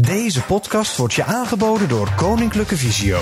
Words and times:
Deze 0.00 0.42
podcast 0.42 0.96
wordt 0.96 1.14
je 1.14 1.24
aangeboden 1.24 1.88
door 1.88 2.14
Koninklijke 2.14 2.76
Visio. 2.76 3.20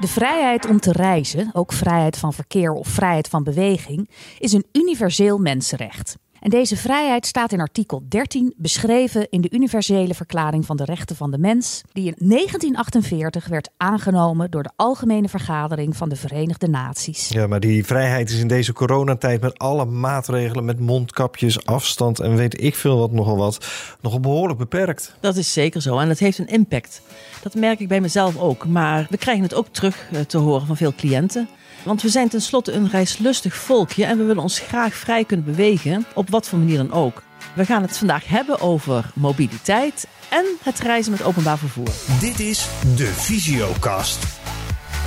De 0.00 0.06
vrijheid 0.06 0.66
om 0.66 0.80
te 0.80 0.92
reizen, 0.92 1.50
ook 1.52 1.72
vrijheid 1.72 2.18
van 2.18 2.32
verkeer 2.32 2.72
of 2.72 2.88
vrijheid 2.88 3.28
van 3.28 3.42
beweging, 3.42 4.10
is 4.38 4.52
een 4.52 4.66
universeel 4.72 5.38
mensenrecht. 5.38 6.16
En 6.44 6.50
deze 6.50 6.76
vrijheid 6.76 7.26
staat 7.26 7.52
in 7.52 7.60
artikel 7.60 8.02
13 8.08 8.54
beschreven 8.56 9.26
in 9.30 9.40
de 9.40 9.50
Universele 9.50 10.14
Verklaring 10.14 10.66
van 10.66 10.76
de 10.76 10.84
Rechten 10.84 11.16
van 11.16 11.30
de 11.30 11.38
Mens, 11.38 11.82
die 11.92 12.06
in 12.06 12.28
1948 12.28 13.46
werd 13.46 13.70
aangenomen 13.76 14.50
door 14.50 14.62
de 14.62 14.70
Algemene 14.76 15.28
Vergadering 15.28 15.96
van 15.96 16.08
de 16.08 16.16
Verenigde 16.16 16.68
Naties. 16.68 17.28
Ja, 17.28 17.46
maar 17.46 17.60
die 17.60 17.84
vrijheid 17.84 18.30
is 18.30 18.38
in 18.38 18.48
deze 18.48 18.72
coronatijd 18.72 19.40
met 19.40 19.58
alle 19.58 19.84
maatregelen, 19.84 20.64
met 20.64 20.80
mondkapjes, 20.80 21.66
afstand 21.66 22.20
en 22.20 22.36
weet 22.36 22.62
ik 22.62 22.74
veel 22.74 22.98
wat 22.98 23.12
nogal 23.12 23.36
wat, 23.36 23.66
nogal 24.00 24.20
behoorlijk 24.20 24.58
beperkt. 24.58 25.16
Dat 25.20 25.36
is 25.36 25.52
zeker 25.52 25.82
zo 25.82 25.98
en 25.98 26.08
dat 26.08 26.18
heeft 26.18 26.38
een 26.38 26.48
impact. 26.48 27.02
Dat 27.42 27.54
merk 27.54 27.80
ik 27.80 27.88
bij 27.88 28.00
mezelf 28.00 28.36
ook, 28.38 28.66
maar 28.66 29.06
we 29.10 29.16
krijgen 29.16 29.42
het 29.42 29.54
ook 29.54 29.68
terug 29.68 30.08
eh, 30.12 30.20
te 30.20 30.38
horen 30.38 30.66
van 30.66 30.76
veel 30.76 30.94
cliënten. 30.94 31.48
Want 31.84 32.02
we 32.02 32.08
zijn 32.08 32.28
tenslotte 32.28 32.72
een 32.72 32.90
reislustig 32.90 33.54
volkje 33.54 34.04
en 34.04 34.18
we 34.18 34.24
willen 34.24 34.42
ons 34.42 34.58
graag 34.58 34.94
vrij 34.94 35.24
kunnen 35.24 35.46
bewegen, 35.46 36.06
op 36.14 36.30
wat 36.30 36.48
voor 36.48 36.58
manier 36.58 36.76
dan 36.76 36.92
ook. 36.92 37.22
We 37.54 37.64
gaan 37.64 37.82
het 37.82 37.98
vandaag 37.98 38.28
hebben 38.28 38.60
over 38.60 39.10
mobiliteit 39.14 40.06
en 40.28 40.44
het 40.62 40.78
reizen 40.78 41.12
met 41.12 41.22
openbaar 41.22 41.58
vervoer. 41.58 41.88
Dit 42.20 42.40
is 42.40 42.68
de 42.96 43.06
Visiocast. 43.06 44.24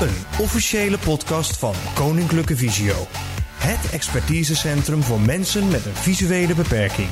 Een 0.02 0.41
officiële 0.41 0.98
podcast 0.98 1.58
van 1.58 1.73
Koninklijke 1.95 2.58
Visio. 2.58 3.08
Het 3.58 3.91
expertisecentrum 3.91 5.03
voor 5.03 5.20
mensen 5.20 5.67
met 5.67 5.86
een 5.86 5.95
visuele 5.95 6.55
beperking. 6.55 7.09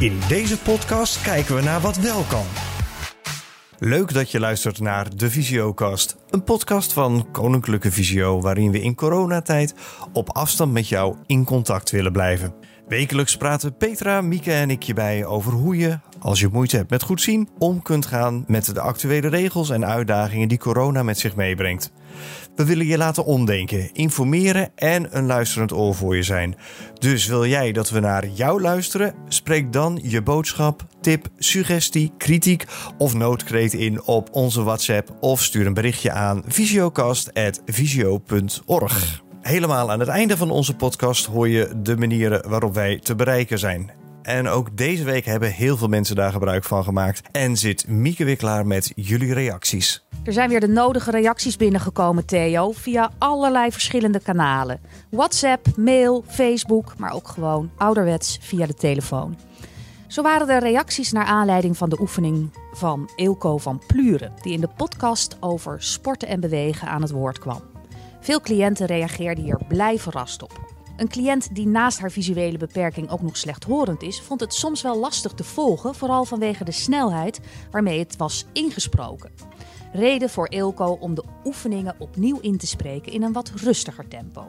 In 0.00 0.20
deze 0.28 0.58
podcast 0.58 1.22
kijken 1.22 1.54
we 1.54 1.62
naar 1.62 1.80
wat 1.80 1.96
wel 1.96 2.22
kan. 2.28 2.46
Leuk 3.78 4.14
dat 4.14 4.30
je 4.30 4.40
luistert 4.40 4.80
naar 4.80 5.16
de 5.16 5.30
Visiocast, 5.30 6.16
een 6.30 6.44
podcast 6.44 6.92
van 6.92 7.28
Koninklijke 7.32 7.92
Visio 7.92 8.40
waarin 8.40 8.70
we 8.70 8.80
in 8.80 8.94
coronatijd 8.94 9.74
op 10.12 10.30
afstand 10.32 10.72
met 10.72 10.88
jou 10.88 11.16
in 11.26 11.44
contact 11.44 11.90
willen 11.90 12.12
blijven. 12.12 12.54
Wekelijks 12.88 13.36
praten 13.36 13.76
Petra, 13.76 14.20
Mieke 14.20 14.52
en 14.52 14.70
ik 14.70 14.82
je 14.82 14.94
bij 14.94 15.24
over 15.24 15.52
hoe 15.52 15.76
je, 15.76 15.98
als 16.18 16.40
je 16.40 16.48
moeite 16.52 16.76
hebt 16.76 16.90
met 16.90 17.02
goed 17.02 17.20
zien, 17.20 17.48
om 17.58 17.82
kunt 17.82 18.06
gaan 18.06 18.44
met 18.46 18.74
de 18.74 18.80
actuele 18.80 19.28
regels 19.28 19.70
en 19.70 19.86
uitdagingen 19.86 20.48
die 20.48 20.58
corona 20.58 21.02
met 21.02 21.18
zich 21.18 21.36
meebrengt. 21.36 21.92
We 22.54 22.64
willen 22.64 22.86
je 22.86 22.96
laten 22.96 23.24
omdenken, 23.24 23.90
informeren 23.92 24.70
en 24.74 25.16
een 25.16 25.26
luisterend 25.26 25.72
oor 25.72 25.94
voor 25.94 26.16
je 26.16 26.22
zijn. 26.22 26.56
Dus 26.98 27.26
wil 27.26 27.46
jij 27.46 27.72
dat 27.72 27.90
we 27.90 28.00
naar 28.00 28.28
jou 28.28 28.60
luisteren? 28.60 29.14
Spreek 29.28 29.72
dan 29.72 30.00
je 30.02 30.22
boodschap, 30.22 30.86
tip, 31.00 31.26
suggestie, 31.38 32.12
kritiek 32.18 32.64
of 32.98 33.14
noodkreet 33.14 33.74
in 33.74 34.02
op 34.02 34.28
onze 34.32 34.62
WhatsApp 34.62 35.16
of 35.20 35.42
stuur 35.42 35.66
een 35.66 35.74
berichtje 35.74 36.10
aan 36.10 36.42
visiocast.visio.org. 36.46 39.22
Helemaal 39.40 39.90
aan 39.90 40.00
het 40.00 40.08
einde 40.08 40.36
van 40.36 40.50
onze 40.50 40.76
podcast 40.76 41.26
hoor 41.26 41.48
je 41.48 41.72
de 41.82 41.96
manieren 41.96 42.48
waarop 42.48 42.74
wij 42.74 42.98
te 42.98 43.14
bereiken 43.14 43.58
zijn. 43.58 44.05
En 44.26 44.48
ook 44.48 44.76
deze 44.76 45.04
week 45.04 45.24
hebben 45.24 45.52
heel 45.52 45.76
veel 45.76 45.88
mensen 45.88 46.16
daar 46.16 46.32
gebruik 46.32 46.64
van 46.64 46.84
gemaakt. 46.84 47.22
En 47.32 47.56
zit 47.56 47.88
Mieke 47.88 48.24
weer 48.24 48.36
klaar 48.36 48.66
met 48.66 48.92
jullie 48.94 49.34
reacties. 49.34 50.06
Er 50.24 50.32
zijn 50.32 50.48
weer 50.48 50.60
de 50.60 50.68
nodige 50.68 51.10
reacties 51.10 51.56
binnengekomen, 51.56 52.26
Theo, 52.26 52.72
via 52.72 53.10
allerlei 53.18 53.72
verschillende 53.72 54.20
kanalen. 54.20 54.80
WhatsApp, 55.10 55.66
mail, 55.76 56.24
Facebook, 56.28 56.98
maar 56.98 57.12
ook 57.12 57.28
gewoon 57.28 57.70
ouderwets 57.76 58.38
via 58.40 58.66
de 58.66 58.74
telefoon. 58.74 59.38
Zo 60.06 60.22
waren 60.22 60.48
er 60.48 60.60
reacties 60.60 61.12
naar 61.12 61.24
aanleiding 61.24 61.76
van 61.76 61.88
de 61.88 62.00
oefening 62.00 62.50
van 62.72 63.10
Eelco 63.16 63.58
van 63.58 63.82
Pluren, 63.86 64.32
die 64.42 64.52
in 64.52 64.60
de 64.60 64.70
podcast 64.76 65.36
over 65.40 65.82
sporten 65.82 66.28
en 66.28 66.40
bewegen 66.40 66.88
aan 66.88 67.02
het 67.02 67.10
woord 67.10 67.38
kwam. 67.38 67.62
Veel 68.20 68.40
cliënten 68.40 68.86
reageerden 68.86 69.44
hier 69.44 69.60
blij 69.68 69.98
verrast 69.98 70.42
op. 70.42 70.75
Een 70.96 71.08
cliënt 71.08 71.54
die 71.54 71.66
naast 71.66 71.98
haar 71.98 72.10
visuele 72.10 72.58
beperking 72.58 73.10
ook 73.10 73.22
nog 73.22 73.36
slechthorend 73.36 74.02
is, 74.02 74.20
vond 74.20 74.40
het 74.40 74.54
soms 74.54 74.82
wel 74.82 74.98
lastig 74.98 75.32
te 75.32 75.44
volgen, 75.44 75.94
vooral 75.94 76.24
vanwege 76.24 76.64
de 76.64 76.72
snelheid 76.72 77.40
waarmee 77.70 77.98
het 77.98 78.16
was 78.16 78.46
ingesproken. 78.52 79.30
Reden 79.92 80.30
voor 80.30 80.46
Eelco 80.46 80.96
om 81.00 81.14
de 81.14 81.24
oefeningen 81.44 81.94
opnieuw 81.98 82.38
in 82.40 82.58
te 82.58 82.66
spreken 82.66 83.12
in 83.12 83.22
een 83.22 83.32
wat 83.32 83.52
rustiger 83.54 84.08
tempo. 84.08 84.44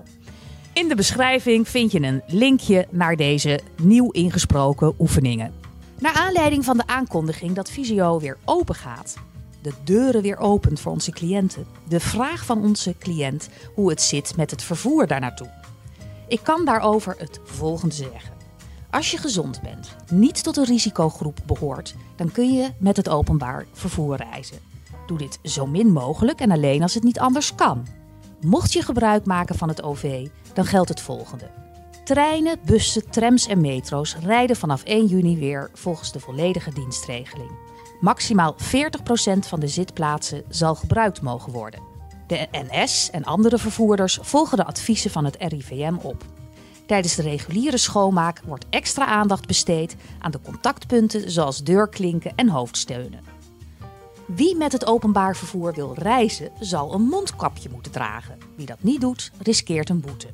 In 0.74 0.88
de 0.88 0.96
beschrijving 0.96 1.68
vind 1.68 1.92
je 1.92 2.02
een 2.02 2.22
linkje 2.28 2.88
naar 2.90 3.16
deze 3.16 3.60
nieuw 3.82 4.12
ingesproken 4.12 4.94
oefeningen. 5.00 5.54
Naar 6.00 6.14
aanleiding 6.14 6.66
van 6.66 6.78
de 6.78 6.88
aankondiging 6.88 7.56
dat 7.56 7.70
Visio 7.70 8.20
weer 8.20 8.38
open 8.46 8.76
gaat, 8.76 9.16
de 9.62 9.74
deuren 9.84 10.22
weer 10.22 10.38
opent 10.38 10.80
voor 10.80 10.92
onze 10.92 11.12
cliënten, 11.12 11.66
de 11.88 12.00
vraag 12.00 12.46
van 12.46 12.64
onze 12.64 12.96
cliënt 13.00 13.50
hoe 13.76 13.90
het 13.90 14.02
zit 14.02 14.36
met 14.36 14.52
het 14.52 14.64
vervoer 14.64 15.08
daar 15.08 15.20
naartoe. 15.20 15.57
Ik 16.28 16.40
kan 16.44 16.66
daarover 16.66 17.16
het 17.18 17.40
volgende 17.44 17.96
zeggen. 17.96 18.36
Als 18.92 19.12
je 19.12 19.18
gezond 19.18 19.62
bent, 19.62 19.96
niet 20.12 20.44
tot 20.44 20.58
een 20.58 20.66
risicogroep 20.66 21.40
behoort, 21.46 21.96
dan 22.16 22.32
kun 22.32 22.54
je 22.54 22.70
met 22.78 22.98
het 22.98 23.10
openbaar 23.10 23.66
vervoer 23.74 24.16
reizen. 24.16 24.60
Doe 25.08 25.18
dit 25.18 25.40
zo 25.44 25.66
min 25.66 25.92
mogelijk 25.92 26.40
en 26.40 26.52
alleen 26.52 26.82
als 26.82 26.94
het 26.94 27.04
niet 27.04 27.20
anders 27.20 27.56
kan. 27.56 27.88
Mocht 28.42 28.74
je 28.74 28.82
gebruik 28.82 29.26
maken 29.26 29.56
van 29.56 29.68
het 29.68 29.84
OV, 29.84 30.28
dan 30.54 30.66
geldt 30.66 30.90
het 30.90 31.02
volgende. 31.02 31.50
Treinen, 32.04 32.60
bussen, 32.66 33.10
trams 33.10 33.48
en 33.48 33.62
metro's 33.62 34.16
rijden 34.16 34.56
vanaf 34.56 34.84
1 34.84 35.06
juni 35.06 35.38
weer 35.38 35.70
volgens 35.74 36.12
de 36.12 36.20
volledige 36.20 36.74
dienstregeling. 36.74 37.52
Maximaal 38.00 38.56
40% 38.56 38.58
van 39.40 39.60
de 39.60 39.68
zitplaatsen 39.68 40.44
zal 40.50 40.76
gebruikt 40.76 41.22
mogen 41.22 41.52
worden. 41.54 41.97
De 42.28 42.48
NS 42.52 43.10
en 43.12 43.24
andere 43.24 43.58
vervoerders 43.58 44.20
volgen 44.22 44.58
de 44.58 44.66
adviezen 44.66 45.12
van 45.12 45.26
het 45.26 45.36
RIVM 45.40 45.96
op. 46.02 46.24
Tijdens 46.86 47.16
de 47.16 47.22
reguliere 47.22 47.78
schoonmaak 47.78 48.42
wordt 48.46 48.66
extra 48.70 49.06
aandacht 49.06 49.48
besteed 49.48 49.96
aan 50.20 50.32
de 50.32 50.42
contactpunten 50.42 51.32
zoals 51.32 51.64
deurklinken 51.64 52.32
en 52.36 52.50
hoofdsteunen. 52.50 53.20
Wie 54.26 54.56
met 54.56 54.72
het 54.72 54.86
openbaar 54.86 55.36
vervoer 55.36 55.74
wil 55.74 55.94
reizen, 55.98 56.52
zal 56.60 56.94
een 56.94 57.02
mondkapje 57.02 57.70
moeten 57.70 57.92
dragen. 57.92 58.38
Wie 58.56 58.66
dat 58.66 58.84
niet 58.84 59.02
doet, 59.02 59.32
riskeert 59.42 59.90
een 59.90 60.02
boete. 60.02 60.28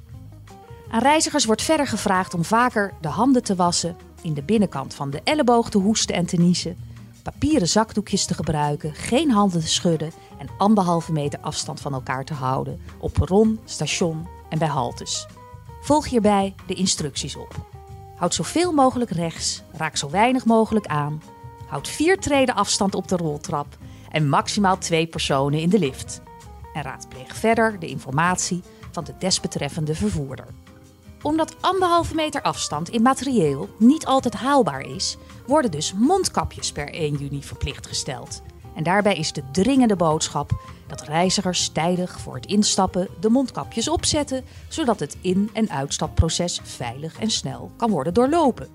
Aan 0.89 1.01
reizigers 1.01 1.45
wordt 1.45 1.61
verder 1.61 1.87
gevraagd 1.87 2.33
om 2.33 2.43
vaker 2.43 2.93
de 3.01 3.07
handen 3.07 3.43
te 3.43 3.55
wassen, 3.55 3.95
in 4.21 4.33
de 4.33 4.43
binnenkant 4.43 4.93
van 4.93 5.09
de 5.09 5.21
elleboog 5.23 5.69
te 5.69 5.77
hoesten 5.77 6.15
en 6.15 6.25
te 6.25 6.37
niezen, 6.37 6.77
papieren 7.23 7.67
zakdoekjes 7.67 8.25
te 8.25 8.33
gebruiken, 8.33 8.93
geen 8.93 9.31
handen 9.31 9.59
te 9.59 9.67
schudden 9.67 10.11
en 10.43 10.49
anderhalve 10.57 11.11
meter 11.11 11.39
afstand 11.39 11.81
van 11.81 11.93
elkaar 11.93 12.25
te 12.25 12.33
houden 12.33 12.81
op 12.99 13.13
perron, 13.13 13.59
station 13.65 14.27
en 14.49 14.59
bij 14.59 14.67
haltes. 14.67 15.27
Volg 15.81 16.07
hierbij 16.07 16.55
de 16.67 16.73
instructies 16.73 17.35
op. 17.35 17.55
Houd 18.15 18.33
zoveel 18.33 18.71
mogelijk 18.71 19.11
rechts, 19.11 19.63
raak 19.71 19.95
zo 19.95 20.09
weinig 20.09 20.45
mogelijk 20.45 20.85
aan, 20.85 21.21
houd 21.67 21.87
vier 21.87 22.19
treden 22.19 22.55
afstand 22.55 22.95
op 22.95 23.07
de 23.07 23.17
roltrap 23.17 23.77
en 24.11 24.29
maximaal 24.29 24.77
twee 24.77 25.07
personen 25.07 25.59
in 25.59 25.69
de 25.69 25.79
lift. 25.79 26.21
En 26.73 26.81
raadpleeg 26.81 27.35
verder 27.35 27.79
de 27.79 27.87
informatie 27.87 28.63
van 28.91 29.03
de 29.03 29.13
desbetreffende 29.19 29.95
vervoerder. 29.95 30.47
Omdat 31.21 31.55
anderhalve 31.61 32.15
meter 32.15 32.41
afstand 32.41 32.89
in 32.89 33.01
materieel 33.01 33.69
niet 33.77 34.05
altijd 34.05 34.33
haalbaar 34.33 34.81
is, 34.81 35.17
worden 35.47 35.71
dus 35.71 35.93
mondkapjes 35.93 36.71
per 36.71 36.89
1 36.89 37.15
juni 37.15 37.43
verplicht 37.43 37.87
gesteld. 37.87 38.41
En 38.75 38.84
daarbij 38.84 39.16
is 39.16 39.31
de 39.31 39.44
dringende 39.51 39.95
boodschap 39.95 40.51
dat 40.88 41.01
reizigers 41.01 41.69
tijdig 41.69 42.19
voor 42.19 42.35
het 42.35 42.45
instappen 42.45 43.07
de 43.19 43.29
mondkapjes 43.29 43.88
opzetten, 43.88 44.44
zodat 44.67 45.00
het 45.00 45.17
in- 45.22 45.50
en 45.53 45.69
uitstapproces 45.69 46.59
veilig 46.63 47.19
en 47.19 47.29
snel 47.29 47.72
kan 47.78 47.89
worden 47.89 48.13
doorlopen. 48.13 48.67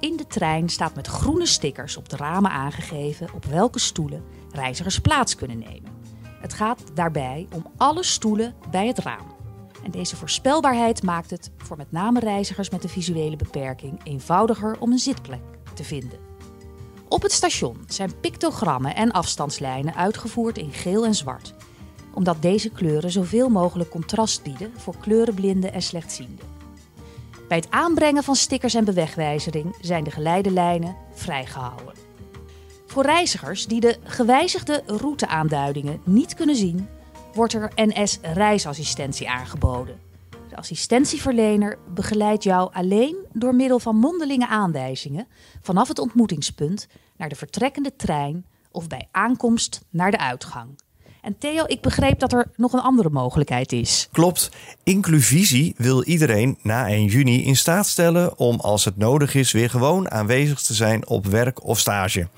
In 0.00 0.16
de 0.16 0.26
trein 0.26 0.68
staat 0.68 0.94
met 0.94 1.06
groene 1.06 1.46
stickers 1.46 1.96
op 1.96 2.08
de 2.08 2.16
ramen 2.16 2.50
aangegeven 2.50 3.28
op 3.34 3.44
welke 3.44 3.78
stoelen 3.78 4.24
reizigers 4.52 4.98
plaats 4.98 5.34
kunnen 5.34 5.58
nemen. 5.58 5.90
Het 6.40 6.52
gaat 6.52 6.82
daarbij 6.94 7.46
om 7.54 7.66
alle 7.76 8.04
stoelen 8.04 8.54
bij 8.70 8.86
het 8.86 8.98
raam. 8.98 9.36
En 9.84 9.90
deze 9.90 10.16
voorspelbaarheid 10.16 11.02
maakt 11.02 11.30
het 11.30 11.50
voor 11.56 11.76
met 11.76 11.92
name 11.92 12.20
reizigers 12.20 12.70
met 12.70 12.82
een 12.84 12.88
visuele 12.88 13.36
beperking 13.36 14.00
eenvoudiger 14.04 14.80
om 14.80 14.92
een 14.92 14.98
zitplek 14.98 15.42
te 15.74 15.84
vinden. 15.84 16.27
Op 17.08 17.22
het 17.22 17.32
station 17.32 17.84
zijn 17.86 18.20
pictogrammen 18.20 18.94
en 18.94 19.10
afstandslijnen 19.10 19.94
uitgevoerd 19.94 20.58
in 20.58 20.72
geel 20.72 21.04
en 21.04 21.14
zwart, 21.14 21.54
omdat 22.14 22.42
deze 22.42 22.70
kleuren 22.70 23.10
zoveel 23.10 23.48
mogelijk 23.48 23.90
contrast 23.90 24.42
bieden 24.42 24.72
voor 24.76 24.94
kleurenblinden 25.00 25.72
en 25.72 25.82
slechtzienden. 25.82 26.46
Bij 27.48 27.56
het 27.56 27.70
aanbrengen 27.70 28.22
van 28.22 28.34
stickers 28.34 28.74
en 28.74 28.84
bewegwijzering 28.84 29.76
zijn 29.80 30.04
de 30.04 30.10
geleidelijnen 30.10 30.96
vrijgehouden. 31.12 31.94
Voor 32.86 33.02
reizigers 33.02 33.66
die 33.66 33.80
de 33.80 33.96
gewijzigde 34.04 34.82
routeaanduidingen 34.86 36.00
niet 36.04 36.34
kunnen 36.34 36.56
zien, 36.56 36.88
wordt 37.34 37.52
er 37.52 37.72
NS 37.74 38.18
reisassistentie 38.22 39.30
aangeboden. 39.30 40.07
Assistentieverlener 40.58 41.78
begeleidt 41.94 42.42
jou 42.42 42.72
alleen 42.72 43.26
door 43.32 43.54
middel 43.54 43.78
van 43.78 43.96
mondelinge 43.96 44.48
aanwijzingen 44.48 45.26
vanaf 45.62 45.88
het 45.88 45.98
ontmoetingspunt 45.98 46.86
naar 47.16 47.28
de 47.28 47.34
vertrekkende 47.34 47.96
trein 47.96 48.46
of 48.70 48.86
bij 48.86 49.08
aankomst 49.10 49.84
naar 49.90 50.10
de 50.10 50.18
uitgang. 50.18 50.68
En 51.22 51.38
Theo, 51.38 51.64
ik 51.66 51.80
begreep 51.80 52.18
dat 52.18 52.32
er 52.32 52.50
nog 52.56 52.72
een 52.72 52.80
andere 52.80 53.10
mogelijkheid 53.10 53.72
is. 53.72 54.08
Klopt. 54.12 54.50
Incluvisie 54.82 55.74
wil 55.76 56.04
iedereen 56.04 56.58
na 56.62 56.88
1 56.88 57.04
juni 57.04 57.44
in 57.44 57.56
staat 57.56 57.86
stellen 57.86 58.38
om 58.38 58.60
als 58.60 58.84
het 58.84 58.96
nodig 58.96 59.34
is 59.34 59.52
weer 59.52 59.70
gewoon 59.70 60.10
aanwezig 60.10 60.60
te 60.60 60.74
zijn 60.74 61.08
op 61.08 61.26
werk 61.26 61.64
of 61.64 61.78
stage. 61.78 62.28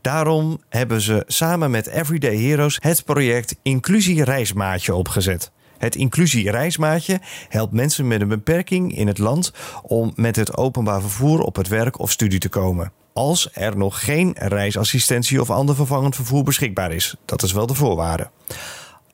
Daarom 0.00 0.60
hebben 0.68 1.00
ze 1.00 1.24
samen 1.26 1.70
met 1.70 1.86
Everyday 1.86 2.36
Heroes 2.36 2.78
het 2.80 3.04
project 3.04 3.56
Inclusie 3.62 4.24
Reismaatje 4.24 4.94
opgezet. 4.94 5.52
Het 5.84 5.96
inclusie 5.96 6.50
reismaatje 6.50 7.20
helpt 7.48 7.72
mensen 7.72 8.06
met 8.06 8.20
een 8.20 8.28
beperking 8.28 8.96
in 8.96 9.06
het 9.06 9.18
land 9.18 9.52
om 9.82 10.12
met 10.14 10.36
het 10.36 10.56
openbaar 10.56 11.00
vervoer 11.00 11.40
op 11.40 11.56
het 11.56 11.68
werk 11.68 11.98
of 11.98 12.10
studie 12.10 12.38
te 12.38 12.48
komen 12.48 12.92
als 13.12 13.48
er 13.52 13.76
nog 13.76 14.04
geen 14.04 14.34
reisassistentie 14.38 15.40
of 15.40 15.50
ander 15.50 15.74
vervangend 15.74 16.14
vervoer 16.14 16.42
beschikbaar 16.42 16.92
is. 16.92 17.14
Dat 17.24 17.42
is 17.42 17.52
wel 17.52 17.66
de 17.66 17.74
voorwaarde. 17.74 18.30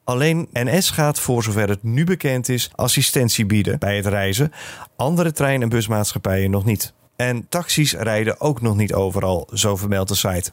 Alleen 0.05 0.49
NS 0.53 0.91
gaat, 0.91 1.21
voor 1.21 1.43
zover 1.43 1.69
het 1.69 1.83
nu 1.83 2.05
bekend 2.05 2.49
is, 2.49 2.71
assistentie 2.75 3.47
bieden 3.47 3.79
bij 3.79 3.97
het 3.97 4.07
reizen. 4.07 4.53
Andere 4.97 5.33
trein- 5.33 5.63
en 5.63 5.69
busmaatschappijen 5.69 6.51
nog 6.51 6.65
niet. 6.65 6.93
En 7.17 7.47
taxis 7.49 7.93
rijden 7.93 8.41
ook 8.41 8.61
nog 8.61 8.77
niet 8.77 8.95
overal, 8.95 9.49
zo 9.53 9.77
vermeldt 9.77 10.09
de 10.09 10.15
site. 10.17 10.53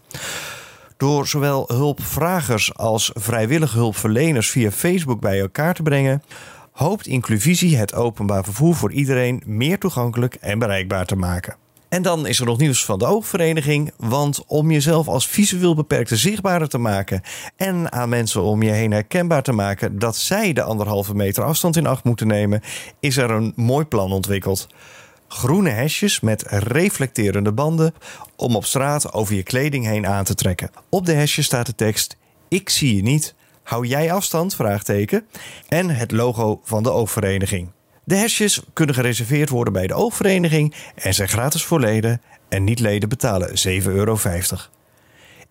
Door 0.98 1.28
zowel 1.28 1.64
hulpvragers 1.68 2.76
als 2.76 3.12
vrijwillige 3.14 3.78
hulpverleners 3.78 4.50
via 4.50 4.72
Facebook 4.72 5.20
bij 5.20 5.40
elkaar 5.40 5.74
te 5.74 5.84
brengen, 5.84 6.24
hoopt 6.72 7.08
Incluvisie 7.08 7.78
het 7.78 7.94
openbaar 7.94 8.44
vervoer 8.44 8.76
voor 8.76 8.92
iedereen 8.92 9.42
meer 9.46 9.80
toegankelijk 9.80 10.36
en 10.36 10.60
bereikbaar 10.60 11.06
te 11.06 11.16
maken. 11.16 11.56
En 11.90 12.02
dan 12.02 12.28
is 12.28 12.40
er 12.40 12.46
nog 12.46 12.58
nieuws 12.58 12.86
van 12.86 13.00
de 13.00 13.06
oogvereniging. 13.06 13.92
Want 13.98 14.44
om 14.48 14.72
jezelf 14.72 15.08
als 15.08 15.28
visueel 15.28 15.76
beperkte 15.76 16.16
zichtbaarder 16.16 16.70
te 16.70 16.78
maken 16.78 17.22
en 17.56 17.92
aan 17.92 18.10
mensen 18.10 18.42
om 18.42 18.64
je 18.64 18.72
heen 18.72 18.92
herkenbaar 18.92 19.44
te 19.44 19.52
maken 19.52 20.00
dat 20.00 20.16
zij 20.16 20.54
de 20.54 20.64
anderhalve 20.64 21.16
meter 21.16 21.44
afstand 21.44 21.76
in 21.76 21.88
acht 21.88 22.04
moeten 22.04 22.28
nemen, 22.28 22.62
is 23.00 23.18
er 23.18 23.32
een 23.32 23.54
mooi 23.56 23.86
plan 23.86 24.12
ontwikkeld. 24.12 24.68
Groene 25.28 25.70
hesjes 25.70 26.20
met 26.20 26.44
reflecterende 26.48 27.52
banden 27.52 27.94
om 28.36 28.56
op 28.56 28.66
straat 28.66 29.14
over 29.14 29.36
je 29.36 29.44
kleding 29.44 29.86
heen 29.86 30.08
aan 30.08 30.24
te 30.24 30.36
trekken. 30.36 30.70
Op 30.90 31.06
de 31.06 31.14
hesjes 31.14 31.46
staat 31.46 31.66
de 31.66 31.76
tekst: 31.76 32.18
Ik 32.48 32.70
zie 32.70 32.96
je 32.96 33.02
niet. 33.02 33.36
Hou 33.64 33.86
jij 33.86 34.12
afstand? 34.12 34.58
En 35.68 35.90
het 35.90 36.12
logo 36.12 36.62
van 36.64 36.84
de 36.84 36.92
oogvereniging. 36.92 37.72
De 38.04 38.16
hesjes 38.16 38.62
kunnen 38.74 38.96
gereserveerd 38.96 39.50
worden 39.50 39.74
bij 39.74 39.88
de 39.88 39.94
oogvereniging 39.94 40.74
en 40.96 41.14
zijn 41.14 41.30
gratis 41.30 41.64
voor 41.64 41.80
leden 41.80 42.22
en 42.50 42.64
niet-leden 42.64 43.10
betalen 43.10 43.50
7,50 43.50 43.84
euro. 43.86 44.18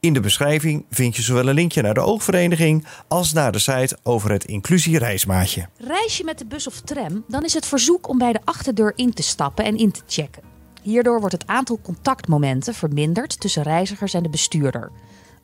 In 0.00 0.12
de 0.12 0.20
beschrijving 0.20 0.84
vind 0.90 1.16
je 1.16 1.22
zowel 1.22 1.48
een 1.48 1.54
linkje 1.54 1.82
naar 1.82 1.94
de 1.94 2.00
oogvereniging 2.00 2.86
als 3.08 3.32
naar 3.32 3.52
de 3.52 3.58
site 3.58 3.98
over 4.02 4.30
het 4.30 4.44
inclusiereismaatje. 4.44 5.68
Reis 5.78 6.16
je 6.16 6.24
met 6.24 6.38
de 6.38 6.46
bus 6.46 6.66
of 6.66 6.80
tram, 6.80 7.24
dan 7.28 7.44
is 7.44 7.54
het 7.54 7.66
verzoek 7.66 8.08
om 8.08 8.18
bij 8.18 8.32
de 8.32 8.40
achterdeur 8.44 8.92
in 8.96 9.12
te 9.12 9.22
stappen 9.22 9.64
en 9.64 9.76
in 9.76 9.92
te 9.92 10.02
checken. 10.06 10.42
Hierdoor 10.82 11.18
wordt 11.20 11.34
het 11.34 11.46
aantal 11.46 11.80
contactmomenten 11.82 12.74
verminderd 12.74 13.40
tussen 13.40 13.62
reizigers 13.62 14.14
en 14.14 14.22
de 14.22 14.28
bestuurder. 14.28 14.90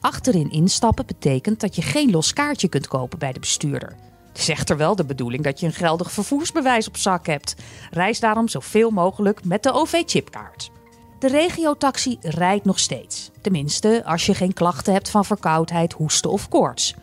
Achterin 0.01 0.51
instappen 0.51 1.07
betekent 1.07 1.61
dat 1.61 1.77
je 1.77 1.83
geen 1.83 2.11
los 2.11 2.33
kaartje 2.33 2.69
kunt 2.69 2.89
kopen 2.89 3.19
bij 3.19 3.33
de 3.33 3.41
bestuurder. 3.41 3.97
Het 4.33 4.49
is 4.49 4.77
wel 4.77 4.97
de 4.97 5.05
bedoeling 5.05 5.45
dat 5.45 5.61
je 5.61 5.67
een 5.67 5.73
geldig 5.73 6.13
vervoersbewijs 6.13 6.89
op 6.89 6.97
zak 6.97 7.27
hebt. 7.27 7.55
Reis 7.91 8.21
daarom 8.21 8.49
zoveel 8.49 8.91
mogelijk 8.91 9.45
met 9.45 9.63
de 9.63 9.73
OV-chipkaart. 9.73 10.71
De 11.23 11.29
regiotaxi 11.29 12.19
rijdt 12.21 12.65
nog 12.65 12.79
steeds. 12.79 13.31
Tenminste, 13.41 14.03
als 14.05 14.27
je 14.27 14.35
geen 14.35 14.53
klachten 14.53 14.93
hebt 14.93 15.09
van 15.09 15.25
verkoudheid, 15.25 15.93
hoesten 15.93 16.31
of 16.31 16.49
koorts. 16.49 16.95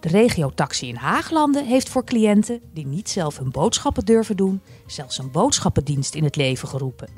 De 0.00 0.08
regiotaxi 0.08 0.88
in 0.88 0.96
Haaglanden 0.96 1.66
heeft 1.66 1.88
voor 1.88 2.04
cliënten 2.04 2.60
die 2.72 2.86
niet 2.86 3.08
zelf 3.08 3.38
hun 3.38 3.50
boodschappen 3.50 4.04
durven 4.04 4.36
doen, 4.36 4.60
zelfs 4.86 5.18
een 5.18 5.30
boodschappendienst 5.30 6.14
in 6.14 6.24
het 6.24 6.36
leven 6.36 6.68
geroepen. 6.68 7.08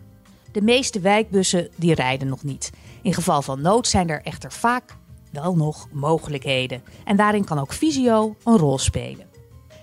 De 0.52 0.62
meeste 0.62 1.00
wijkbussen 1.00 1.68
die 1.76 1.94
rijden 1.94 2.28
nog 2.28 2.42
niet. 2.42 2.70
In 3.02 3.14
geval 3.14 3.42
van 3.42 3.60
nood 3.60 3.86
zijn 3.86 4.08
er 4.08 4.22
echter 4.22 4.52
vaak 4.52 4.96
wel 5.32 5.56
nog 5.56 5.88
mogelijkheden. 5.92 6.82
En 7.04 7.16
daarin 7.16 7.44
kan 7.44 7.58
ook 7.58 7.72
Visio 7.72 8.36
een 8.44 8.58
rol 8.58 8.78
spelen. 8.78 9.26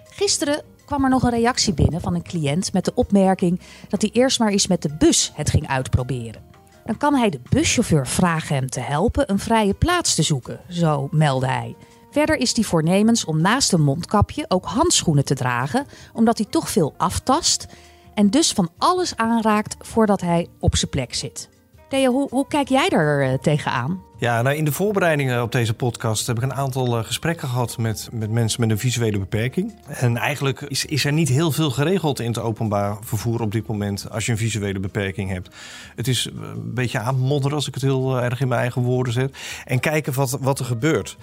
Gisteren 0.04 0.64
kwam 0.86 1.04
er 1.04 1.10
nog 1.10 1.24
een 1.24 1.30
reactie 1.30 1.74
binnen 1.74 2.02
van 2.02 2.16
een 2.16 2.24
cliënt 2.24 2.74
met 2.74 2.86
de 2.86 2.94
opmerking 2.96 3.60
dat 3.90 4.02
hij 4.02 4.12
eerst 4.14 4.40
maar 4.40 4.52
eens 4.52 4.68
met 4.68 4.82
de 4.82 4.96
bus 4.98 5.32
het 5.36 5.50
ging 5.50 5.68
uitproberen. 5.68 6.55
Dan 6.86 6.98
kan 6.98 7.16
hij 7.16 7.30
de 7.30 7.40
buschauffeur 7.50 8.08
vragen 8.08 8.56
hem 8.56 8.70
te 8.70 8.80
helpen 8.80 9.32
een 9.32 9.40
vrije 9.40 9.74
plaats 9.74 10.16
te 10.16 10.22
zoeken, 10.22 10.60
zo 10.70 11.08
meldde 11.12 11.48
hij. 11.48 11.76
Verder 12.12 12.36
is 12.36 12.56
hij 12.56 12.64
voornemens 12.64 13.26
om 13.26 13.42
naast 13.42 13.74
een 13.74 13.82
mondkapje 13.82 14.46
ook 14.48 14.66
handschoenen 14.66 15.26
te 15.26 15.36
dragen, 15.36 15.86
omdat 16.14 16.38
hij 16.38 16.48
toch 16.50 16.70
veel 16.70 16.94
aftast 16.98 17.68
en 18.14 18.30
dus 18.30 18.52
van 18.52 18.70
alles 18.78 19.16
aanraakt 19.16 19.76
voordat 19.80 20.22
hij 20.22 20.48
op 20.60 20.76
zijn 20.76 20.92
plek 20.92 21.14
zit. 21.14 21.50
Theo, 21.90 22.28
hoe, 22.30 22.48
kijk 22.48 22.68
jij 22.68 22.90
er 22.90 23.32
uh, 23.32 23.38
tegenaan? 23.38 24.05
Ja, 24.18 24.42
nou 24.42 24.56
in 24.56 24.66
de 24.66 24.72
voorbereidingen 24.72 25.42
op 25.42 25.52
deze 25.52 25.74
podcast 25.74 26.28
heb 26.28 26.38
ik 26.38 26.44
een 26.44 26.54
aantal 26.54 26.98
uh, 26.98 27.06
gesprekken 27.06 27.48
gehad 27.48 27.78
met, 27.78 28.10
met 28.12 28.32
mensen 28.32 28.62
met 28.62 28.70
een 28.70 28.80
visuele 28.80 29.20
beperking. 29.20 29.74
En 29.88 30.18
eigenlijk 30.18 30.62
is, 30.62 30.86
is 30.86 31.06
er 31.06 31.14
niet 31.14 31.30
heel 31.30 31.52
veel 31.52 31.72
geregeld 31.72 32.20
in 32.20 32.28
het 32.28 32.40
openbaar 32.40 32.98
vervoer 33.02 33.42
op 33.42 33.52
dit 33.52 33.68
moment 33.68 34.10
als 34.10 34.26
je 34.26 34.32
een 34.32 34.38
visuele 34.38 34.80
beperking 34.80 35.30
hebt. 35.30 35.50
Het 35.96 36.08
is 36.08 36.30
een 36.36 36.74
beetje 36.74 37.00
aanmodderen 37.00 37.56
als 37.56 37.68
ik 37.68 37.74
het 37.74 37.84
heel 37.84 38.18
uh, 38.18 38.24
erg 38.24 38.42
in 38.42 38.48
mijn 38.48 38.62
eigen 38.62 38.82
woorden 38.82 39.14
zet. 39.14 39.38
En 39.66 39.80
kijken 39.80 40.14
wat, 40.14 40.38
wat 40.42 40.60
er 40.60 40.66
gebeurt. 40.66 41.18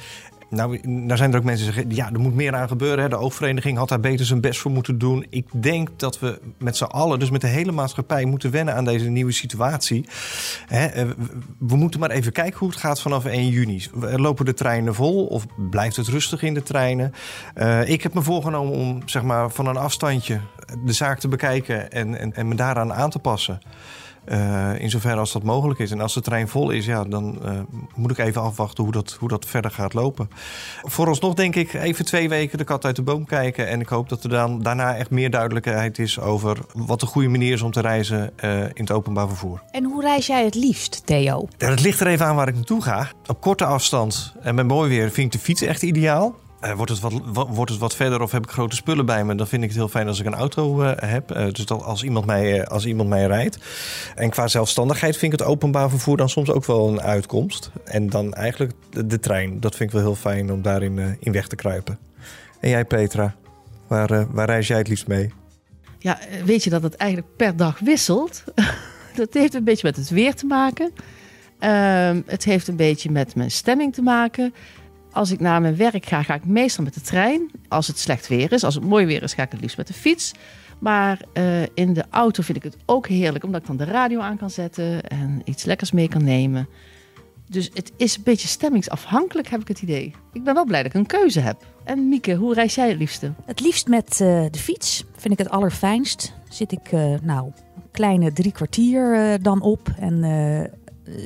Nou, 0.52 0.88
nou 0.88 1.16
zijn 1.16 1.32
er 1.32 1.38
ook 1.38 1.44
mensen 1.44 1.64
die 1.64 1.74
zeggen, 1.74 1.94
ja, 1.94 2.12
er 2.12 2.20
moet 2.20 2.34
meer 2.34 2.54
aan 2.54 2.68
gebeuren. 2.68 3.02
Hè. 3.02 3.08
De 3.08 3.16
oogvereniging 3.16 3.78
had 3.78 3.88
daar 3.88 4.00
beter 4.00 4.26
zijn 4.26 4.40
best 4.40 4.60
voor 4.60 4.70
moeten 4.70 4.98
doen. 4.98 5.26
Ik 5.30 5.46
denk 5.52 5.88
dat 5.96 6.18
we 6.18 6.40
met 6.58 6.76
z'n 6.76 6.84
allen, 6.84 7.18
dus 7.18 7.30
met 7.30 7.40
de 7.40 7.46
hele 7.46 7.72
maatschappij, 7.72 8.24
moeten 8.24 8.50
wennen 8.50 8.74
aan 8.74 8.84
deze 8.84 9.08
nieuwe 9.08 9.32
situatie. 9.32 10.08
Hè, 10.66 10.86
eh, 10.86 11.06
we 11.58 11.76
moeten 11.76 12.00
maar 12.00 12.10
even 12.10 12.32
kijken 12.32 12.58
hoe 12.58 12.68
het 12.68 12.78
gaat 12.78 13.00
vanaf 13.00 13.24
1 13.24 13.48
juni. 13.48 13.86
Lopen 14.16 14.44
de 14.44 14.54
treinen 14.54 14.94
vol 14.94 15.26
of 15.26 15.46
blijft 15.70 15.96
het 15.96 16.08
rustig 16.08 16.42
in 16.42 16.54
de 16.54 16.62
treinen? 16.62 17.12
Uh, 17.54 17.88
ik 17.88 18.02
heb 18.02 18.14
me 18.14 18.22
voorgenomen 18.22 18.72
om 18.72 19.02
zeg 19.04 19.22
maar, 19.22 19.50
van 19.50 19.66
een 19.66 19.76
afstandje 19.76 20.40
de 20.84 20.92
zaak 20.92 21.18
te 21.18 21.28
bekijken 21.28 21.90
en, 21.90 22.18
en, 22.18 22.34
en 22.34 22.48
me 22.48 22.54
daaraan 22.54 22.92
aan 22.92 23.10
te 23.10 23.18
passen. 23.18 23.60
Uh, 24.28 24.80
in 24.80 24.90
zoverre 24.90 25.18
als 25.18 25.32
dat 25.32 25.42
mogelijk 25.42 25.80
is. 25.80 25.90
En 25.90 26.00
als 26.00 26.14
de 26.14 26.20
trein 26.20 26.48
vol 26.48 26.70
is, 26.70 26.86
ja, 26.86 27.04
dan 27.04 27.38
uh, 27.44 27.50
moet 27.94 28.10
ik 28.10 28.18
even 28.18 28.42
afwachten 28.42 28.84
hoe 28.84 28.92
dat, 28.92 29.16
hoe 29.18 29.28
dat 29.28 29.46
verder 29.46 29.70
gaat 29.70 29.94
lopen. 29.94 30.30
Vooralsnog 30.82 31.34
denk 31.34 31.54
ik 31.56 31.74
even 31.74 32.04
twee 32.04 32.28
weken 32.28 32.58
de 32.58 32.64
kat 32.64 32.84
uit 32.84 32.96
de 32.96 33.02
boom 33.02 33.26
kijken. 33.26 33.68
En 33.68 33.80
ik 33.80 33.88
hoop 33.88 34.08
dat 34.08 34.24
er 34.24 34.30
dan 34.30 34.62
daarna 34.62 34.96
echt 34.96 35.10
meer 35.10 35.30
duidelijkheid 35.30 35.98
is 35.98 36.20
over 36.20 36.58
wat 36.72 37.00
de 37.00 37.06
goede 37.06 37.28
manier 37.28 37.52
is 37.52 37.62
om 37.62 37.70
te 37.70 37.80
reizen 37.80 38.32
uh, 38.44 38.60
in 38.60 38.70
het 38.74 38.90
openbaar 38.90 39.28
vervoer. 39.28 39.62
En 39.70 39.84
hoe 39.84 40.02
reis 40.02 40.26
jij 40.26 40.44
het 40.44 40.54
liefst, 40.54 41.02
Theo? 41.06 41.48
Ja, 41.58 41.70
het 41.70 41.80
ligt 41.80 42.00
er 42.00 42.06
even 42.06 42.26
aan 42.26 42.36
waar 42.36 42.48
ik 42.48 42.54
naartoe 42.54 42.82
ga. 42.82 43.08
Op 43.26 43.40
korte 43.40 43.64
afstand 43.64 44.34
en 44.42 44.54
met 44.54 44.66
mooi 44.66 44.88
weer 44.88 45.10
vind 45.10 45.26
ik 45.26 45.40
de 45.40 45.44
fiets 45.44 45.62
echt 45.62 45.82
ideaal. 45.82 46.34
Uh, 46.64 46.72
wordt, 46.72 46.90
het 46.90 47.00
wat, 47.00 47.12
wordt 47.48 47.70
het 47.70 47.80
wat 47.80 47.96
verder 47.96 48.20
of 48.20 48.32
heb 48.32 48.44
ik 48.44 48.50
grote 48.50 48.76
spullen 48.76 49.06
bij 49.06 49.24
me, 49.24 49.34
dan 49.34 49.46
vind 49.46 49.62
ik 49.62 49.68
het 49.68 49.78
heel 49.78 49.88
fijn 49.88 50.08
als 50.08 50.20
ik 50.20 50.26
een 50.26 50.34
auto 50.34 50.82
uh, 50.82 50.90
heb. 50.96 51.36
Uh, 51.36 51.44
dus 51.52 51.66
dat 51.66 51.82
als 51.82 52.02
iemand, 52.02 52.26
mij, 52.26 52.66
als 52.66 52.86
iemand 52.86 53.08
mij 53.08 53.26
rijdt. 53.26 53.58
En 54.14 54.30
qua 54.30 54.48
zelfstandigheid 54.48 55.16
vind 55.16 55.32
ik 55.32 55.38
het 55.38 55.48
openbaar 55.48 55.90
vervoer 55.90 56.16
dan 56.16 56.28
soms 56.28 56.50
ook 56.50 56.64
wel 56.64 56.88
een 56.88 57.00
uitkomst. 57.00 57.70
En 57.84 58.08
dan 58.08 58.34
eigenlijk 58.34 58.72
de, 58.90 59.06
de 59.06 59.20
trein. 59.20 59.60
Dat 59.60 59.76
vind 59.76 59.88
ik 59.88 59.94
wel 59.94 60.04
heel 60.04 60.14
fijn 60.14 60.52
om 60.52 60.62
daarin 60.62 61.16
in 61.20 61.32
weg 61.32 61.46
te 61.46 61.56
kruipen. 61.56 61.98
En 62.60 62.68
jij, 62.68 62.84
Petra, 62.84 63.34
waar, 63.86 64.26
waar 64.32 64.46
reis 64.46 64.66
jij 64.66 64.78
het 64.78 64.88
liefst 64.88 65.06
mee? 65.06 65.32
Ja, 65.98 66.18
weet 66.44 66.64
je 66.64 66.70
dat 66.70 66.82
het 66.82 66.94
eigenlijk 66.94 67.36
per 67.36 67.56
dag 67.56 67.78
wisselt? 67.78 68.44
dat 69.16 69.34
heeft 69.34 69.54
een 69.54 69.64
beetje 69.64 69.86
met 69.86 69.96
het 69.96 70.10
weer 70.10 70.34
te 70.34 70.46
maken. 70.46 70.92
Ehm, 71.58 72.20
het 72.26 72.44
heeft 72.44 72.68
een 72.68 72.76
beetje 72.76 73.10
met 73.10 73.34
mijn 73.34 73.50
stemming 73.50 73.94
te 73.94 74.02
maken. 74.02 74.54
Als 75.12 75.30
ik 75.30 75.40
naar 75.40 75.60
mijn 75.60 75.76
werk 75.76 76.06
ga, 76.06 76.22
ga 76.22 76.34
ik 76.34 76.44
meestal 76.44 76.84
met 76.84 76.94
de 76.94 77.00
trein. 77.00 77.50
Als 77.68 77.86
het 77.86 77.98
slecht 77.98 78.28
weer 78.28 78.52
is. 78.52 78.64
Als 78.64 78.74
het 78.74 78.84
mooi 78.84 79.06
weer 79.06 79.22
is, 79.22 79.34
ga 79.34 79.42
ik 79.42 79.52
het 79.52 79.60
liefst 79.60 79.76
met 79.76 79.86
de 79.86 79.92
fiets. 79.92 80.32
Maar 80.78 81.20
uh, 81.34 81.62
in 81.74 81.92
de 81.92 82.04
auto 82.10 82.42
vind 82.42 82.56
ik 82.56 82.62
het 82.62 82.76
ook 82.86 83.06
heerlijk, 83.06 83.44
omdat 83.44 83.60
ik 83.60 83.66
dan 83.66 83.76
de 83.76 83.84
radio 83.84 84.20
aan 84.20 84.36
kan 84.36 84.50
zetten 84.50 85.02
en 85.02 85.42
iets 85.44 85.64
lekkers 85.64 85.92
mee 85.92 86.08
kan 86.08 86.24
nemen. 86.24 86.68
Dus 87.48 87.70
het 87.74 87.92
is 87.96 88.16
een 88.16 88.22
beetje 88.22 88.48
stemmingsafhankelijk, 88.48 89.48
heb 89.48 89.60
ik 89.60 89.68
het 89.68 89.82
idee. 89.82 90.14
Ik 90.32 90.44
ben 90.44 90.54
wel 90.54 90.64
blij 90.64 90.82
dat 90.82 90.94
ik 90.94 90.98
een 91.00 91.06
keuze 91.06 91.40
heb. 91.40 91.66
En 91.84 92.08
Mieke, 92.08 92.34
hoe 92.34 92.54
reis 92.54 92.74
jij 92.74 92.88
het 92.88 92.98
liefste? 92.98 93.32
Het 93.44 93.60
liefst 93.60 93.88
met 93.88 94.10
uh, 94.10 94.44
de 94.50 94.58
fiets. 94.58 95.04
Vind 95.16 95.32
ik 95.32 95.38
het 95.38 95.50
allerfijnst. 95.50 96.34
Zit 96.48 96.72
ik, 96.72 96.92
uh, 96.92 97.14
nou, 97.22 97.52
kleine 97.90 98.32
drie 98.32 98.52
kwartier 98.52 99.38
dan 99.42 99.60
op. 99.60 99.88
En 99.98 100.22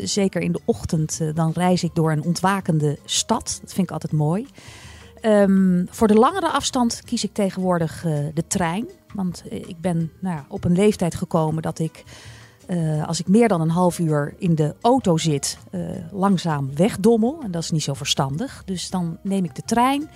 zeker 0.02 0.40
in 0.40 0.52
de 0.52 0.60
ochtend, 0.64 1.20
dan 1.34 1.52
reis 1.54 1.82
ik 1.82 1.94
door 1.94 2.12
een 2.12 2.22
ontwakende 2.22 2.98
stad. 3.04 3.58
Dat 3.62 3.72
vind 3.72 3.86
ik 3.86 3.92
altijd 3.92 4.12
mooi. 4.12 4.46
Ehm, 5.20 5.84
voor 5.90 6.08
de 6.08 6.14
langere 6.14 6.48
afstand 6.48 7.02
kies 7.04 7.24
ik 7.24 7.32
tegenwoordig 7.32 8.04
eh, 8.04 8.18
de 8.34 8.46
trein. 8.46 8.86
Want 9.14 9.44
eh, 9.50 9.58
ik 9.58 9.80
ben 9.80 10.12
nou 10.20 10.40
op 10.48 10.64
een 10.64 10.76
leeftijd 10.76 11.14
gekomen 11.14 11.62
dat 11.62 11.78
ik, 11.78 12.04
eh, 12.66 13.06
als 13.06 13.20
ik 13.20 13.28
meer 13.28 13.48
dan 13.48 13.60
een 13.60 13.70
half 13.70 13.98
uur 13.98 14.34
in 14.38 14.54
de 14.54 14.74
auto 14.80 15.16
zit, 15.16 15.58
eh, 15.70 15.80
langzaam 16.12 16.74
wegdommel. 16.74 17.40
En 17.42 17.50
dat 17.50 17.62
is 17.62 17.70
niet 17.70 17.82
zo 17.82 17.94
verstandig. 17.94 18.62
Dus 18.64 18.90
dan 18.90 19.18
neem 19.22 19.44
ik 19.44 19.54
de 19.54 19.62
trein 19.62 20.08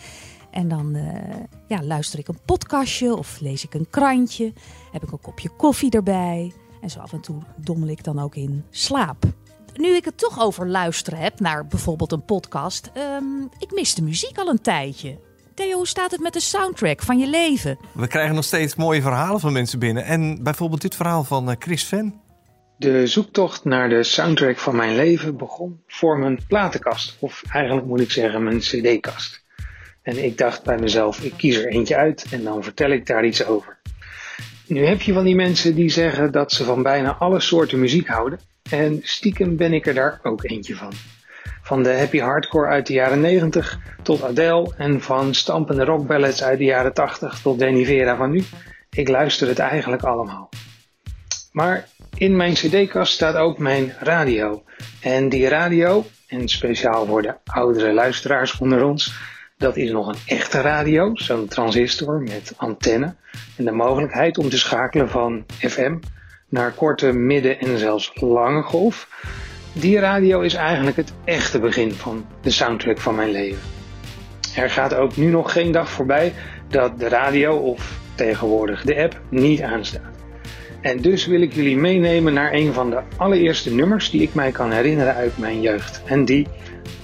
en 0.50 0.68
dan 0.68 0.94
eh, 0.94 1.36
ja, 1.66 1.82
luister 1.82 2.18
ik 2.18 2.28
een 2.28 2.38
podcastje 2.44 3.16
of 3.16 3.40
lees 3.40 3.64
ik 3.64 3.74
een 3.74 3.90
krantje. 3.90 4.52
Heb 4.92 5.02
ik 5.02 5.12
een 5.12 5.20
kopje 5.20 5.48
koffie 5.48 5.90
erbij. 5.90 6.52
En 6.80 6.90
zo 6.90 6.98
af 6.98 7.12
en 7.12 7.20
toe 7.20 7.42
dommel 7.56 7.88
ik 7.88 8.04
dan 8.04 8.18
ook 8.18 8.34
in 8.34 8.64
slaap. 8.70 9.24
Nu 9.74 9.96
ik 9.96 10.04
het 10.04 10.18
toch 10.18 10.40
over 10.40 10.68
luisteren 10.68 11.18
heb 11.18 11.40
naar 11.40 11.66
bijvoorbeeld 11.66 12.12
een 12.12 12.24
podcast. 12.24 12.90
ehm, 12.94 13.24
ik 13.58 13.72
mis 13.72 13.94
de 13.94 14.02
muziek 14.02 14.38
al 14.38 14.48
een 14.48 14.60
tijdje. 14.60 15.18
Theo, 15.54 15.76
hoe 15.76 15.86
staat 15.86 16.10
het 16.10 16.20
met 16.20 16.32
de 16.32 16.40
soundtrack 16.40 17.02
van 17.02 17.18
je 17.18 17.26
leven? 17.26 17.78
We 17.92 18.06
krijgen 18.06 18.34
nog 18.34 18.44
steeds 18.44 18.74
mooie 18.74 19.02
verhalen 19.02 19.40
van 19.40 19.52
mensen 19.52 19.78
binnen. 19.78 20.04
En 20.04 20.42
bijvoorbeeld 20.42 20.80
dit 20.80 20.94
verhaal 20.96 21.24
van 21.24 21.50
eh, 21.50 21.56
Chris 21.58 21.86
Van. 21.86 22.20
De 22.76 23.06
zoektocht 23.06 23.64
naar 23.64 23.88
de 23.88 24.02
soundtrack 24.02 24.58
van 24.58 24.76
mijn 24.76 24.96
leven 24.96 25.36
begon 25.36 25.82
voor 25.86 26.18
mijn 26.18 26.40
platenkast. 26.48 27.16
Of 27.18 27.42
eigenlijk 27.52 27.86
moet 27.86 28.00
ik 28.00 28.10
zeggen 28.10 28.44
mijn 28.44 28.58
cd-kast. 28.58 29.44
En 30.02 30.24
ik 30.24 30.38
dacht 30.38 30.64
bij 30.64 30.78
mezelf, 30.78 31.20
ik 31.20 31.32
kies 31.36 31.56
er 31.56 31.68
eentje 31.68 31.96
uit 31.96 32.26
en 32.30 32.44
dan 32.44 32.62
vertel 32.62 32.90
ik 32.90 33.06
daar 33.06 33.24
iets 33.24 33.44
over. 33.44 33.78
Nu 34.66 34.86
heb 34.86 35.02
je 35.02 35.12
van 35.12 35.24
die 35.24 35.34
mensen 35.34 35.74
die 35.74 35.90
zeggen 35.90 36.32
dat 36.32 36.52
ze 36.52 36.64
van 36.64 36.82
bijna 36.82 37.14
alle 37.14 37.40
soorten 37.40 37.80
muziek 37.80 38.08
houden. 38.08 38.40
En 38.70 39.00
stiekem 39.02 39.56
ben 39.56 39.72
ik 39.72 39.86
er 39.86 39.94
daar 39.94 40.20
ook 40.22 40.44
eentje 40.44 40.76
van. 40.76 40.92
Van 41.62 41.82
de 41.82 41.98
happy 41.98 42.18
hardcore 42.18 42.68
uit 42.68 42.86
de 42.86 42.92
jaren 42.92 43.20
90 43.20 43.78
tot 44.02 44.22
Adele 44.22 44.74
en 44.76 45.00
van 45.00 45.34
stampende 45.34 45.84
rockballads 45.84 46.42
uit 46.42 46.58
de 46.58 46.64
jaren 46.64 46.94
80 46.94 47.40
tot 47.42 47.58
Danny 47.58 47.84
Vera 47.84 48.16
van 48.16 48.30
nu. 48.30 48.42
Ik 48.90 49.08
luister 49.08 49.48
het 49.48 49.58
eigenlijk 49.58 50.02
allemaal. 50.02 50.48
Maar 51.52 51.88
in 52.16 52.36
mijn 52.36 52.54
cd-kast 52.54 53.12
staat 53.12 53.34
ook 53.34 53.58
mijn 53.58 53.94
radio. 53.98 54.62
En 55.00 55.28
die 55.28 55.48
radio, 55.48 56.04
en 56.26 56.48
speciaal 56.48 57.06
voor 57.06 57.22
de 57.22 57.34
oudere 57.44 57.92
luisteraars 57.92 58.58
onder 58.58 58.84
ons, 58.84 59.14
dat 59.56 59.76
is 59.76 59.90
nog 59.90 60.08
een 60.08 60.18
echte 60.26 60.60
radio, 60.60 61.10
zo'n 61.14 61.48
transistor 61.48 62.20
met 62.20 62.52
antenne 62.56 63.14
en 63.56 63.64
de 63.64 63.72
mogelijkheid 63.72 64.38
om 64.38 64.48
te 64.48 64.58
schakelen 64.58 65.10
van 65.10 65.44
FM 65.58 65.96
naar 66.50 66.72
korte, 66.72 67.12
midden 67.12 67.60
en 67.60 67.78
zelfs 67.78 68.12
lange 68.14 68.62
golf. 68.62 69.08
Die 69.72 69.98
radio 69.98 70.40
is 70.40 70.54
eigenlijk 70.54 70.96
het 70.96 71.12
echte 71.24 71.58
begin 71.58 71.92
van 71.92 72.26
de 72.42 72.50
soundtrack 72.50 72.98
van 72.98 73.14
mijn 73.14 73.30
leven. 73.30 73.62
Er 74.56 74.70
gaat 74.70 74.94
ook 74.94 75.16
nu 75.16 75.26
nog 75.26 75.52
geen 75.52 75.72
dag 75.72 75.90
voorbij 75.90 76.32
dat 76.68 76.98
de 76.98 77.08
radio 77.08 77.56
of 77.56 77.98
tegenwoordig 78.14 78.82
de 78.82 79.02
app 79.02 79.20
niet 79.28 79.62
aanstaat. 79.62 80.18
En 80.80 81.00
dus 81.00 81.26
wil 81.26 81.40
ik 81.40 81.52
jullie 81.52 81.76
meenemen 81.76 82.32
naar 82.32 82.52
een 82.52 82.72
van 82.72 82.90
de 82.90 83.00
allereerste 83.16 83.74
nummers 83.74 84.10
die 84.10 84.22
ik 84.22 84.34
mij 84.34 84.50
kan 84.50 84.72
herinneren 84.72 85.14
uit 85.14 85.38
mijn 85.38 85.60
jeugd. 85.60 86.02
En 86.04 86.24
die, 86.24 86.46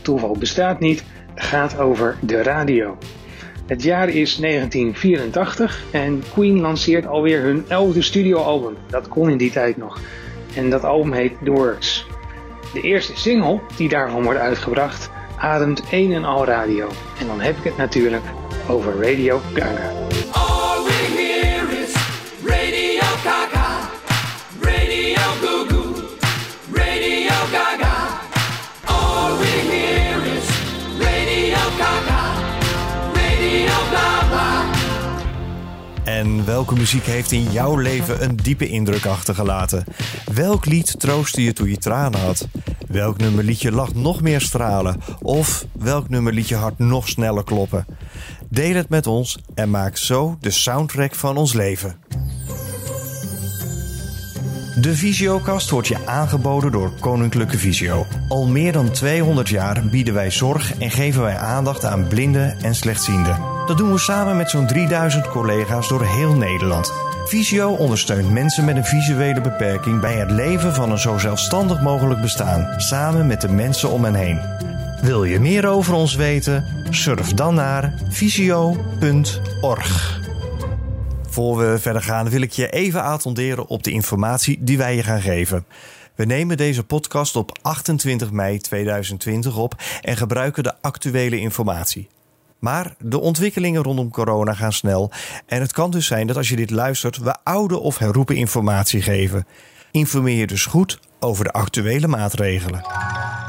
toeval 0.02 0.36
bestaat 0.38 0.80
niet, 0.80 1.04
gaat 1.34 1.78
over 1.78 2.16
de 2.20 2.42
radio. 2.42 2.98
Het 3.66 3.82
jaar 3.82 4.08
is 4.08 4.36
1984 4.36 5.82
en 5.90 6.22
Queen 6.32 6.60
lanceert 6.60 7.06
alweer 7.06 7.42
hun 7.42 7.64
elfde 7.68 8.02
studioalbum. 8.02 8.76
Dat 8.90 9.08
kon 9.08 9.30
in 9.30 9.36
die 9.36 9.50
tijd 9.50 9.76
nog. 9.76 10.00
En 10.54 10.70
dat 10.70 10.84
album 10.84 11.12
heet 11.12 11.32
Doors. 11.40 12.06
De 12.72 12.80
eerste 12.80 13.16
single 13.16 13.60
die 13.76 13.88
daarvan 13.88 14.22
wordt 14.22 14.40
uitgebracht 14.40 15.10
ademt 15.38 15.82
een 15.90 16.12
en 16.12 16.24
al 16.24 16.44
radio. 16.44 16.88
En 17.20 17.26
dan 17.26 17.40
heb 17.40 17.56
ik 17.56 17.64
het 17.64 17.76
natuurlijk 17.76 18.24
over 18.68 19.12
Radio 19.12 19.40
Gaga. 19.54 20.15
En 36.16 36.44
welke 36.44 36.74
muziek 36.74 37.06
heeft 37.06 37.32
in 37.32 37.52
jouw 37.52 37.76
leven 37.76 38.22
een 38.22 38.36
diepe 38.36 38.68
indruk 38.68 39.06
achtergelaten? 39.06 39.84
Welk 40.32 40.66
lied 40.66 41.00
troostte 41.00 41.42
je 41.42 41.52
toen 41.52 41.68
je 41.68 41.78
tranen 41.78 42.20
had? 42.20 42.48
Welk 42.88 43.18
nummer 43.18 43.44
liet 43.44 43.60
je 43.60 43.88
nog 43.94 44.20
meer 44.22 44.40
stralen? 44.40 45.00
Of 45.22 45.66
welk 45.72 46.08
nummer 46.08 46.32
liet 46.32 46.48
je 46.48 46.54
hart 46.54 46.78
nog 46.78 47.08
sneller 47.08 47.44
kloppen? 47.44 47.86
Deel 48.48 48.74
het 48.74 48.88
met 48.88 49.06
ons 49.06 49.38
en 49.54 49.70
maak 49.70 49.96
zo 49.96 50.36
de 50.40 50.50
soundtrack 50.50 51.14
van 51.14 51.36
ons 51.36 51.52
leven. 51.52 51.96
De 54.80 54.96
Visiokast 54.96 55.70
wordt 55.70 55.88
je 55.88 56.06
aangeboden 56.06 56.72
door 56.72 56.92
Koninklijke 57.00 57.58
Visio. 57.58 58.06
Al 58.28 58.46
meer 58.46 58.72
dan 58.72 58.90
200 58.90 59.48
jaar 59.48 59.84
bieden 59.84 60.14
wij 60.14 60.30
zorg 60.30 60.78
en 60.78 60.90
geven 60.90 61.22
wij 61.22 61.36
aandacht 61.36 61.84
aan 61.84 62.06
blinden 62.06 62.60
en 62.60 62.74
slechtzienden. 62.74 63.38
Dat 63.66 63.78
doen 63.78 63.92
we 63.92 63.98
samen 63.98 64.36
met 64.36 64.50
zo'n 64.50 64.66
3000 64.66 65.28
collega's 65.28 65.88
door 65.88 66.04
heel 66.04 66.34
Nederland. 66.34 66.92
Visio 67.24 67.70
ondersteunt 67.70 68.30
mensen 68.30 68.64
met 68.64 68.76
een 68.76 68.84
visuele 68.84 69.40
beperking 69.40 70.00
bij 70.00 70.14
het 70.14 70.30
leven 70.30 70.74
van 70.74 70.90
een 70.90 70.98
zo 70.98 71.18
zelfstandig 71.18 71.80
mogelijk 71.80 72.20
bestaan, 72.20 72.74
samen 72.76 73.26
met 73.26 73.40
de 73.40 73.48
mensen 73.48 73.90
om 73.90 74.04
hen 74.04 74.14
heen. 74.14 74.40
Wil 75.00 75.24
je 75.24 75.40
meer 75.40 75.66
over 75.66 75.94
ons 75.94 76.14
weten? 76.14 76.64
Surf 76.90 77.34
dan 77.34 77.54
naar 77.54 77.92
visio.org. 78.08 80.24
Voor 81.36 81.56
we 81.56 81.78
verder 81.78 82.02
gaan 82.02 82.28
wil 82.28 82.40
ik 82.40 82.52
je 82.52 82.70
even 82.70 83.02
attenderen 83.02 83.66
op 83.66 83.82
de 83.82 83.90
informatie 83.90 84.58
die 84.60 84.78
wij 84.78 84.96
je 84.96 85.02
gaan 85.02 85.20
geven. 85.20 85.66
We 86.14 86.24
nemen 86.24 86.56
deze 86.56 86.84
podcast 86.84 87.36
op 87.36 87.58
28 87.62 88.30
mei 88.30 88.58
2020 88.58 89.56
op 89.56 89.74
en 90.00 90.16
gebruiken 90.16 90.62
de 90.62 90.74
actuele 90.80 91.38
informatie. 91.38 92.08
Maar 92.58 92.94
de 92.98 93.20
ontwikkelingen 93.20 93.82
rondom 93.82 94.10
corona 94.10 94.54
gaan 94.54 94.72
snel 94.72 95.10
en 95.46 95.60
het 95.60 95.72
kan 95.72 95.90
dus 95.90 96.06
zijn 96.06 96.26
dat 96.26 96.36
als 96.36 96.48
je 96.48 96.56
dit 96.56 96.70
luistert 96.70 97.18
we 97.18 97.36
oude 97.42 97.78
of 97.78 97.98
herroepen 97.98 98.36
informatie 98.36 99.02
geven. 99.02 99.46
Informeer 99.90 100.38
je 100.38 100.46
dus 100.46 100.66
goed 100.66 101.00
over 101.20 101.44
de 101.44 101.52
actuele 101.52 102.06
maatregelen. 102.06 102.86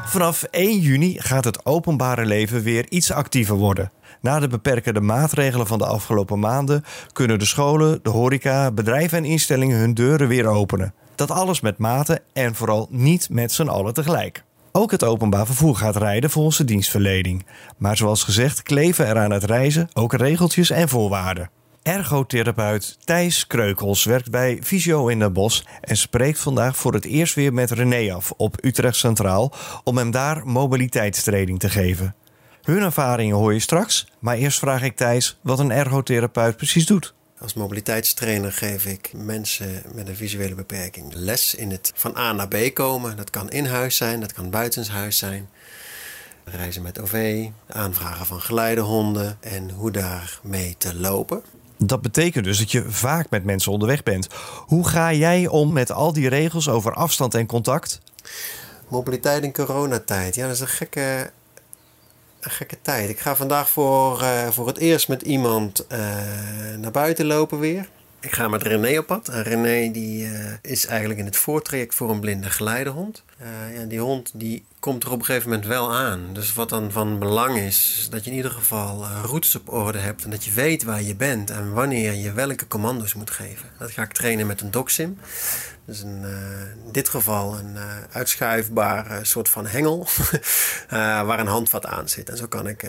Vanaf 0.06 0.44
1 0.44 0.80
juni 0.80 1.16
gaat 1.20 1.44
het 1.44 1.66
openbare 1.66 2.26
leven 2.26 2.64
weer 2.64 2.86
iets 2.90 3.12
actiever 3.12 3.56
worden. 3.56 3.92
Na 4.22 4.40
de 4.40 4.48
beperkende 4.48 5.02
maatregelen 5.02 5.68
van 5.68 5.78
de 5.78 5.86
afgelopen 5.86 6.40
maanden 6.40 6.84
kunnen 7.14 7.40
de 7.40 7.46
scholen, 7.46 8.00
de 8.04 8.10
horeca, 8.10 8.72
bedrijven 8.72 9.18
en 9.18 9.26
instellingen 9.26 9.80
hun 9.80 9.94
deuren 9.94 10.28
weer 10.28 10.48
openen. 10.48 10.94
Dat 11.16 11.32
alles 11.32 11.62
met 11.62 11.78
mate 11.78 12.22
en 12.34 12.56
vooral 12.56 12.88
niet 12.90 13.30
met 13.30 13.52
z'n 13.52 13.68
allen 13.68 13.94
tegelijk. 13.94 14.44
Ook 14.72 14.92
het 14.92 15.04
openbaar 15.04 15.46
vervoer 15.46 15.76
gaat 15.76 15.96
rijden 15.96 16.30
volgens 16.30 16.58
de 16.58 16.64
dienstverlening. 16.64 17.46
Maar 17.78 17.98
zoals 17.98 18.24
gezegd 18.24 18.64
kleven 18.64 19.08
er 19.08 19.18
aan 19.18 19.32
het 19.32 19.44
reizen 19.44 19.90
ook 19.94 20.14
regeltjes 20.14 20.70
en 20.70 20.90
voorwaarden. 20.90 21.50
Ergotherapeut 21.88 22.98
Thijs 23.06 23.48
Kreukels 23.48 24.04
werkt 24.04 24.32
bij 24.32 24.58
Visio 24.62 25.08
in 25.08 25.20
Den 25.20 25.34
Bosch 25.34 25.64
en 25.82 25.98
spreekt 25.98 26.40
vandaag 26.40 26.78
voor 26.78 26.94
het 26.94 27.06
eerst 27.06 27.36
weer 27.36 27.54
met 27.54 27.72
René 27.72 28.14
af 28.14 28.34
op 28.38 28.58
Utrecht 28.62 28.96
Centraal 28.96 29.54
om 29.84 29.98
hem 29.98 30.12
daar 30.12 30.48
mobiliteitstraining 30.48 31.60
te 31.60 31.70
geven. 31.70 32.16
Hun 32.68 32.82
ervaringen 32.82 33.36
hoor 33.36 33.54
je 33.54 33.60
straks, 33.60 34.08
maar 34.20 34.36
eerst 34.36 34.60
vraag 34.60 34.84
ik 34.84 34.96
Thijs 34.96 35.38
wat 35.42 35.60
een 35.60 35.72
ergotherapeut 35.72 36.58
precies 36.58 36.86
doet. 36.86 37.14
Als 37.40 37.54
mobiliteitstrainer 37.54 38.52
geef 38.52 38.86
ik 38.86 39.12
mensen 39.14 39.84
met 39.94 40.08
een 40.08 40.16
visuele 40.16 40.56
beperking 40.56 41.14
les 41.14 41.56
in 41.56 41.72
het 41.72 41.92
van 41.96 42.18
A 42.18 42.32
naar 42.32 42.48
B 42.48 42.74
komen. 42.74 43.18
Dat 43.18 43.30
kan 43.30 43.50
in 43.50 43.66
huis 43.66 43.96
zijn, 43.96 44.20
dat 44.20 44.34
kan 44.34 44.50
buitenshuis 44.50 45.18
zijn. 45.18 45.50
Reizen 46.44 46.82
met 46.82 47.00
OV, 47.00 47.48
aanvragen 47.68 48.26
van 48.26 48.42
geleidehonden 48.42 49.38
en 49.40 49.70
hoe 49.70 49.92
daarmee 49.92 50.76
te 50.78 50.96
lopen. 50.96 51.42
Dat 51.78 52.02
betekent 52.02 52.46
dus 52.46 52.58
dat 52.58 52.72
je 52.72 52.84
vaak 52.88 53.30
met 53.30 53.44
mensen 53.44 53.72
onderweg 53.72 54.04
bent. 54.04 54.28
Hoe 54.66 54.88
ga 54.88 55.14
jij 55.14 55.48
om 55.48 55.74
met 55.74 55.92
al 55.92 56.14
die 56.14 56.30
regels 56.30 56.70
over 56.70 56.94
afstand 56.94 57.36
en 57.36 57.46
contact? 57.46 58.02
Mobiliteit 58.88 59.44
in 59.44 59.54
coronatijd, 59.54 60.36
ja, 60.36 60.46
dat 60.46 60.56
is 60.56 60.62
een 60.62 60.68
gekke, 60.68 61.32
gekke 62.50 62.78
tijd. 62.82 63.10
Ik 63.10 63.20
ga 63.20 63.36
vandaag 63.36 63.70
voor, 63.70 64.22
eh, 64.22 64.48
voor 64.48 64.68
het 64.68 64.78
eerst 64.78 65.08
met 65.08 65.22
iemand 65.22 65.88
eh, 65.88 66.00
naar 66.78 66.92
buiten 66.92 67.26
lopen 67.26 67.60
weer. 67.60 67.88
Ik 68.20 68.34
ga 68.34 68.48
met 68.48 68.64
René 68.64 68.98
op 68.98 69.06
pad. 69.06 69.28
En 69.28 69.44
René 69.44 69.92
die, 69.92 70.26
eh, 70.26 70.54
is 70.62 70.86
eigenlijk 70.86 71.20
in 71.20 71.26
het 71.26 71.38
voortraject 71.38 71.96
voor 71.96 72.10
een 72.10 72.20
blinde 72.20 72.50
geleidehond. 72.50 73.24
Eh, 73.38 73.76
ja, 73.76 73.86
die 73.86 74.00
hond 74.00 74.32
die 74.34 74.66
komt 74.80 75.04
er 75.04 75.12
op 75.12 75.20
een 75.20 75.26
gegeven 75.26 75.50
moment 75.50 75.68
wel 75.68 75.94
aan. 75.94 76.20
Dus 76.34 76.54
wat 76.54 76.70
dan 76.70 76.92
van 76.92 77.20
belang 77.20 77.58
is, 77.58 78.08
dat 78.12 78.24
je 78.24 78.30
in 78.30 78.36
ieder 78.36 78.52
geval 78.52 79.06
routes 79.06 79.56
op 79.56 79.74
orde 79.74 79.98
hebt. 79.98 80.24
En 80.24 80.30
dat 80.30 80.46
je 80.46 80.52
weet 80.52 80.84
waar 80.84 81.02
je 81.02 81.16
bent 81.16 81.50
en 81.50 81.74
wanneer 81.74 82.14
je 82.14 82.32
welke 82.32 82.68
commando's 82.68 83.14
moet 83.14 83.32
geven. 83.32 83.70
Dat 83.80 83.92
ga 83.92 84.04
ik 84.04 84.14
trainen 84.14 84.48
met 84.48 84.62
een 84.62 84.72
DocSim. 84.72 85.18
Dus 85.88 86.04
eh, 86.04 86.08
in 86.86 86.92
dit 86.92 87.10
geval 87.10 87.58
een 87.58 87.76
uh, 87.76 87.84
uitschuifbare 88.12 89.26
soort 89.26 89.50
van 89.50 89.68
hengel 89.68 90.08
uh, 90.34 90.38
waar 91.28 91.40
een 91.40 91.48
handvat 91.48 91.86
aan 91.86 92.10
zit. 92.10 92.30
En 92.30 92.38
zo 92.38 92.48
kan 92.48 92.68
ik 92.68 92.88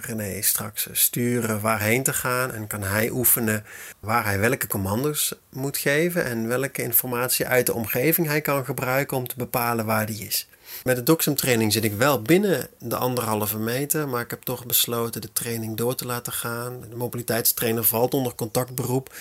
René 0.00 0.42
straks 0.42 0.88
sturen 0.92 1.60
waarheen 1.60 2.02
te 2.02 2.12
gaan 2.12 2.52
en 2.52 2.66
kan 2.66 2.82
hij 2.82 3.10
oefenen 3.10 3.64
waar 4.00 4.24
hij 4.24 4.38
welke 4.38 4.66
commando's 4.66 5.34
moet 5.50 5.78
geven 5.78 6.24
en 6.24 6.48
welke 6.48 6.82
informatie 6.82 7.46
uit 7.46 7.66
de 7.66 7.74
omgeving 7.74 8.26
hij 8.26 8.40
kan 8.40 8.64
gebruiken 8.64 9.16
om 9.16 9.26
te 9.26 9.36
bepalen 9.36 9.86
waar 9.86 10.06
die 10.06 10.26
is. 10.26 10.48
Met 10.84 10.96
de 10.96 11.02
Doxum 11.02 11.34
training 11.34 11.72
zit 11.72 11.84
ik 11.84 11.94
wel 11.94 12.22
binnen 12.22 12.68
de 12.78 12.96
anderhalve 12.96 13.58
meter, 13.58 14.08
maar 14.08 14.20
ik 14.20 14.30
heb 14.30 14.42
toch 14.42 14.66
besloten 14.66 15.20
de 15.20 15.32
training 15.32 15.76
door 15.76 15.94
te 15.94 16.06
laten 16.06 16.32
gaan. 16.32 16.80
De 16.90 16.96
mobiliteitstrainer 16.96 17.84
valt 17.84 18.14
onder 18.14 18.34
contactberoep. 18.34 19.14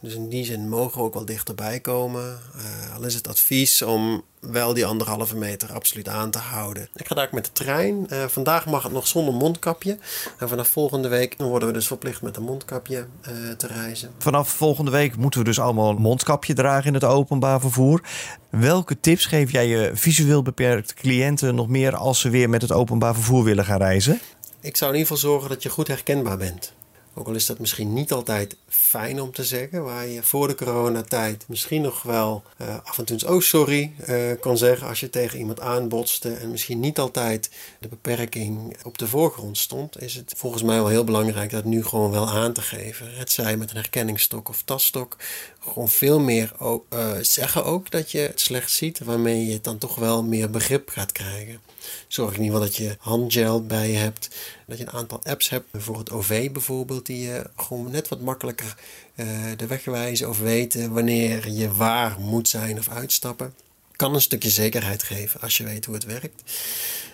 Dus 0.00 0.14
in 0.14 0.28
die 0.28 0.44
zin 0.44 0.68
mogen 0.68 0.98
we 0.98 1.04
ook 1.04 1.14
wel 1.14 1.24
dichterbij 1.24 1.80
komen. 1.80 2.38
Uh, 2.56 2.96
al 2.96 3.04
is 3.04 3.14
het 3.14 3.28
advies 3.28 3.82
om 3.82 4.22
wel 4.40 4.74
die 4.74 4.86
anderhalve 4.86 5.36
meter 5.36 5.72
absoluut 5.72 6.08
aan 6.08 6.30
te 6.30 6.38
houden. 6.38 6.88
Ik 6.94 7.06
ga 7.06 7.14
daar 7.14 7.26
ook 7.26 7.32
met 7.32 7.44
de 7.44 7.52
trein. 7.52 8.06
Uh, 8.08 8.24
vandaag 8.24 8.66
mag 8.66 8.82
het 8.82 8.92
nog 8.92 9.06
zonder 9.06 9.34
mondkapje. 9.34 9.98
En 10.38 10.48
vanaf 10.48 10.68
volgende 10.68 11.08
week 11.08 11.34
worden 11.38 11.68
we 11.68 11.74
dus 11.74 11.86
verplicht 11.86 12.22
met 12.22 12.36
een 12.36 12.42
mondkapje 12.42 13.06
uh, 13.28 13.50
te 13.56 13.66
reizen. 13.66 14.10
Vanaf 14.18 14.48
volgende 14.48 14.90
week 14.90 15.16
moeten 15.16 15.40
we 15.40 15.46
dus 15.46 15.60
allemaal 15.60 15.90
een 15.90 16.02
mondkapje 16.02 16.54
dragen 16.54 16.86
in 16.86 16.94
het 16.94 17.04
openbaar 17.04 17.60
vervoer. 17.60 18.02
Welke 18.50 19.00
tips 19.00 19.26
geef 19.26 19.52
jij 19.52 19.66
je 19.66 19.90
visueel 19.94 20.42
beperkte 20.42 20.94
cliënten 20.94 21.54
nog 21.54 21.68
meer 21.68 21.96
als 21.96 22.20
ze 22.20 22.30
weer 22.30 22.50
met 22.50 22.62
het 22.62 22.72
openbaar 22.72 23.14
vervoer 23.14 23.44
willen 23.44 23.64
gaan 23.64 23.78
reizen? 23.78 24.20
Ik 24.60 24.76
zou 24.76 24.90
in 24.90 24.98
ieder 24.98 25.12
geval 25.12 25.30
zorgen 25.30 25.48
dat 25.48 25.62
je 25.62 25.68
goed 25.68 25.88
herkenbaar 25.88 26.36
bent. 26.36 26.72
Ook 27.20 27.26
al 27.26 27.34
is 27.34 27.46
dat 27.46 27.58
misschien 27.58 27.92
niet 27.92 28.12
altijd 28.12 28.56
fijn 28.68 29.20
om 29.20 29.32
te 29.32 29.44
zeggen, 29.44 29.84
waar 29.84 30.06
je 30.06 30.22
voor 30.22 30.48
de 30.48 30.54
coronatijd 30.54 31.44
misschien 31.48 31.82
nog 31.82 32.02
wel 32.02 32.42
uh, 32.60 32.76
af 32.84 32.98
en 32.98 33.04
toe 33.04 33.16
eens 33.16 33.24
oh 33.24 33.40
sorry 33.40 33.92
uh, 34.08 34.32
kan 34.40 34.58
zeggen 34.58 34.88
als 34.88 35.00
je 35.00 35.10
tegen 35.10 35.38
iemand 35.38 35.60
aanbotste 35.60 36.32
en 36.32 36.50
misschien 36.50 36.80
niet 36.80 36.98
altijd 36.98 37.50
de 37.78 37.88
beperking 37.88 38.76
op 38.84 38.98
de 38.98 39.06
voorgrond 39.06 39.58
stond, 39.58 40.02
is 40.02 40.14
het 40.14 40.32
volgens 40.36 40.62
mij 40.62 40.76
wel 40.76 40.88
heel 40.88 41.04
belangrijk 41.04 41.50
dat 41.50 41.64
nu 41.64 41.84
gewoon 41.84 42.10
wel 42.10 42.28
aan 42.28 42.52
te 42.52 42.62
geven. 42.62 43.14
Het 43.14 43.30
zij 43.30 43.56
met 43.56 43.70
een 43.70 43.76
herkenningsstok 43.76 44.48
of 44.48 44.62
taststok, 44.62 45.16
gewoon 45.58 45.88
veel 45.88 46.20
meer 46.20 46.52
uh, 46.60 47.10
zeggen 47.20 47.64
ook 47.64 47.90
dat 47.90 48.10
je 48.10 48.18
het 48.18 48.40
slecht 48.40 48.70
ziet, 48.70 48.98
waarmee 48.98 49.46
je 49.46 49.60
dan 49.60 49.78
toch 49.78 49.94
wel 49.94 50.22
meer 50.22 50.50
begrip 50.50 50.88
gaat 50.88 51.12
krijgen. 51.12 51.60
Zorg 52.08 52.34
in 52.34 52.42
ieder 52.42 52.54
geval 52.54 52.68
dat 52.68 52.76
je 52.76 52.96
handgel 52.98 53.66
bij 53.66 53.90
je 53.90 53.96
hebt. 53.96 54.28
Dat 54.66 54.78
je 54.78 54.84
een 54.84 54.92
aantal 54.92 55.20
apps 55.24 55.48
hebt, 55.48 55.66
voor 55.72 55.98
het 55.98 56.10
OV 56.10 56.50
bijvoorbeeld, 56.50 57.06
die 57.06 57.22
je 57.22 57.50
gewoon 57.56 57.90
net 57.90 58.08
wat 58.08 58.20
makkelijker 58.20 58.76
uh, 59.14 59.26
de 59.56 59.66
weg 59.66 59.84
wijzen 59.84 60.28
of 60.28 60.38
weten 60.38 60.92
wanneer 60.92 61.48
je 61.48 61.74
waar 61.74 62.16
moet 62.20 62.48
zijn 62.48 62.78
of 62.78 62.88
uitstappen. 62.88 63.54
Kan 63.96 64.14
een 64.14 64.20
stukje 64.20 64.50
zekerheid 64.50 65.02
geven 65.02 65.40
als 65.40 65.56
je 65.56 65.64
weet 65.64 65.84
hoe 65.84 65.94
het 65.94 66.04
werkt. 66.04 66.42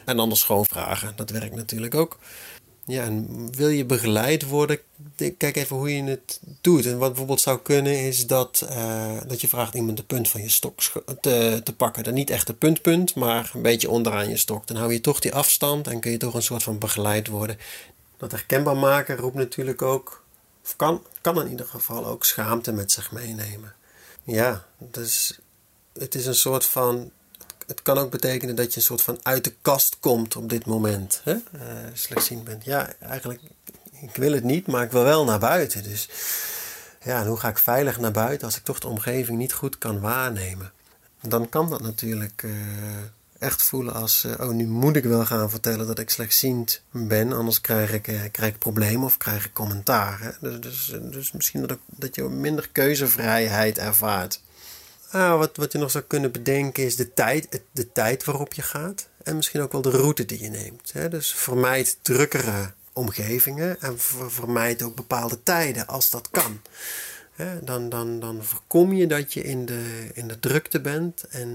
En 0.04 0.18
anders 0.18 0.42
gewoon 0.42 0.66
vragen, 0.66 1.12
dat 1.16 1.30
werkt 1.30 1.54
natuurlijk 1.54 1.94
ook. 1.94 2.18
Ja, 2.86 3.02
en 3.02 3.48
wil 3.52 3.68
je 3.68 3.84
begeleid 3.84 4.42
worden, 4.42 4.78
kijk 5.36 5.56
even 5.56 5.76
hoe 5.76 5.96
je 5.96 6.02
het 6.02 6.40
doet. 6.60 6.86
En 6.86 6.98
wat 6.98 7.08
bijvoorbeeld 7.08 7.40
zou 7.40 7.58
kunnen 7.58 8.04
is 8.04 8.26
dat, 8.26 8.66
uh, 8.70 9.20
dat 9.26 9.40
je 9.40 9.48
vraagt 9.48 9.74
iemand 9.74 9.96
de 9.96 10.02
punt 10.02 10.28
van 10.28 10.42
je 10.42 10.48
stok 10.48 10.80
te, 11.20 11.60
te 11.64 11.74
pakken. 11.74 12.04
Dan 12.04 12.14
niet 12.14 12.30
echt 12.30 12.46
de 12.46 12.54
puntpunt, 12.54 13.14
maar 13.14 13.50
een 13.54 13.62
beetje 13.62 13.90
onderaan 13.90 14.28
je 14.28 14.36
stok. 14.36 14.66
Dan 14.66 14.76
hou 14.76 14.92
je 14.92 15.00
toch 15.00 15.20
die 15.20 15.34
afstand 15.34 15.86
en 15.86 16.00
kun 16.00 16.10
je 16.10 16.16
toch 16.16 16.34
een 16.34 16.42
soort 16.42 16.62
van 16.62 16.78
begeleid 16.78 17.26
worden. 17.26 17.58
Dat 18.16 18.30
herkenbaar 18.30 18.76
maken 18.76 19.16
roept 19.16 19.36
natuurlijk 19.36 19.82
ook, 19.82 20.24
of 20.64 20.76
kan, 20.76 21.02
kan 21.20 21.40
in 21.40 21.50
ieder 21.50 21.66
geval 21.66 22.06
ook 22.06 22.24
schaamte 22.24 22.72
met 22.72 22.92
zich 22.92 23.12
meenemen. 23.12 23.74
Ja, 24.22 24.66
dus 24.78 25.38
het 25.92 26.14
is 26.14 26.26
een 26.26 26.34
soort 26.34 26.64
van 26.64 27.10
het 27.66 27.82
kan 27.82 27.98
ook 27.98 28.10
betekenen 28.10 28.56
dat 28.56 28.72
je 28.72 28.76
een 28.76 28.86
soort 28.86 29.02
van 29.02 29.18
uit 29.22 29.44
de 29.44 29.54
kast 29.62 29.96
komt 30.00 30.36
op 30.36 30.48
dit 30.48 30.66
moment. 30.66 31.20
Hè? 31.24 31.32
Uh, 31.32 31.40
slechtziend 31.92 32.44
bent. 32.44 32.64
Ja, 32.64 32.92
eigenlijk, 33.00 33.40
ik 34.00 34.16
wil 34.16 34.32
het 34.32 34.44
niet, 34.44 34.66
maar 34.66 34.82
ik 34.82 34.90
wil 34.90 35.02
wel 35.02 35.24
naar 35.24 35.38
buiten. 35.38 35.82
Dus 35.82 36.08
ja, 37.04 37.20
en 37.20 37.26
hoe 37.26 37.36
ga 37.36 37.48
ik 37.48 37.58
veilig 37.58 37.98
naar 37.98 38.10
buiten 38.12 38.46
als 38.46 38.56
ik 38.56 38.64
toch 38.64 38.78
de 38.78 38.88
omgeving 38.88 39.38
niet 39.38 39.52
goed 39.52 39.78
kan 39.78 40.00
waarnemen? 40.00 40.72
Dan 41.20 41.48
kan 41.48 41.70
dat 41.70 41.80
natuurlijk 41.80 42.42
uh, 42.42 42.52
echt 43.38 43.62
voelen 43.62 43.94
als, 43.94 44.24
uh, 44.24 44.32
oh 44.40 44.50
nu 44.50 44.66
moet 44.66 44.96
ik 44.96 45.04
wel 45.04 45.24
gaan 45.24 45.50
vertellen 45.50 45.86
dat 45.86 45.98
ik 45.98 46.10
slechtziend 46.10 46.82
ben, 46.90 47.32
anders 47.32 47.60
krijg 47.60 47.92
ik, 47.92 48.02
krijg 48.32 48.52
ik 48.52 48.58
problemen 48.58 49.04
of 49.04 49.16
krijg 49.16 49.44
ik 49.44 49.52
commentaar. 49.52 50.36
Dus, 50.40 50.60
dus, 50.60 50.94
dus 51.02 51.32
misschien 51.32 51.66
dat, 51.66 51.78
dat 51.86 52.14
je 52.14 52.22
minder 52.22 52.68
keuzevrijheid 52.72 53.78
ervaart. 53.78 54.40
Ah, 55.16 55.38
wat, 55.38 55.56
wat 55.56 55.72
je 55.72 55.78
nog 55.78 55.90
zou 55.90 56.04
kunnen 56.06 56.32
bedenken 56.32 56.84
is 56.84 56.96
de 56.96 57.14
tijd, 57.14 57.60
de 57.72 57.92
tijd 57.92 58.24
waarop 58.24 58.54
je 58.54 58.62
gaat. 58.62 59.08
En 59.22 59.36
misschien 59.36 59.60
ook 59.60 59.72
wel 59.72 59.82
de 59.82 59.90
route 59.90 60.24
die 60.24 60.42
je 60.42 60.48
neemt. 60.48 60.92
Hè? 60.92 61.08
Dus 61.08 61.34
vermijd 61.34 61.98
drukkere 62.02 62.72
omgevingen 62.92 63.80
en 63.80 63.98
vermijd 64.28 64.82
ook 64.82 64.94
bepaalde 64.94 65.42
tijden 65.42 65.86
als 65.86 66.10
dat 66.10 66.28
kan. 66.30 66.60
Hè? 67.32 67.64
Dan, 67.64 67.88
dan, 67.88 68.20
dan 68.20 68.44
voorkom 68.44 68.92
je 68.92 69.06
dat 69.06 69.32
je 69.32 69.42
in 69.42 69.66
de, 69.66 70.10
in 70.12 70.28
de 70.28 70.38
drukte 70.40 70.80
bent 70.80 71.24
en 71.28 71.50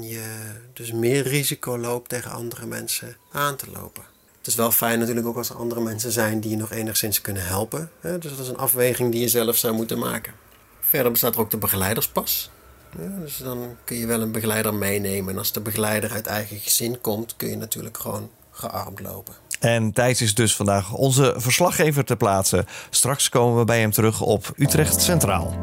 je 0.00 0.24
dus 0.72 0.92
meer 0.92 1.22
risico 1.22 1.78
loopt 1.78 2.08
tegen 2.08 2.30
andere 2.30 2.66
mensen 2.66 3.16
aan 3.32 3.56
te 3.56 3.70
lopen. 3.70 4.02
Het 4.38 4.46
is 4.46 4.54
wel 4.54 4.72
fijn 4.72 4.98
natuurlijk 4.98 5.26
ook 5.26 5.36
als 5.36 5.50
er 5.50 5.56
andere 5.56 5.80
mensen 5.80 6.12
zijn 6.12 6.40
die 6.40 6.50
je 6.50 6.56
nog 6.56 6.72
enigszins 6.72 7.20
kunnen 7.20 7.44
helpen. 7.44 7.90
Hè? 8.00 8.18
Dus 8.18 8.30
dat 8.30 8.40
is 8.40 8.48
een 8.48 8.56
afweging 8.56 9.12
die 9.12 9.20
je 9.20 9.28
zelf 9.28 9.56
zou 9.56 9.74
moeten 9.74 9.98
maken. 9.98 10.34
Verder 10.80 11.12
bestaat 11.12 11.34
er 11.34 11.40
ook 11.40 11.50
de 11.50 11.56
begeleiderspas. 11.56 12.50
Ja, 12.98 13.20
dus 13.20 13.36
dan 13.36 13.76
kun 13.84 13.96
je 13.96 14.06
wel 14.06 14.20
een 14.20 14.32
begeleider 14.32 14.74
meenemen. 14.74 15.32
En 15.32 15.38
als 15.38 15.52
de 15.52 15.60
begeleider 15.60 16.12
uit 16.12 16.26
eigen 16.26 16.56
gezin 16.56 17.00
komt, 17.00 17.36
kun 17.36 17.48
je 17.48 17.56
natuurlijk 17.56 17.98
gewoon 17.98 18.30
gearmd 18.50 19.00
lopen. 19.00 19.34
En 19.60 19.92
Thijs 19.92 20.22
is 20.22 20.34
dus 20.34 20.56
vandaag 20.56 20.92
onze 20.92 21.34
verslaggever 21.36 22.04
ter 22.04 22.16
plaatse. 22.16 22.64
Straks 22.90 23.28
komen 23.28 23.58
we 23.58 23.64
bij 23.64 23.80
hem 23.80 23.90
terug 23.90 24.20
op 24.20 24.52
Utrecht 24.56 25.02
Centraal. 25.02 25.54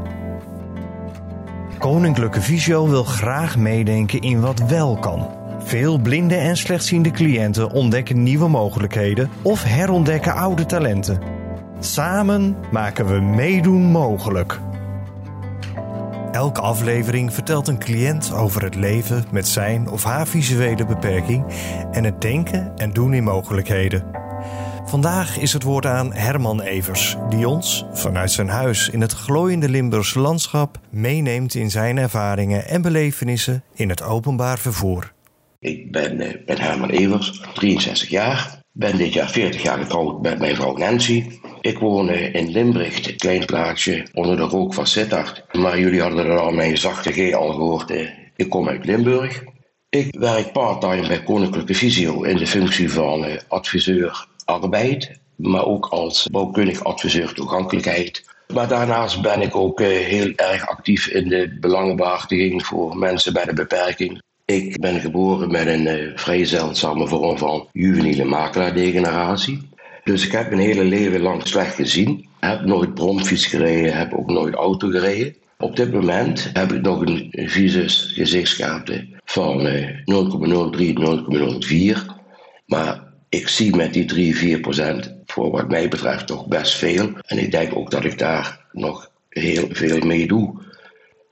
Koninklijke 1.79 2.41
Visio 2.41 2.87
wil 2.87 3.03
graag 3.03 3.57
meedenken 3.57 4.19
in 4.19 4.41
wat 4.41 4.59
wel 4.59 4.97
kan. 4.97 5.37
Veel 5.59 5.97
blinde 5.97 6.35
en 6.35 6.57
slechtziende 6.57 7.11
cliënten 7.11 7.71
ontdekken 7.71 8.23
nieuwe 8.23 8.47
mogelijkheden 8.47 9.29
of 9.41 9.63
herontdekken 9.63 10.33
oude 10.33 10.65
talenten. 10.65 11.21
Samen 11.79 12.57
maken 12.71 13.05
we 13.07 13.19
meedoen 13.19 13.81
mogelijk. 13.81 14.59
Elke 16.39 16.61
aflevering 16.61 17.33
vertelt 17.33 17.67
een 17.67 17.79
cliënt 17.79 18.33
over 18.33 18.63
het 18.63 18.75
leven 18.75 19.25
met 19.31 19.47
zijn 19.47 19.89
of 19.89 20.03
haar 20.03 20.27
visuele 20.27 20.85
beperking 20.85 21.45
en 21.91 22.03
het 22.03 22.21
denken 22.21 22.77
en 22.77 22.93
doen 22.93 23.13
in 23.13 23.23
mogelijkheden. 23.23 24.03
Vandaag 24.85 25.37
is 25.37 25.53
het 25.53 25.63
woord 25.63 25.85
aan 25.85 26.13
Herman 26.13 26.61
Evers, 26.61 27.15
die 27.29 27.47
ons 27.47 27.85
vanuit 27.91 28.31
zijn 28.31 28.49
huis 28.49 28.89
in 28.89 29.01
het 29.01 29.11
glooiende 29.11 29.69
Limburgse 29.69 30.19
landschap 30.19 30.79
meeneemt 30.89 31.55
in 31.55 31.71
zijn 31.71 31.97
ervaringen 31.97 32.67
en 32.67 32.81
belevenissen 32.81 33.63
in 33.73 33.89
het 33.89 34.01
openbaar 34.01 34.59
vervoer. 34.59 35.11
Ik 35.59 35.91
ben, 35.91 36.21
eh, 36.21 36.45
ben 36.45 36.61
Herman 36.61 36.89
Evers, 36.89 37.41
63 37.53 38.09
jaar. 38.09 38.58
Ben 38.79 38.97
dit 38.97 39.13
jaar 39.13 39.29
40 39.29 39.61
jaar 39.61 39.77
getrouwd 39.77 40.21
met 40.21 40.39
mijn 40.39 40.55
vrouw 40.55 40.77
Nancy. 40.77 41.25
Ik 41.61 41.79
woon 41.79 42.09
eh, 42.09 42.33
in 42.33 42.51
Limburg, 42.51 43.07
een 43.07 43.17
klein 43.17 43.45
plaatsje 43.45 44.07
onder 44.13 44.37
de 44.37 44.43
rook 44.43 44.73
van 44.73 44.87
Sittard. 44.87 45.43
Maar 45.51 45.79
jullie 45.79 46.01
hadden 46.01 46.25
er 46.25 46.39
al 46.39 46.51
mijn 46.51 46.77
zachte 46.77 47.11
G 47.11 47.33
al 47.33 47.51
gehoord. 47.53 47.91
eh, 47.91 48.09
Ik 48.35 48.49
kom 48.49 48.67
uit 48.69 48.85
Limburg. 48.85 49.43
Ik 49.89 50.15
werk 50.19 50.51
part-time 50.51 51.07
bij 51.07 51.23
Koninklijke 51.23 51.73
Visio 51.73 52.23
in 52.23 52.37
de 52.37 52.47
functie 52.47 52.91
van 52.91 53.25
eh, 53.25 53.37
adviseur 53.47 54.27
arbeid, 54.45 55.11
maar 55.35 55.65
ook 55.65 55.85
als 55.85 56.27
bouwkundig 56.31 56.83
adviseur 56.83 57.33
toegankelijkheid. 57.33 58.25
Maar 58.53 58.67
daarnaast 58.67 59.21
ben 59.21 59.41
ik 59.41 59.55
ook 59.55 59.79
heel 59.81 60.31
erg 60.35 60.67
actief 60.67 61.07
in 61.07 61.29
de 61.29 61.57
belangenbehartiging 61.59 62.65
voor 62.65 62.97
mensen 62.97 63.33
bij 63.33 63.45
de 63.45 63.53
beperking. 63.53 64.21
Ik 64.49 64.79
ben 64.79 64.99
geboren 64.99 65.51
met 65.51 65.67
een 65.67 65.87
uh, 65.87 66.11
vrij 66.15 66.45
zeldzame 66.45 67.07
vorm 67.07 67.37
van 67.37 67.67
juveniele 67.71 68.23
makelaardegeneratie. 68.23 69.69
Dus 70.03 70.25
ik 70.25 70.31
heb 70.31 70.49
mijn 70.49 70.61
hele 70.61 70.83
leven 70.83 71.21
lang 71.21 71.47
slecht 71.47 71.75
gezien. 71.75 72.25
Heb 72.39 72.65
nooit 72.65 72.93
bromfiets 72.93 73.45
gereden, 73.45 73.97
heb 73.97 74.13
ook 74.13 74.29
nooit 74.29 74.53
auto 74.53 74.89
gereden. 74.89 75.35
Op 75.57 75.75
dit 75.75 75.93
moment 75.93 76.49
heb 76.53 76.71
ik 76.71 76.81
nog 76.81 77.01
een 77.01 77.31
visus 77.33 78.11
gezichtskaarte 78.13 79.07
van 79.25 79.65
uh, 79.65 79.87
0,03, 79.87 79.93
0,04. 81.97 81.97
Maar 82.65 83.03
ik 83.29 83.47
zie 83.47 83.75
met 83.75 83.93
die 83.93 84.05
3, 84.05 84.35
4 84.35 84.59
procent 84.59 85.15
voor 85.25 85.51
wat 85.51 85.69
mij 85.69 85.87
betreft 85.87 86.27
toch 86.27 86.47
best 86.47 86.75
veel. 86.75 87.09
En 87.25 87.37
ik 87.37 87.51
denk 87.51 87.75
ook 87.75 87.91
dat 87.91 88.03
ik 88.03 88.17
daar 88.17 88.65
nog 88.71 89.11
heel 89.29 89.67
veel 89.71 89.99
mee 89.99 90.27
doe. 90.27 90.67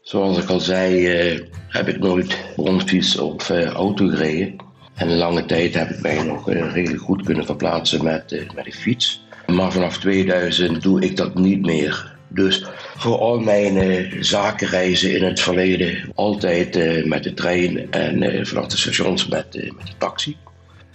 Zoals 0.07 0.37
ik 0.37 0.49
al 0.49 0.59
zei, 0.59 0.93
uh, 1.33 1.41
heb 1.67 1.87
ik 1.87 1.99
nooit 1.99 2.37
bromfiets 2.55 3.17
of 3.17 3.49
uh, 3.49 3.65
auto 3.65 4.07
gereden. 4.07 4.55
En 4.95 5.17
lange 5.17 5.45
tijd 5.45 5.73
heb 5.73 5.89
ik 5.89 6.01
mij 6.01 6.23
nog 6.23 6.49
uh, 6.49 6.73
redelijk 6.73 7.01
goed 7.01 7.23
kunnen 7.23 7.45
verplaatsen 7.45 8.03
met, 8.03 8.45
met 8.55 8.65
de 8.65 8.71
fiets. 8.71 9.25
Maar 9.47 9.71
vanaf 9.71 9.97
2000 9.97 10.81
doe 10.81 11.01
ik 11.01 11.17
dat 11.17 11.35
niet 11.35 11.65
meer. 11.65 12.15
Dus 12.27 12.65
voor 12.97 13.17
al 13.17 13.39
mijn 13.39 13.77
eh, 13.77 14.21
zakenreizen 14.21 15.15
in 15.15 15.23
het 15.23 15.39
verleden 15.39 16.11
altijd 16.15 16.75
eh, 16.75 17.05
met 17.05 17.23
de 17.23 17.33
trein 17.33 17.91
en 17.91 18.23
eh, 18.23 18.45
vanaf 18.45 18.67
de 18.67 18.77
stations 18.77 19.27
met, 19.27 19.55
eh, 19.55 19.71
met 19.71 19.87
de 19.87 19.93
taxi. 19.97 20.37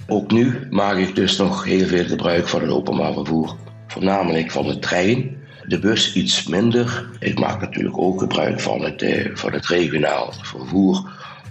Ook 0.06 0.32
nu 0.32 0.66
maak 0.70 0.96
ik 0.96 1.14
dus 1.14 1.36
nog 1.36 1.64
heel 1.64 1.86
veel 1.86 2.04
gebruik 2.04 2.48
van 2.48 2.60
het 2.60 2.70
openbaar 2.70 3.12
vervoer. 3.12 3.56
Voornamelijk 3.86 4.50
van 4.50 4.66
de 4.66 4.78
trein, 4.78 5.36
de 5.66 5.78
bus 5.78 6.14
iets 6.14 6.46
minder. 6.46 7.08
Ik 7.18 7.38
maak 7.38 7.60
natuurlijk 7.60 7.98
ook 7.98 8.20
gebruik 8.20 8.60
van 8.60 8.84
het, 8.84 9.02
eh, 9.02 9.30
van 9.34 9.52
het 9.52 9.66
regionaal 9.66 10.32
vervoer 10.42 11.10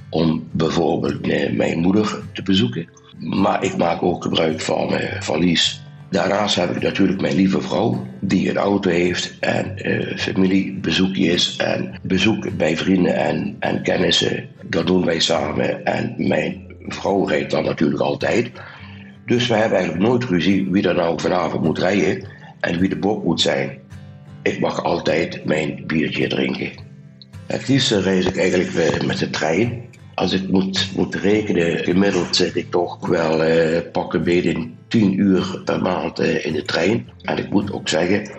om 0.10 0.47
bijvoorbeeld 0.52 1.28
eh, 1.28 1.52
mijn 1.52 1.80
moeder 1.80 2.19
te 2.34 2.43
bezoeken. 2.43 2.89
Maar 3.19 3.63
ik 3.63 3.78
maak 3.78 4.04
ook 4.04 4.24
gebruik 4.24 4.62
van, 4.62 4.95
eh, 4.95 5.21
van 5.21 5.39
Lies. 5.39 5.82
Daarnaast 6.10 6.56
heb 6.56 6.76
ik 6.76 6.82
natuurlijk 6.82 7.21
mijn 7.21 7.36
lieve 7.36 7.62
vrouw, 7.62 8.08
die 8.19 8.50
een 8.50 8.58
auto 8.58 8.89
heeft 8.89 9.39
en 9.39 9.76
familiebezoekjes 10.17 11.56
en 11.56 12.00
bezoek 12.02 12.58
bij 12.58 12.78
vrienden 12.78 13.15
en, 13.15 13.56
en 13.60 13.82
kennissen. 13.82 14.47
Dat 14.62 14.88
doen 14.88 15.06
wij 15.06 15.19
samen 15.19 15.86
en 15.86 16.13
mijn 16.17 16.62
vrouw 16.88 17.26
rijdt 17.26 17.52
dan 17.52 17.63
natuurlijk 17.63 18.02
altijd. 18.02 18.52
Dus 19.26 19.47
we 19.47 19.54
hebben 19.54 19.78
eigenlijk 19.78 20.08
nooit 20.08 20.24
ruzie 20.24 20.71
wie 20.71 20.88
er 20.88 20.95
nou 20.95 21.19
vanavond 21.19 21.63
moet 21.63 21.80
rijden 21.80 22.28
en 22.60 22.80
wie 22.80 22.89
de 22.89 22.97
bok 22.97 23.24
moet 23.24 23.41
zijn. 23.41 23.81
Ik 24.43 24.60
mag 24.60 24.84
altijd 24.84 25.45
mijn 25.45 25.84
biertje 25.88 26.27
drinken. 26.27 26.71
Het 27.47 27.67
liefste 27.67 28.01
reis 28.01 28.25
ik 28.25 28.38
eigenlijk 28.38 29.06
met 29.06 29.17
de 29.17 29.30
trein. 29.30 29.89
Als 30.13 30.34
ik 30.34 30.49
moet, 30.49 30.89
moet 30.95 31.15
rekenen, 31.15 31.77
gemiddeld 31.77 32.36
zit 32.36 32.56
ik 32.56 32.71
toch 32.71 33.08
wel 33.08 33.43
eh, 33.43 33.82
pakken 33.91 34.23
beet 34.23 34.58
10 34.88 35.19
uur 35.19 35.62
per 35.65 35.82
maand 35.82 36.19
eh, 36.19 36.45
in 36.45 36.54
de 36.54 36.63
trein. 36.63 37.10
En 37.21 37.38
ik 37.38 37.49
moet 37.49 37.71
ook 37.71 37.89
zeggen 37.89 38.30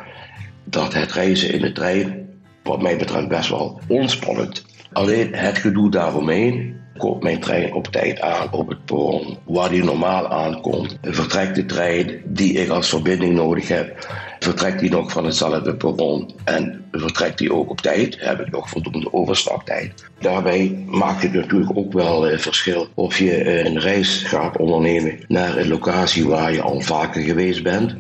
dat 0.64 0.94
het 0.94 1.12
reizen 1.12 1.52
in 1.52 1.60
de 1.60 1.72
trein, 1.72 2.28
wat 2.62 2.82
mij 2.82 2.96
betreft, 2.96 3.28
best 3.28 3.48
wel 3.48 3.80
onspannend. 3.88 4.64
Alleen 4.92 5.34
het 5.34 5.58
gedoe 5.58 5.90
daaromheen. 5.90 6.80
Komt 6.96 7.22
mijn 7.22 7.40
trein 7.40 7.74
op 7.74 7.86
tijd 7.86 8.20
aan 8.20 8.52
op 8.52 8.68
het 8.68 8.84
perron 8.84 9.38
waar 9.44 9.70
die 9.70 9.84
normaal 9.84 10.28
aankomt? 10.28 10.98
Vertrekt 11.02 11.54
de 11.54 11.66
trein 11.66 12.20
die 12.24 12.52
ik 12.52 12.68
als 12.68 12.88
verbinding 12.88 13.34
nodig 13.34 13.68
heb? 13.68 14.08
Vertrekt 14.38 14.80
die 14.80 14.90
nog 14.90 15.12
van 15.12 15.24
hetzelfde 15.24 15.74
perron? 15.74 16.30
En 16.44 16.84
vertrekt 16.90 17.38
die 17.38 17.52
ook 17.52 17.70
op 17.70 17.80
tijd? 17.80 18.16
Heb 18.20 18.40
ik 18.40 18.50
nog 18.50 18.68
voldoende 18.68 19.12
overstaptijd? 19.12 20.04
Daarbij 20.18 20.84
maakt 20.86 21.22
het 21.22 21.32
natuurlijk 21.32 21.70
ook 21.74 21.92
wel 21.92 22.28
eh, 22.28 22.38
verschil 22.38 22.88
of 22.94 23.18
je 23.18 23.34
eh, 23.34 23.64
een 23.64 23.80
reis 23.80 24.22
gaat 24.22 24.56
ondernemen 24.56 25.18
naar 25.28 25.56
een 25.56 25.68
locatie 25.68 26.28
waar 26.28 26.52
je 26.52 26.62
al 26.62 26.80
vaker 26.80 27.22
geweest 27.22 27.62
bent. 27.62 27.96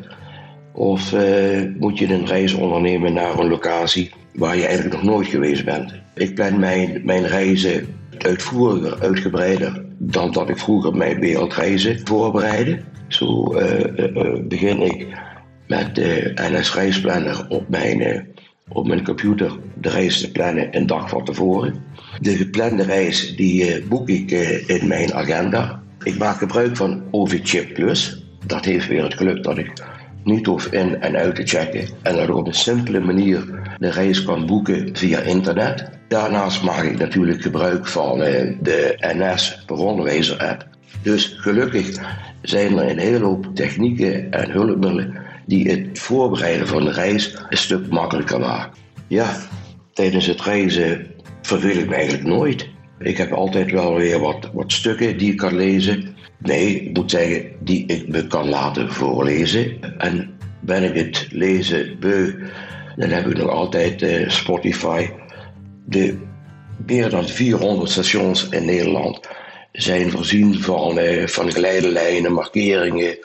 Of 0.72 1.12
eh, 1.12 1.62
moet 1.78 1.98
je 1.98 2.14
een 2.14 2.26
reis 2.26 2.54
ondernemen 2.54 3.12
naar 3.12 3.38
een 3.38 3.48
locatie 3.48 4.10
waar 4.32 4.56
je 4.56 4.66
eigenlijk 4.66 4.94
nog 4.94 5.04
nooit 5.04 5.26
geweest 5.26 5.64
bent? 5.64 5.94
Ik 6.14 6.34
plan 6.34 6.58
mijn, 6.58 7.00
mijn 7.04 7.26
reizen 7.26 8.00
uitvoeriger, 8.24 9.00
uitgebreider 9.00 9.84
dan 9.98 10.32
dat 10.32 10.48
ik 10.48 10.58
vroeger 10.58 10.96
mijn 10.96 11.20
wereldreizen 11.20 12.00
voorbereidde. 12.04 12.80
Zo 13.08 13.52
eh, 13.52 13.98
eh, 13.98 14.16
eh, 14.16 14.42
begin 14.44 14.82
ik 14.82 15.06
met 15.66 15.94
de 15.94 16.32
NS 16.34 16.74
Reisplanner 16.74 17.46
op 17.48 17.68
mijn, 17.68 18.26
op 18.68 18.86
mijn 18.86 19.04
computer 19.04 19.52
de 19.80 19.88
reis 19.88 20.20
te 20.20 20.30
plannen 20.30 20.76
een 20.76 20.86
dag 20.86 21.08
van 21.08 21.24
tevoren. 21.24 21.84
De 22.20 22.36
geplande 22.36 22.82
reis 22.82 23.36
die 23.36 23.86
boek 23.86 24.08
ik 24.08 24.30
in 24.66 24.86
mijn 24.88 25.14
agenda. 25.14 25.82
Ik 26.02 26.18
maak 26.18 26.36
gebruik 26.36 26.76
van 26.76 27.02
OV-Chip 27.10 27.74
Plus. 27.74 28.22
Dat 28.46 28.64
heeft 28.64 28.86
weer 28.88 29.02
het 29.02 29.14
geluk 29.14 29.42
dat 29.42 29.58
ik 29.58 29.72
niet 30.24 30.46
hoef 30.46 30.66
in 30.66 31.00
en 31.00 31.16
uit 31.16 31.34
te 31.34 31.46
checken 31.46 31.88
en 32.02 32.22
ik 32.22 32.34
op 32.34 32.46
een 32.46 32.54
simpele 32.54 33.00
manier 33.00 33.44
de 33.78 33.90
reis 33.90 34.24
kan 34.24 34.46
boeken 34.46 34.96
via 34.96 35.20
internet. 35.20 35.90
Daarnaast 36.08 36.62
maak 36.62 36.82
ik 36.82 36.98
natuurlijk 36.98 37.42
gebruik 37.42 37.86
van 37.86 38.22
eh, 38.22 38.56
de 38.60 38.96
NS 38.98 39.62
Perronwijzer 39.66 40.38
app. 40.38 40.66
Dus 41.02 41.34
gelukkig 41.36 41.98
zijn 42.42 42.78
er 42.78 42.90
een 42.90 42.98
hele 42.98 43.24
hoop 43.24 43.54
technieken 43.54 44.30
en 44.30 44.50
hulpmiddelen 44.50 45.14
die 45.46 45.70
het 45.70 45.98
voorbereiden 45.98 46.68
van 46.68 46.84
de 46.84 46.92
reis 46.92 47.36
een 47.48 47.56
stuk 47.56 47.88
makkelijker 47.88 48.40
maken. 48.40 48.78
Ja, 49.06 49.36
tijdens 49.92 50.26
het 50.26 50.40
reizen 50.40 51.06
verveel 51.42 51.76
ik 51.76 51.88
me 51.88 51.94
eigenlijk 51.94 52.24
nooit. 52.24 52.68
Ik 52.98 53.16
heb 53.16 53.32
altijd 53.32 53.70
wel 53.70 53.94
weer 53.94 54.18
wat, 54.18 54.50
wat 54.52 54.72
stukken 54.72 55.18
die 55.18 55.30
ik 55.30 55.36
kan 55.36 55.56
lezen. 55.56 56.16
Nee, 56.42 56.80
ik 56.80 56.96
moet 56.96 57.10
zeggen, 57.10 57.50
die 57.60 57.86
ik 57.86 58.08
me 58.08 58.26
kan 58.26 58.48
laten 58.48 58.92
voorlezen. 58.92 59.78
En 59.98 60.30
ben 60.60 60.82
ik 60.82 60.94
het 60.94 61.26
lezen 61.30 61.96
beu, 62.00 62.34
dan 62.96 63.10
heb 63.10 63.26
ik 63.26 63.36
nog 63.36 63.50
altijd 63.50 64.02
eh, 64.02 64.28
Spotify. 64.28 65.08
De 65.84 66.18
meer 66.86 67.10
dan 67.10 67.28
400 67.28 67.90
stations 67.90 68.48
in 68.48 68.64
Nederland 68.64 69.20
zijn 69.72 70.10
voorzien 70.10 70.60
van, 70.60 70.98
eh, 70.98 71.26
van 71.26 72.32
markeringen, 72.32 73.18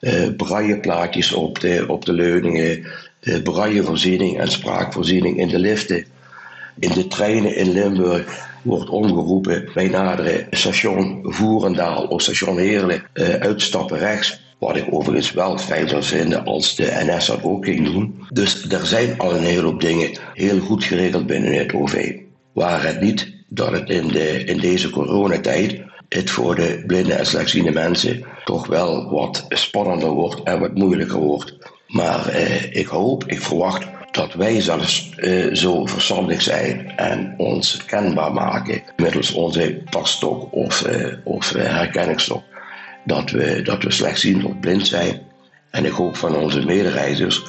eh 0.00 0.28
brailleplaatjes 0.36 1.32
op 1.32 1.60
de, 1.60 1.84
op 1.88 2.04
de 2.04 2.12
leuningen, 2.12 2.86
eh, 3.20 3.42
braillevoorziening 3.42 4.38
en 4.38 4.50
spraakvoorziening 4.50 5.38
in 5.38 5.48
de 5.48 5.58
liften. 5.58 6.04
In 6.78 6.92
de 6.92 7.06
treinen 7.06 7.56
in 7.56 7.72
Limburg 7.72 8.48
wordt 8.62 8.90
omgeroepen 8.90 9.68
wij 9.74 9.88
naderen 9.88 10.46
station 10.50 11.20
Voerendaal 11.22 12.04
of 12.04 12.22
station 12.22 12.58
Heerlen, 12.58 13.02
eh, 13.12 13.28
uitstappen 13.28 13.98
rechts. 13.98 14.44
Wat 14.58 14.76
ik 14.76 14.86
overigens 14.90 15.32
wel 15.32 15.58
fijn 15.58 15.88
zou 15.88 16.02
vinden 16.02 16.44
als 16.44 16.76
de 16.76 17.04
NS 17.06 17.26
dat 17.26 17.42
ook 17.42 17.64
ging 17.64 17.92
doen. 17.92 18.26
Dus 18.32 18.68
er 18.68 18.86
zijn 18.86 19.18
al 19.18 19.34
een 19.34 19.42
hele 19.42 19.62
hoop 19.62 19.80
dingen 19.80 20.18
heel 20.34 20.60
goed 20.60 20.84
geregeld 20.84 21.26
binnen 21.26 21.58
het 21.58 21.74
OV. 21.74 22.14
Waar 22.52 22.86
het 22.86 23.00
niet 23.00 23.34
dat 23.48 23.70
het 23.70 23.88
in, 23.88 24.08
de, 24.08 24.44
in 24.44 24.58
deze 24.58 24.90
coronatijd 24.90 25.80
het 26.08 26.30
voor 26.30 26.54
de 26.54 26.84
blinde 26.86 27.14
en 27.14 27.26
slechtziende 27.26 27.72
mensen 27.72 28.24
toch 28.44 28.66
wel 28.66 29.10
wat 29.10 29.44
spannender 29.48 30.08
wordt 30.08 30.42
en 30.42 30.60
wat 30.60 30.74
moeilijker 30.74 31.18
wordt. 31.18 31.56
Maar 31.86 32.28
eh, 32.28 32.76
ik 32.76 32.86
hoop, 32.86 33.24
ik 33.26 33.40
verwacht 33.40 33.86
dat 34.16 34.34
wij 34.34 34.60
zelfs 34.60 35.10
eh, 35.16 35.54
zo 35.54 35.86
verstandig 35.86 36.42
zijn 36.42 36.96
en 36.96 37.34
ons 37.36 37.84
kenbaar 37.84 38.32
maken 38.32 38.82
middels 38.96 39.32
onze 39.32 39.82
passtok 39.90 40.52
of, 40.52 40.84
of 41.24 41.54
eh, 41.54 41.76
herkenningsstok. 41.76 42.42
Dat 43.04 43.30
we, 43.30 43.62
dat 43.62 43.82
we 43.82 43.90
slechtziend 43.90 44.44
of 44.44 44.60
blind 44.60 44.86
zijn. 44.86 45.22
En 45.70 45.84
ik 45.84 45.92
hoop 45.92 46.16
van 46.16 46.36
onze 46.36 46.64
medereizigers 46.64 47.42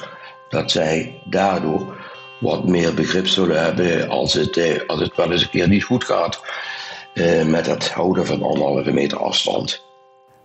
dat 0.48 0.70
zij 0.70 1.22
daardoor 1.30 1.96
wat 2.40 2.68
meer 2.68 2.94
begrip 2.94 3.26
zullen 3.26 3.62
hebben 3.62 4.08
als 4.08 4.32
het, 4.32 4.84
als 4.86 5.00
het 5.00 5.16
wel 5.16 5.32
eens 5.32 5.42
een 5.42 5.50
keer 5.50 5.68
niet 5.68 5.84
goed 5.84 6.04
gaat 6.04 6.40
met 7.46 7.66
het 7.66 7.90
houden 7.90 8.26
van 8.26 8.42
anderhalve 8.42 8.92
meter 8.92 9.18
afstand. 9.18 9.87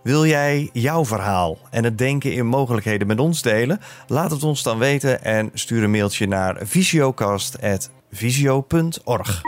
Wil 0.04 0.26
jij 0.26 0.70
jouw 0.72 1.04
verhaal 1.04 1.58
en 1.70 1.84
het 1.84 1.98
denken 1.98 2.32
in 2.32 2.46
mogelijkheden 2.46 3.06
met 3.06 3.18
ons 3.18 3.42
delen? 3.42 3.80
Laat 4.06 4.30
het 4.30 4.42
ons 4.42 4.62
dan 4.62 4.78
weten 4.78 5.24
en 5.24 5.50
stuur 5.54 5.82
een 5.82 5.90
mailtje 5.90 6.26
naar 6.26 6.56
visiocast.visio.org. 6.62 9.42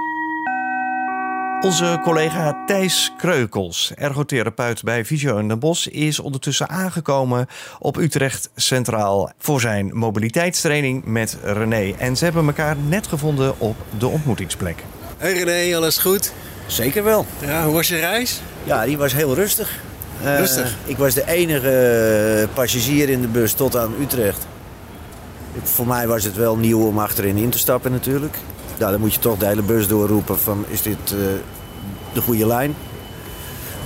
Onze 1.60 2.00
collega 2.02 2.64
Thijs 2.66 3.12
Kreukels, 3.16 3.92
ergotherapeut 3.94 4.82
bij 4.82 5.04
Visio 5.04 5.38
in 5.38 5.48
Den 5.48 5.58
Bosch, 5.58 5.86
is 5.86 6.20
ondertussen 6.20 6.68
aangekomen 6.68 7.46
op 7.78 7.96
Utrecht 7.96 8.50
Centraal 8.54 9.32
voor 9.38 9.60
zijn 9.60 9.96
mobiliteitstraining 9.96 11.04
met 11.04 11.38
René. 11.42 11.94
En 11.98 12.16
ze 12.16 12.24
hebben 12.24 12.46
elkaar 12.46 12.76
net 12.76 13.06
gevonden 13.06 13.60
op 13.60 13.76
de 13.98 14.06
ontmoetingsplek. 14.06 14.84
Hey 15.16 15.32
René, 15.32 15.76
alles 15.76 15.98
goed? 15.98 16.32
Zeker 16.66 17.04
wel. 17.04 17.26
Ja, 17.40 17.64
hoe 17.64 17.74
was 17.74 17.88
je 17.88 17.96
reis? 17.96 18.40
Ja, 18.64 18.84
die 18.84 18.98
was 18.98 19.12
heel 19.12 19.34
rustig. 19.34 19.84
Eh, 20.22 20.38
Rustig? 20.38 20.76
Ik 20.84 20.96
was 20.96 21.14
de 21.14 21.26
enige 21.26 21.70
eh, 21.70 22.54
passagier 22.54 23.08
in 23.08 23.20
de 23.20 23.28
bus 23.28 23.52
tot 23.52 23.76
aan 23.76 23.94
Utrecht. 24.00 24.46
Voor 25.62 25.86
mij 25.86 26.06
was 26.06 26.24
het 26.24 26.36
wel 26.36 26.56
nieuw 26.56 26.86
om 26.86 26.98
achterin 26.98 27.36
in 27.36 27.50
te 27.50 27.58
stappen 27.58 27.92
natuurlijk. 27.92 28.36
Ja, 28.78 28.90
dan 28.90 29.00
moet 29.00 29.14
je 29.14 29.20
toch 29.20 29.38
de 29.38 29.46
hele 29.46 29.62
bus 29.62 29.88
doorroepen 29.88 30.38
van 30.38 30.64
is 30.68 30.82
dit 30.82 30.98
eh, 31.04 31.16
de 32.12 32.20
goede 32.20 32.46
lijn? 32.46 32.74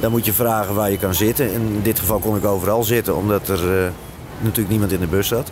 Dan 0.00 0.10
moet 0.10 0.24
je 0.24 0.32
vragen 0.32 0.74
waar 0.74 0.90
je 0.90 0.98
kan 0.98 1.14
zitten. 1.14 1.46
En 1.46 1.60
in 1.60 1.80
dit 1.82 1.98
geval 1.98 2.18
kon 2.18 2.36
ik 2.36 2.44
overal 2.44 2.84
zitten 2.84 3.16
omdat 3.16 3.48
er 3.48 3.92
natuurlijk 4.38 4.68
niemand 4.68 4.92
in 4.92 5.00
de 5.00 5.06
bus 5.06 5.28
zat. 5.28 5.50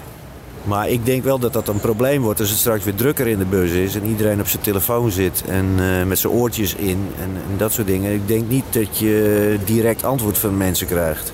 Maar 0.65 0.89
ik 0.89 1.07
denk 1.07 1.25
wel 1.25 1.39
dat 1.39 1.53
dat 1.53 1.69
een 1.69 1.81
probleem 1.81 2.23
wordt 2.23 2.41
als 2.41 2.51
het 2.51 2.59
straks 2.59 2.85
weer 2.85 2.95
drukker 2.95 3.27
in 3.27 3.39
de 3.39 3.45
bus 3.45 3.71
is 3.71 3.95
en 3.95 4.05
iedereen 4.05 4.41
op 4.41 4.49
zijn 4.49 4.63
telefoon 4.63 5.11
zit 5.11 5.43
en 5.49 5.67
eh, 5.79 6.07
met 6.07 6.19
zijn 6.19 6.33
oortjes 6.33 6.75
in 6.75 7.09
en, 7.21 7.31
en 7.51 7.57
dat 7.57 7.73
soort 7.73 7.87
dingen. 7.87 8.13
Ik 8.13 8.29
denk 8.29 8.49
niet 8.49 8.65
dat 8.71 8.99
je 8.99 9.59
direct 9.65 10.05
antwoord 10.05 10.39
van 10.39 10.57
mensen 10.57 10.87
krijgt. 10.87 11.33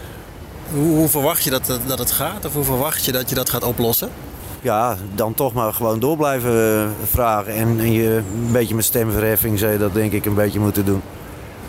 Hoe, 0.73 0.97
hoe 0.97 1.09
verwacht 1.09 1.45
je 1.45 1.51
dat, 1.51 1.67
dat, 1.67 1.81
dat 1.87 1.99
het 1.99 2.11
gaat? 2.11 2.45
Of 2.45 2.55
hoe 2.55 2.65
verwacht 2.65 3.05
je 3.05 3.13
dat 3.13 3.29
je 3.29 3.35
dat 3.35 3.51
gaat 3.51 3.65
oplossen? 3.65 4.09
Ja, 4.61 4.97
dan 5.15 5.35
toch 5.35 5.53
maar 5.53 5.73
gewoon 5.73 5.99
door 5.99 6.17
blijven 6.17 6.53
eh, 6.53 6.87
vragen. 7.11 7.55
En, 7.55 7.79
en 7.79 7.93
je 7.93 8.17
een 8.17 8.53
beetje 8.53 8.75
met 8.75 8.85
stemverheffing 8.85 9.59
zou 9.59 9.73
je 9.73 9.79
dat 9.79 9.95
denk 9.95 10.13
ik 10.13 10.25
een 10.25 10.35
beetje 10.35 10.61
moeten 10.61 10.85
doen. 10.85 11.03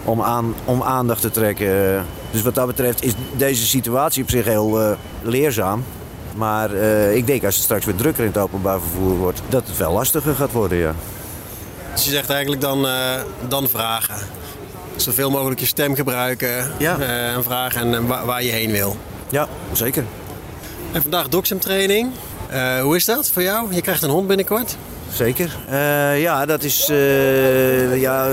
Om, 0.04 0.22
aan, 0.22 0.54
om 0.66 0.82
aandacht 0.82 1.22
te 1.22 1.32
trekken. 1.32 2.06
Dus 2.32 2.42
wat 2.42 2.56
dat 2.56 2.68
betreft 2.68 3.04
is 3.04 3.14
deze 3.38 3.66
situatie 3.66 4.24
op 4.24 4.30
zich 4.30 4.46
heel 4.46 4.82
eh, 4.82 4.92
leerzaam. 5.22 5.84
Maar 6.36 6.74
eh, 6.74 7.16
ik 7.16 7.28
denk 7.28 7.44
als 7.46 7.56
het 7.56 7.64
straks 7.64 7.86
weer 7.86 7.96
drukker 7.96 8.24
in 8.24 8.30
het 8.30 8.38
openbaar 8.42 8.80
vervoer 8.80 9.16
wordt, 9.18 9.42
dat 9.50 9.68
het 9.68 9.78
wel 9.78 9.92
lastiger 9.94 10.36
gaat 10.36 10.52
worden, 10.52 10.78
ja. 10.78 10.94
Dus 11.94 12.04
je 12.06 12.10
zegt 12.12 12.30
eigenlijk 12.30 12.62
dan, 12.62 12.86
eh, 12.88 12.94
dan 13.48 13.68
vragen. 13.70 14.16
Zoveel 14.96 15.30
mogelijk 15.30 15.60
je 15.60 15.66
stem 15.66 15.96
gebruiken 15.96 16.72
Ja. 16.78 16.98
eh, 17.00 17.34
en 17.34 17.44
vragen 17.44 17.82
en, 17.82 17.94
en 17.96 18.08
wa- 18.08 18.26
waar 18.26 18.44
je 18.44 18.52
heen 18.52 18.72
wil. 18.72 18.98
Ja, 19.30 19.48
zeker. 19.72 20.04
En 20.92 21.02
vandaag 21.02 21.28
doxem 21.30 21.60
training. 21.60 22.12
Eh, 22.50 22.82
hoe 22.82 22.96
is 22.96 23.06
dat 23.06 23.30
voor 23.30 23.42
jou? 23.42 23.74
Je 23.74 23.82
krijgt 23.82 24.02
een 24.04 24.10
hond 24.10 24.28
binnenkort. 24.28 24.78
Zeker. 25.14 25.56
Ja, 26.18 26.46
dat 26.46 26.64
is 26.64 26.86
ja, 27.94 28.28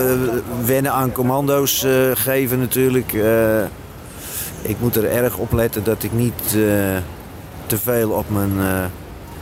wennen 0.64 0.92
aan 0.92 1.12
commando's 1.12 1.86
geven 2.14 2.58
natuurlijk. 2.58 3.12
Ik 4.62 4.76
moet 4.80 4.96
er 4.96 5.10
erg 5.10 5.36
op 5.36 5.52
letten 5.52 5.84
dat 5.84 6.02
ik 6.02 6.12
niet 6.12 6.56
te 7.72 7.78
veel 7.78 8.10
op 8.10 8.30
mijn, 8.30 8.60
eh, 8.60 8.84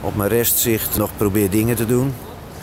op 0.01 0.15
mijn 0.15 0.29
restzicht 0.29 0.97
nog 0.97 1.09
probeer 1.17 1.49
dingen 1.49 1.75
te 1.75 1.85
doen. 1.85 2.07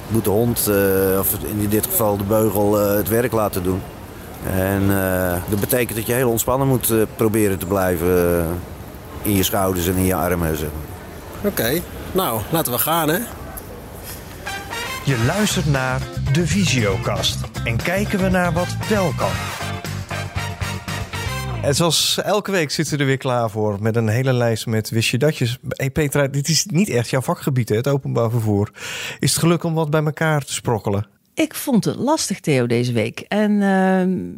Ik 0.06 0.14
moet 0.14 0.24
de 0.24 0.30
hond, 0.30 0.66
eh, 0.66 1.18
of 1.18 1.32
in 1.60 1.68
dit 1.68 1.86
geval 1.86 2.16
de 2.16 2.24
beugel, 2.24 2.80
eh, 2.80 2.96
het 2.96 3.08
werk 3.08 3.32
laten 3.32 3.62
doen. 3.62 3.80
En 4.50 4.82
eh, 4.90 5.36
dat 5.48 5.60
betekent 5.60 5.96
dat 5.96 6.06
je 6.06 6.12
heel 6.12 6.30
ontspannen 6.30 6.68
moet 6.68 6.90
eh, 6.90 6.98
proberen 7.16 7.58
te 7.58 7.66
blijven 7.66 8.46
in 9.22 9.34
je 9.34 9.42
schouders 9.42 9.86
en 9.88 9.96
in 9.96 10.04
je 10.04 10.14
armen. 10.14 10.56
zeg. 10.56 10.68
Oké, 11.44 11.80
nou 12.12 12.40
laten 12.50 12.72
we 12.72 12.78
gaan 12.78 13.08
hè. 13.08 13.18
Je 15.04 15.24
luistert 15.26 15.66
naar 15.66 16.00
de 16.32 16.46
Visiokast 16.46 17.38
en 17.64 17.76
kijken 17.76 18.18
we 18.18 18.28
naar 18.28 18.52
wat 18.52 18.76
wel 18.88 19.12
kan. 19.16 19.67
En 21.68 21.74
zoals 21.74 22.20
elke 22.22 22.50
week 22.50 22.70
zitten 22.70 22.94
we 22.94 23.00
er 23.00 23.08
weer 23.08 23.16
klaar 23.16 23.50
voor 23.50 23.78
met 23.80 23.96
een 23.96 24.08
hele 24.08 24.32
lijst 24.32 24.66
met 24.66 24.90
wist 24.90 25.10
je 25.10 25.18
datjes. 25.18 25.58
Hey 25.68 25.90
Petra, 25.90 26.28
dit 26.28 26.48
is 26.48 26.66
niet 26.66 26.88
echt 26.88 27.10
jouw 27.10 27.20
vakgebied, 27.20 27.68
het 27.68 27.88
openbaar 27.88 28.30
vervoer. 28.30 28.70
Is 29.18 29.30
het 29.30 29.40
geluk 29.40 29.64
om 29.64 29.74
wat 29.74 29.90
bij 29.90 30.04
elkaar 30.04 30.44
te 30.44 30.52
sprokkelen? 30.52 31.06
Ik 31.34 31.54
vond 31.54 31.84
het 31.84 31.96
lastig, 31.96 32.40
Theo, 32.40 32.66
deze 32.66 32.92
week. 32.92 33.20
En 33.20 33.62
ehm, 33.62 34.28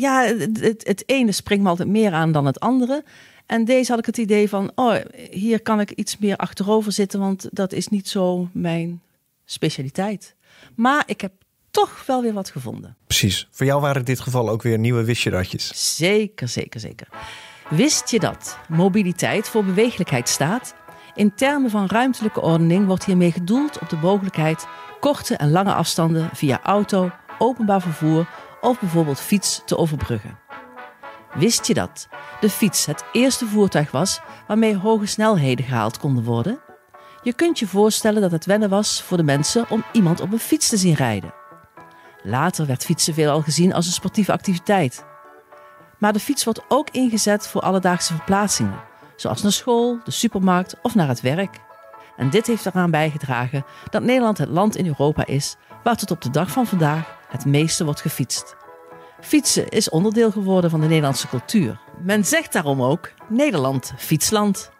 ja, 0.00 0.24
het, 0.60 0.86
het 0.86 1.02
ene 1.06 1.32
springt 1.32 1.62
me 1.64 1.70
altijd 1.70 1.88
meer 1.88 2.12
aan 2.12 2.32
dan 2.32 2.46
het 2.46 2.60
andere. 2.60 3.04
En 3.46 3.64
deze 3.64 3.90
had 3.90 3.98
ik 3.98 4.06
het 4.06 4.18
idee 4.18 4.48
van, 4.48 4.72
oh, 4.74 4.94
hier 5.30 5.62
kan 5.62 5.80
ik 5.80 5.90
iets 5.90 6.18
meer 6.18 6.36
achterover 6.36 6.92
zitten, 6.92 7.20
want 7.20 7.48
dat 7.52 7.72
is 7.72 7.88
niet 7.88 8.08
zo 8.08 8.48
mijn 8.52 9.02
specialiteit. 9.44 10.34
Maar 10.74 11.02
ik 11.06 11.20
heb 11.20 11.32
toch 11.76 12.06
wel 12.06 12.22
weer 12.22 12.32
wat 12.32 12.50
gevonden. 12.50 12.96
Precies. 13.06 13.48
Voor 13.50 13.66
jou 13.66 13.80
waren 13.80 13.96
in 13.96 14.04
dit 14.04 14.20
geval 14.20 14.48
ook 14.48 14.62
weer 14.62 14.78
nieuwe 14.78 15.04
wist 15.04 15.22
je 15.22 15.30
datjes. 15.30 15.96
Zeker, 15.96 16.48
zeker, 16.48 16.80
zeker. 16.80 17.08
Wist 17.68 18.10
je 18.10 18.20
dat 18.20 18.58
mobiliteit 18.68 19.48
voor 19.48 19.64
bewegelijkheid 19.64 20.28
staat? 20.28 20.74
In 21.14 21.34
termen 21.34 21.70
van 21.70 21.86
ruimtelijke 21.86 22.40
ordening 22.40 22.86
wordt 22.86 23.04
hiermee 23.04 23.32
gedoeld 23.32 23.78
op 23.78 23.88
de 23.88 23.96
mogelijkheid 23.96 24.66
korte 25.00 25.36
en 25.36 25.50
lange 25.50 25.72
afstanden 25.72 26.30
via 26.32 26.62
auto, 26.62 27.10
openbaar 27.38 27.80
vervoer 27.80 28.28
of 28.60 28.80
bijvoorbeeld 28.80 29.20
fiets 29.20 29.62
te 29.64 29.76
overbruggen. 29.76 30.38
Wist 31.34 31.66
je 31.66 31.74
dat 31.74 32.08
de 32.40 32.50
fiets 32.50 32.86
het 32.86 33.04
eerste 33.12 33.46
voertuig 33.46 33.90
was 33.90 34.20
waarmee 34.46 34.76
hoge 34.76 35.06
snelheden 35.06 35.64
gehaald 35.64 35.98
konden 35.98 36.24
worden? 36.24 36.60
Je 37.22 37.32
kunt 37.32 37.58
je 37.58 37.66
voorstellen 37.66 38.22
dat 38.22 38.30
het 38.30 38.46
wennen 38.46 38.68
was 38.68 39.02
voor 39.02 39.16
de 39.16 39.22
mensen 39.22 39.70
om 39.70 39.84
iemand 39.92 40.20
op 40.20 40.32
een 40.32 40.38
fiets 40.38 40.68
te 40.68 40.76
zien 40.76 40.94
rijden. 40.94 41.35
Later 42.28 42.66
werd 42.66 42.84
fietsen 42.84 43.14
veelal 43.14 43.42
gezien 43.42 43.74
als 43.74 43.86
een 43.86 43.92
sportieve 43.92 44.32
activiteit. 44.32 45.04
Maar 45.98 46.12
de 46.12 46.20
fiets 46.20 46.44
wordt 46.44 46.64
ook 46.68 46.90
ingezet 46.90 47.48
voor 47.48 47.60
alledaagse 47.60 48.14
verplaatsingen, 48.14 48.80
zoals 49.16 49.42
naar 49.42 49.52
school, 49.52 49.98
de 50.04 50.10
supermarkt 50.10 50.76
of 50.82 50.94
naar 50.94 51.08
het 51.08 51.20
werk. 51.20 51.60
En 52.16 52.30
dit 52.30 52.46
heeft 52.46 52.66
eraan 52.66 52.90
bijgedragen 52.90 53.64
dat 53.90 54.02
Nederland 54.02 54.38
het 54.38 54.48
land 54.48 54.76
in 54.76 54.86
Europa 54.86 55.26
is 55.26 55.56
waar 55.82 55.96
tot 55.96 56.10
op 56.10 56.20
de 56.20 56.30
dag 56.30 56.50
van 56.50 56.66
vandaag 56.66 57.18
het 57.28 57.44
meeste 57.44 57.84
wordt 57.84 58.00
gefietst. 58.00 58.56
Fietsen 59.20 59.68
is 59.68 59.90
onderdeel 59.90 60.30
geworden 60.30 60.70
van 60.70 60.80
de 60.80 60.86
Nederlandse 60.86 61.28
cultuur. 61.28 61.80
Men 62.02 62.24
zegt 62.24 62.52
daarom 62.52 62.82
ook 62.82 63.12
Nederland 63.28 63.92
fietsland. 63.96 64.70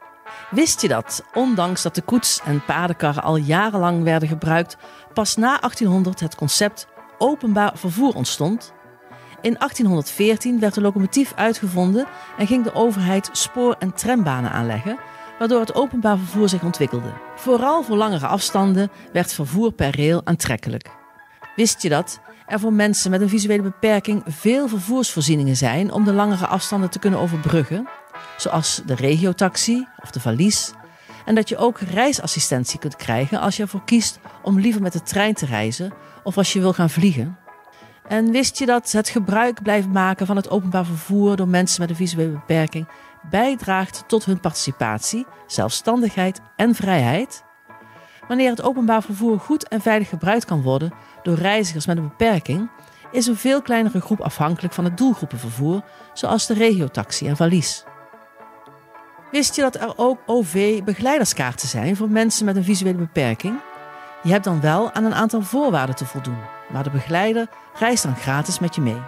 Wist 0.51 0.81
je 0.81 0.89
dat, 0.89 1.25
ondanks 1.35 1.83
dat 1.83 1.95
de 1.95 2.03
koets 2.03 2.41
en 2.45 2.65
paardenkarren 2.65 3.23
al 3.23 3.37
jarenlang 3.37 4.03
werden 4.03 4.29
gebruikt, 4.29 4.77
pas 5.13 5.37
na 5.37 5.59
1800 5.61 6.21
het 6.21 6.35
concept 6.35 6.87
openbaar 7.19 7.79
vervoer 7.79 8.15
ontstond? 8.15 8.75
In 9.41 9.55
1814 9.59 10.61
werd 10.61 10.75
de 10.75 10.81
locomotief 10.81 11.33
uitgevonden 11.37 12.07
en 12.39 12.47
ging 12.47 12.65
de 12.65 12.75
overheid 12.75 13.29
spoor- 13.33 13.77
en 13.79 13.95
trambanen 13.95 14.51
aanleggen, 14.51 14.99
waardoor 15.39 15.61
het 15.61 15.75
openbaar 15.75 16.19
vervoer 16.19 16.49
zich 16.49 16.63
ontwikkelde. 16.63 17.13
Vooral 17.37 17.83
voor 17.83 17.97
langere 17.97 18.27
afstanden 18.27 18.91
werd 19.13 19.33
vervoer 19.33 19.73
per 19.73 19.97
rail 19.97 20.21
aantrekkelijk. 20.25 20.91
Wist 21.57 21.83
je 21.83 21.89
dat 21.89 22.21
er 22.47 22.61
voor 22.61 22.73
mensen 22.73 23.11
met 23.11 23.21
een 23.21 23.29
visuele 23.29 23.63
beperking 23.63 24.23
veel 24.27 24.69
vervoersvoorzieningen 24.69 25.57
zijn 25.57 25.93
om 25.93 26.05
de 26.05 26.13
langere 26.13 26.47
afstanden 26.47 26.91
te 26.91 26.99
kunnen 26.99 27.21
overbruggen, 27.21 27.89
zoals 28.37 28.83
de 28.87 28.95
regiotaxi 28.95 29.87
of 30.03 30.11
de 30.11 30.21
valies, 30.21 30.73
en 31.27 31.35
dat 31.35 31.49
je 31.49 31.57
ook 31.57 31.79
reisassistentie 31.79 32.79
kunt 32.79 32.97
krijgen 32.97 33.41
als 33.41 33.57
je 33.57 33.63
ervoor 33.63 33.85
kiest 33.85 34.19
om 34.43 34.61
liever 34.61 34.83
met 34.83 34.93
de 34.93 35.03
trein 35.03 35.35
te 35.35 35.47
reizen 35.47 35.93
of 36.25 36.37
als 36.37 36.53
je 36.53 36.61
wil 36.61 36.73
gaan 36.73 36.91
vliegen? 36.91 37.39
En 38.09 38.31
wist 38.31 38.59
je 38.59 38.67
dat 38.67 38.93
het 38.93 39.09
gebruik 39.09 39.63
blijven 39.63 39.91
maken 39.91 40.27
van 40.27 40.37
het 40.37 40.51
openbaar 40.51 40.85
vervoer 40.85 41.37
door 41.37 41.49
mensen 41.49 41.81
met 41.81 41.91
een 41.91 41.97
visuele 41.97 42.31
beperking 42.31 42.89
bijdraagt 43.31 44.05
tot 44.07 44.25
hun 44.25 44.41
participatie, 44.41 45.27
zelfstandigheid 45.47 46.41
en 46.57 46.75
vrijheid? 46.75 47.45
Wanneer 48.29 48.51
het 48.51 48.63
openbaar 48.63 49.03
vervoer 49.03 49.41
goed 49.41 49.69
en 49.69 49.81
veilig 49.81 50.09
gebruikt 50.09 50.45
kan 50.45 50.63
worden 50.63 50.93
door 51.23 51.37
reizigers 51.37 51.87
met 51.87 51.97
een 51.97 52.09
beperking, 52.09 52.71
is 53.11 53.27
een 53.27 53.37
veel 53.37 53.63
kleinere 53.63 54.01
groep 54.01 54.21
afhankelijk 54.21 54.75
van 54.75 54.85
het 54.85 54.97
doelgroepenvervoer, 54.97 55.83
zoals 56.13 56.47
de 56.47 56.55
regiotaxi 56.55 57.29
en 57.29 57.37
valies. 57.37 57.85
Wist 59.31 59.57
je 59.57 59.63
dat 59.63 59.75
er 59.75 59.93
ook 59.97 60.19
OV-begeleiderskaarten 60.27 61.69
zijn 61.69 61.97
voor 61.97 62.11
mensen 62.11 62.45
met 62.45 62.57
een 62.57 62.65
visuele 62.65 62.99
beperking? 62.99 63.59
Je 64.23 64.31
hebt 64.31 64.45
dan 64.45 64.61
wel 64.61 64.93
aan 64.93 65.05
een 65.05 65.15
aantal 65.15 65.43
voorwaarden 65.43 65.97
te 65.97 66.05
voldoen, 66.05 66.39
maar 66.73 66.83
de 66.83 66.91
begeleider 66.91 67.49
reist 67.79 68.03
dan 68.03 68.17
gratis 68.17 68.59
met 68.59 68.75
je 68.75 68.81
mee. 68.81 69.01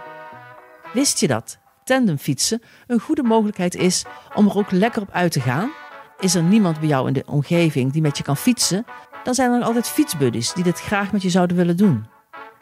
Wist 0.93 1.19
je 1.19 1.27
dat 1.27 1.57
tandemfietsen 1.83 2.61
een 2.87 2.99
goede 2.99 3.23
mogelijkheid 3.23 3.75
is 3.75 4.05
om 4.35 4.47
er 4.47 4.57
ook 4.57 4.71
lekker 4.71 5.01
op 5.01 5.11
uit 5.11 5.31
te 5.31 5.41
gaan? 5.41 5.71
Is 6.19 6.35
er 6.35 6.43
niemand 6.43 6.79
bij 6.79 6.87
jou 6.87 7.07
in 7.07 7.13
de 7.13 7.23
omgeving 7.25 7.91
die 7.91 8.01
met 8.01 8.17
je 8.17 8.23
kan 8.23 8.37
fietsen? 8.37 8.85
Dan 9.23 9.33
zijn 9.33 9.51
er 9.51 9.63
altijd 9.63 9.87
fietsbuddies 9.87 10.53
die 10.53 10.63
dit 10.63 10.79
graag 10.79 11.11
met 11.11 11.21
je 11.21 11.29
zouden 11.29 11.57
willen 11.57 11.77
doen. 11.77 12.05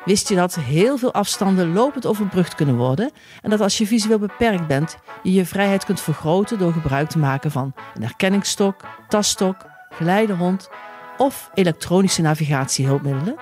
Wist 0.07 0.29
je 0.29 0.35
dat 0.35 0.55
heel 0.55 0.97
veel 0.97 1.13
afstanden 1.13 1.73
lopend 1.73 2.05
overbrugd 2.05 2.55
kunnen 2.55 2.75
worden 2.75 3.11
en 3.41 3.49
dat 3.49 3.61
als 3.61 3.77
je 3.77 3.87
visueel 3.87 4.19
beperkt 4.19 4.67
bent, 4.67 4.97
je 5.23 5.33
je 5.33 5.45
vrijheid 5.45 5.85
kunt 5.85 6.01
vergroten 6.01 6.57
door 6.57 6.73
gebruik 6.73 7.09
te 7.09 7.17
maken 7.17 7.51
van 7.51 7.73
een 7.95 8.01
herkenningsstok, 8.03 8.75
tasstok, 9.07 9.55
geleidehond 9.89 10.69
of 11.17 11.49
elektronische 11.53 12.21
navigatiehulpmiddelen? 12.21 13.35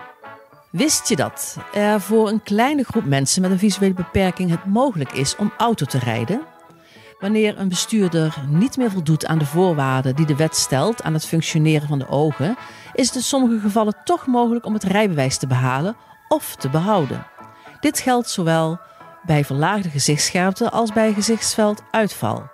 Wist 0.71 1.09
je 1.09 1.15
dat 1.15 1.57
er 1.73 2.01
voor 2.01 2.29
een 2.29 2.43
kleine 2.43 2.83
groep 2.83 3.05
mensen 3.05 3.41
met 3.41 3.51
een 3.51 3.59
visuele 3.59 3.93
beperking 3.93 4.49
het 4.49 4.65
mogelijk 4.65 5.11
is 5.11 5.35
om 5.35 5.53
auto 5.57 5.85
te 5.85 5.99
rijden? 5.99 6.41
Wanneer 7.19 7.59
een 7.59 7.69
bestuurder 7.69 8.35
niet 8.49 8.77
meer 8.77 8.91
voldoet 8.91 9.25
aan 9.25 9.37
de 9.37 9.45
voorwaarden 9.45 10.15
die 10.15 10.25
de 10.25 10.35
wet 10.35 10.55
stelt 10.55 11.03
aan 11.03 11.13
het 11.13 11.25
functioneren 11.25 11.87
van 11.87 11.99
de 11.99 12.09
ogen, 12.09 12.57
is 12.93 13.07
het 13.07 13.15
in 13.15 13.21
sommige 13.21 13.59
gevallen 13.59 13.95
toch 14.03 14.27
mogelijk 14.27 14.65
om 14.65 14.73
het 14.73 14.83
rijbewijs 14.83 15.37
te 15.37 15.47
behalen 15.47 15.95
of 16.27 16.55
te 16.55 16.69
behouden. 16.69 17.27
Dit 17.79 17.99
geldt 17.99 18.29
zowel 18.29 18.79
bij 19.25 19.45
verlaagde 19.45 19.89
gezichtsscherpte 19.89 20.71
als 20.71 20.93
bij 20.93 21.13
gezichtsvelduitval. 21.13 22.49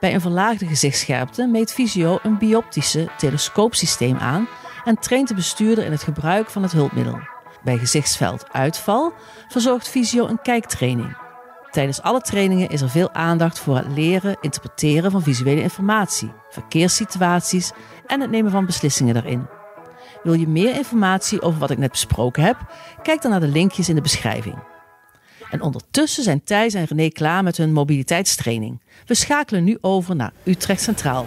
Bij 0.00 0.14
een 0.14 0.20
verlaagde 0.20 0.66
gezichtsscherpte 0.66 1.46
meet 1.46 1.72
Visio 1.72 2.18
een 2.22 2.38
bioptische 2.38 3.08
telescoopsysteem 3.18 4.16
aan 4.16 4.48
en 4.84 4.98
traint 4.98 5.28
de 5.28 5.34
bestuurder 5.34 5.84
in 5.84 5.92
het 5.92 6.02
gebruik 6.02 6.50
van 6.50 6.62
het 6.62 6.72
hulpmiddel. 6.72 7.18
Bij 7.62 7.78
gezichtsvelduitval 7.78 9.12
verzorgt 9.48 9.88
Visio 9.88 10.26
een 10.26 10.42
kijktraining. 10.42 11.16
Tijdens 11.70 12.02
alle 12.02 12.20
trainingen 12.20 12.68
is 12.68 12.80
er 12.80 12.90
veel 12.90 13.12
aandacht 13.12 13.58
voor 13.58 13.76
het 13.76 13.86
leren, 13.86 14.36
interpreteren 14.40 15.10
van 15.10 15.22
visuele 15.22 15.62
informatie, 15.62 16.32
verkeerssituaties 16.48 17.72
en 18.06 18.20
het 18.20 18.30
nemen 18.30 18.50
van 18.50 18.66
beslissingen 18.66 19.14
daarin. 19.14 19.59
Wil 20.22 20.34
je 20.34 20.48
meer 20.48 20.74
informatie 20.74 21.42
over 21.42 21.60
wat 21.60 21.70
ik 21.70 21.78
net 21.78 21.90
besproken 21.90 22.42
heb? 22.42 22.56
Kijk 23.02 23.22
dan 23.22 23.30
naar 23.30 23.40
de 23.40 23.46
linkjes 23.46 23.88
in 23.88 23.94
de 23.94 24.00
beschrijving. 24.00 24.58
En 25.50 25.62
ondertussen 25.62 26.22
zijn 26.22 26.44
Thijs 26.44 26.74
en 26.74 26.84
René 26.84 27.08
klaar 27.08 27.42
met 27.42 27.56
hun 27.56 27.72
mobiliteitstraining. 27.72 28.80
We 29.06 29.14
schakelen 29.14 29.64
nu 29.64 29.78
over 29.80 30.16
naar 30.16 30.32
Utrecht 30.44 30.82
Centraal. 30.82 31.26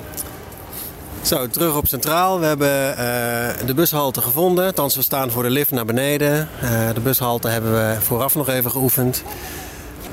Zo, 1.21 1.47
terug 1.47 1.77
op 1.77 1.87
Centraal. 1.87 2.39
We 2.39 2.45
hebben 2.45 2.97
eh, 2.97 3.67
de 3.67 3.73
bushalte 3.73 4.21
gevonden. 4.21 4.65
Althans, 4.65 4.95
we 4.95 5.01
staan 5.01 5.31
voor 5.31 5.43
de 5.43 5.49
lift 5.49 5.71
naar 5.71 5.85
beneden. 5.85 6.49
Eh, 6.61 6.93
de 6.93 6.99
bushalte 6.99 7.47
hebben 7.47 7.71
we 7.71 8.01
vooraf 8.01 8.35
nog 8.35 8.49
even 8.49 8.71
geoefend. 8.71 9.23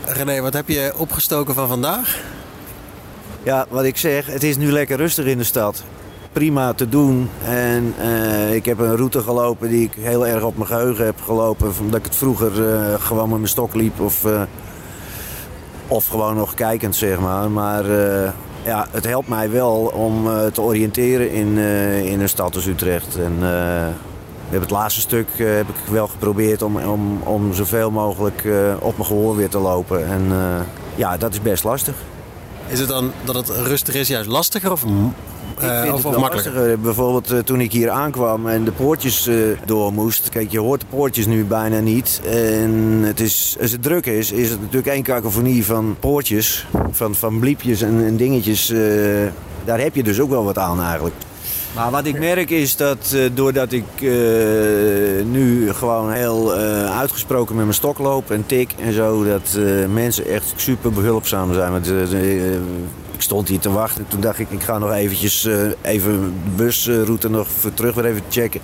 René, 0.04 0.40
wat 0.40 0.52
heb 0.52 0.68
je 0.68 0.92
opgestoken 0.96 1.54
van 1.54 1.68
vandaag? 1.68 2.22
Ja, 3.42 3.66
wat 3.68 3.84
ik 3.84 3.96
zeg, 3.96 4.26
het 4.26 4.42
is 4.42 4.56
nu 4.56 4.72
lekker 4.72 4.96
rustig 4.96 5.24
in 5.24 5.38
de 5.38 5.44
stad. 5.44 5.82
Prima 6.32 6.72
te 6.72 6.88
doen. 6.88 7.30
En 7.44 7.94
eh, 7.98 8.54
ik 8.54 8.64
heb 8.64 8.78
een 8.78 8.96
route 8.96 9.20
gelopen 9.20 9.68
die 9.68 9.82
ik 9.82 9.92
heel 10.00 10.26
erg 10.26 10.42
op 10.42 10.56
mijn 10.56 10.68
geheugen 10.68 11.04
heb 11.04 11.20
gelopen. 11.24 11.72
Omdat 11.80 11.98
ik 11.98 12.04
het 12.04 12.16
vroeger 12.16 12.68
eh, 12.68 12.94
gewoon 13.00 13.28
met 13.28 13.38
mijn 13.38 13.48
stok 13.48 13.74
liep. 13.74 14.00
Of, 14.00 14.24
eh, 14.24 14.42
of 15.88 16.06
gewoon 16.06 16.36
nog 16.36 16.54
kijkend, 16.54 16.96
zeg 16.96 17.20
maar. 17.20 17.50
Maar 17.50 17.84
ja, 18.64 18.86
het 18.90 19.06
helpt 19.06 19.28
mij 19.28 19.50
wel 19.50 19.74
om 19.94 20.28
te 20.52 20.60
oriënteren 20.60 21.32
in, 21.32 21.58
in 22.04 22.20
een 22.20 22.28
stad 22.28 22.54
als 22.54 22.66
Utrecht. 22.66 23.16
En 23.16 23.40
we 23.40 24.56
hebben 24.56 24.68
het 24.68 24.70
laatste 24.70 25.00
stuk 25.00 25.28
heb 25.36 25.68
ik 25.68 25.90
wel 25.90 26.06
geprobeerd 26.06 26.62
om, 26.62 26.76
om, 26.76 27.20
om 27.22 27.54
zoveel 27.54 27.90
mogelijk 27.90 28.48
op 28.80 28.96
mijn 28.96 29.08
gehoor 29.08 29.36
weer 29.36 29.48
te 29.48 29.58
lopen. 29.58 30.06
En 30.06 30.32
ja, 30.94 31.16
dat 31.16 31.32
is 31.32 31.42
best 31.42 31.64
lastig. 31.64 31.94
Is 32.68 32.78
het 32.78 32.88
dan 32.88 33.12
dat 33.24 33.34
het 33.34 33.48
rustig 33.48 33.94
is 33.94 34.08
juist 34.08 34.28
lastiger 34.28 34.72
of, 34.72 34.84
eh, 35.62 35.76
Ik 35.76 35.80
vind 35.82 35.92
of, 35.94 36.02
het 36.02 36.14
of 36.14 36.20
makkelijker? 36.20 36.52
lastiger. 36.54 36.80
Bijvoorbeeld 36.80 37.30
eh, 37.30 37.38
toen 37.38 37.60
ik 37.60 37.72
hier 37.72 37.90
aankwam 37.90 38.48
en 38.48 38.64
de 38.64 38.72
poortjes 38.72 39.26
eh, 39.26 39.34
door 39.64 39.92
moest. 39.92 40.28
Kijk, 40.28 40.50
je 40.50 40.58
hoort 40.60 40.80
de 40.80 40.86
poortjes 40.90 41.26
nu 41.26 41.44
bijna 41.44 41.78
niet. 41.80 42.20
En 42.24 42.72
het 43.04 43.20
is, 43.20 43.56
als 43.60 43.70
het 43.72 43.82
druk 43.82 44.06
is, 44.06 44.32
is 44.32 44.50
het 44.50 44.60
natuurlijk 44.60 44.92
één 44.92 45.02
kakofonie 45.02 45.64
van 45.66 45.96
poortjes. 46.00 46.66
Van, 46.90 47.14
van 47.14 47.38
bliepjes 47.38 47.82
en, 47.82 48.04
en 48.06 48.16
dingetjes. 48.16 48.70
eh, 48.70 48.78
daar 49.64 49.80
heb 49.80 49.94
je 49.94 50.02
dus 50.02 50.20
ook 50.20 50.30
wel 50.30 50.44
wat 50.44 50.58
aan 50.58 50.82
eigenlijk. 50.82 51.14
Maar 51.74 51.90
wat 51.90 52.04
ik 52.06 52.18
merk 52.18 52.50
is 52.50 52.76
dat 52.76 53.12
eh, 53.14 53.20
doordat 53.34 53.72
ik 53.72 53.84
eh, 54.00 54.08
nu 55.30 55.72
gewoon 55.72 56.12
heel 56.12 56.54
eh, 56.56 56.98
uitgesproken 56.98 57.54
met 57.54 57.64
mijn 57.64 57.76
stok 57.76 57.98
loop 57.98 58.30
en 58.30 58.44
tik 58.46 58.74
en 58.82 58.92
zo, 58.92 59.24
dat 59.24 59.56
eh, 59.58 59.64
mensen 59.92 60.26
echt 60.26 60.52
super 60.56 60.92
behulpzaam 60.92 61.52
zijn. 61.54 61.72
Want, 61.72 61.86
eh, 61.90 62.02
eh, 62.54 62.60
ik 63.20 63.26
stond 63.26 63.48
hier 63.48 63.58
te 63.58 63.70
wachten. 63.70 64.08
Toen 64.08 64.20
dacht 64.20 64.38
ik, 64.38 64.50
ik 64.50 64.62
ga 64.62 64.78
nog 64.78 64.92
eventjes 64.92 65.44
eh, 65.44 65.54
even 65.82 66.12
de 66.44 66.50
busroute 66.56 67.30
nog 67.30 67.48
voor 67.48 67.74
terug 67.74 67.94
weer 67.94 68.04
even 68.04 68.22
checken. 68.28 68.60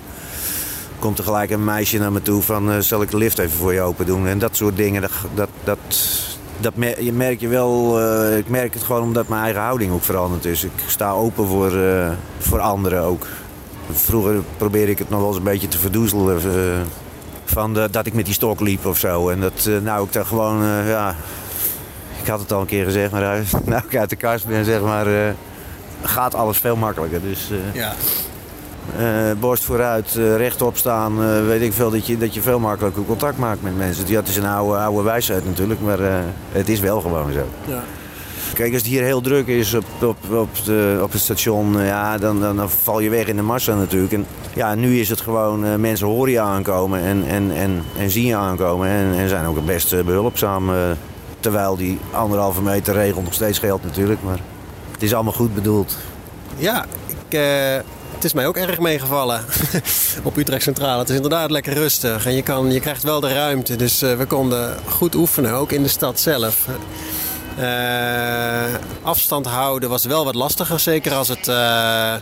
Komt 0.99 1.17
er 1.17 1.23
gelijk 1.23 1.49
een 1.49 1.63
meisje 1.63 1.97
naar 1.97 2.11
me 2.11 2.21
toe 2.21 2.41
van, 2.41 2.71
eh, 2.71 2.79
zal 2.79 3.01
ik 3.01 3.11
de 3.11 3.17
lift 3.17 3.39
even 3.39 3.57
voor 3.57 3.73
je 3.73 3.81
open 3.81 4.05
doen? 4.05 4.27
En 4.27 4.39
dat 4.39 4.55
soort 4.55 4.75
dingen, 4.75 5.01
dat, 5.01 5.11
dat, 5.35 5.49
dat, 5.63 5.77
dat 6.59 6.73
je 6.99 7.13
merk 7.13 7.39
je 7.39 7.47
wel. 7.47 7.99
eh, 7.99 8.37
ik 8.37 8.49
merk 8.49 8.73
het 8.73 8.83
gewoon 8.83 9.01
omdat 9.01 9.27
mijn 9.27 9.43
eigen 9.43 9.61
houding 9.61 9.91
ook 9.91 10.03
veranderd 10.03 10.45
is. 10.45 10.63
Ik 10.63 10.71
sta 10.87 11.11
open 11.11 11.47
voor, 11.47 11.73
voor 12.37 12.59
anderen 12.59 13.01
ook. 13.01 13.27
Vroeger 13.91 14.35
probeerde 14.57 14.91
ik 14.91 14.99
het 14.99 15.09
nog 15.09 15.19
wel 15.19 15.27
eens 15.27 15.37
een 15.37 15.43
beetje 15.43 15.67
te 15.67 15.77
verdoezelen. 15.77 16.41
van 17.45 17.73
dat 17.91 18.05
ik 18.05 18.13
met 18.13 18.25
die 18.25 18.33
stok 18.33 18.59
liep 18.59 18.85
of 18.85 18.97
zo. 18.97 19.29
En 19.29 19.39
dat 19.39 19.69
nou 19.83 20.05
ik 20.05 20.13
dan 20.13 20.25
gewoon, 20.25 20.63
ja. 20.85 21.15
Ik 22.27 22.33
had 22.33 22.41
het 22.41 22.51
al 22.51 22.61
een 22.61 22.65
keer 22.67 22.83
gezegd, 22.85 23.11
maar 23.11 23.21
nou 23.65 23.81
ik 23.89 23.97
uit 23.97 24.09
de 24.09 24.15
kast 24.15 24.47
ben, 24.47 24.65
zeg 24.65 24.81
maar. 24.81 25.07
eh, 25.07 25.29
gaat 26.01 26.35
alles 26.35 26.57
veel 26.57 26.75
makkelijker. 26.75 27.21
Dus 27.21 27.51
eh, 27.51 27.73
Ja. 27.81 27.93
eh, 28.97 29.37
borst 29.39 29.63
vooruit, 29.63 30.11
rechtop 30.37 30.77
staan. 30.77 31.45
weet 31.47 31.61
ik 31.61 31.73
veel, 31.73 31.89
dat 31.91 32.07
je, 32.07 32.17
dat 32.17 32.33
je 32.33 32.41
veel 32.41 32.59
makkelijker 32.59 33.03
contact 33.05 33.37
maakt 33.37 33.61
met 33.61 33.77
mensen. 33.77 34.15
Het 34.15 34.27
is 34.27 34.37
een 34.37 34.45
oude, 34.45 34.77
oude 34.77 35.03
wijsheid 35.03 35.45
natuurlijk, 35.45 35.81
maar 35.81 35.97
het 36.51 36.69
is 36.69 36.79
wel 36.79 37.01
gewoon 37.01 37.31
zo. 37.31 37.45
Ja. 37.67 37.83
Kijk, 38.53 38.73
als 38.73 38.81
het 38.81 38.91
hier 38.91 39.03
heel 39.03 39.21
druk 39.21 39.47
is 39.47 39.73
op, 39.73 39.83
op, 40.01 40.17
op, 40.31 40.49
de, 40.65 40.99
op 41.03 41.11
het 41.11 41.21
station, 41.21 41.77
ja, 41.83 42.17
dan, 42.17 42.39
dan, 42.41 42.55
dan 42.55 42.69
val 42.69 42.99
je 42.99 43.09
weg 43.09 43.27
in 43.27 43.35
de 43.35 43.41
massa 43.41 43.75
natuurlijk. 43.75 44.13
En 44.13 44.25
ja, 44.53 44.75
nu 44.75 44.99
is 44.99 45.09
het 45.09 45.21
gewoon, 45.21 45.81
mensen 45.81 46.07
horen 46.07 46.31
je 46.31 46.39
aankomen 46.39 46.99
en, 47.01 47.23
en, 47.27 47.51
en, 47.55 47.83
en 47.99 48.09
zien 48.09 48.25
je 48.25 48.35
aankomen. 48.35 48.87
En, 48.87 49.13
en 49.13 49.29
zijn 49.29 49.45
ook 49.45 49.65
best 49.65 49.93
eh, 49.93 50.03
behulpzaam. 50.03 50.69
eh, 50.69 50.75
terwijl 51.47 51.77
die 51.77 51.99
anderhalve 52.11 52.61
meter 52.61 52.93
regel 52.93 53.21
nog 53.21 53.33
steeds 53.33 53.59
geldt 53.59 53.83
natuurlijk. 53.83 54.23
Maar 54.23 54.39
het 54.91 55.03
is 55.03 55.13
allemaal 55.13 55.33
goed 55.33 55.53
bedoeld. 55.53 55.97
Ja, 56.57 56.85
ik, 57.07 57.39
eh, 57.39 57.75
het 58.13 58.23
is 58.23 58.33
mij 58.33 58.47
ook 58.47 58.57
erg 58.57 58.79
meegevallen 58.79 59.45
op 60.23 60.37
Utrecht 60.37 60.63
Centraal. 60.63 60.99
Het 60.99 61.09
is 61.09 61.15
inderdaad 61.15 61.51
lekker 61.51 61.73
rustig 61.73 62.25
en 62.25 62.35
je, 62.35 62.41
kan, 62.41 62.71
je 62.71 62.79
krijgt 62.79 63.03
wel 63.03 63.19
de 63.19 63.33
ruimte. 63.33 63.75
Dus 63.75 64.01
eh, 64.01 64.15
we 64.15 64.25
konden 64.25 64.75
goed 64.89 65.15
oefenen, 65.15 65.53
ook 65.53 65.71
in 65.71 65.83
de 65.83 65.89
stad 65.89 66.19
zelf. 66.19 66.67
Eh, 67.57 68.73
afstand 69.01 69.45
houden 69.45 69.89
was 69.89 70.05
wel 70.05 70.25
wat 70.25 70.35
lastiger, 70.35 70.79
zeker 70.79 71.13
als 71.13 71.27
het... 71.27 71.47
eh, 71.47 72.13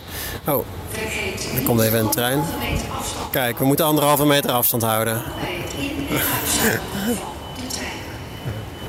Oh, 0.46 0.64
er 1.56 1.62
komt 1.64 1.80
even 1.80 1.98
een 1.98 2.10
trein. 2.10 2.42
Kijk, 3.30 3.58
we 3.58 3.64
moeten 3.64 3.84
anderhalve 3.84 4.26
meter 4.26 4.50
afstand 4.50 4.82
houden. 4.82 5.22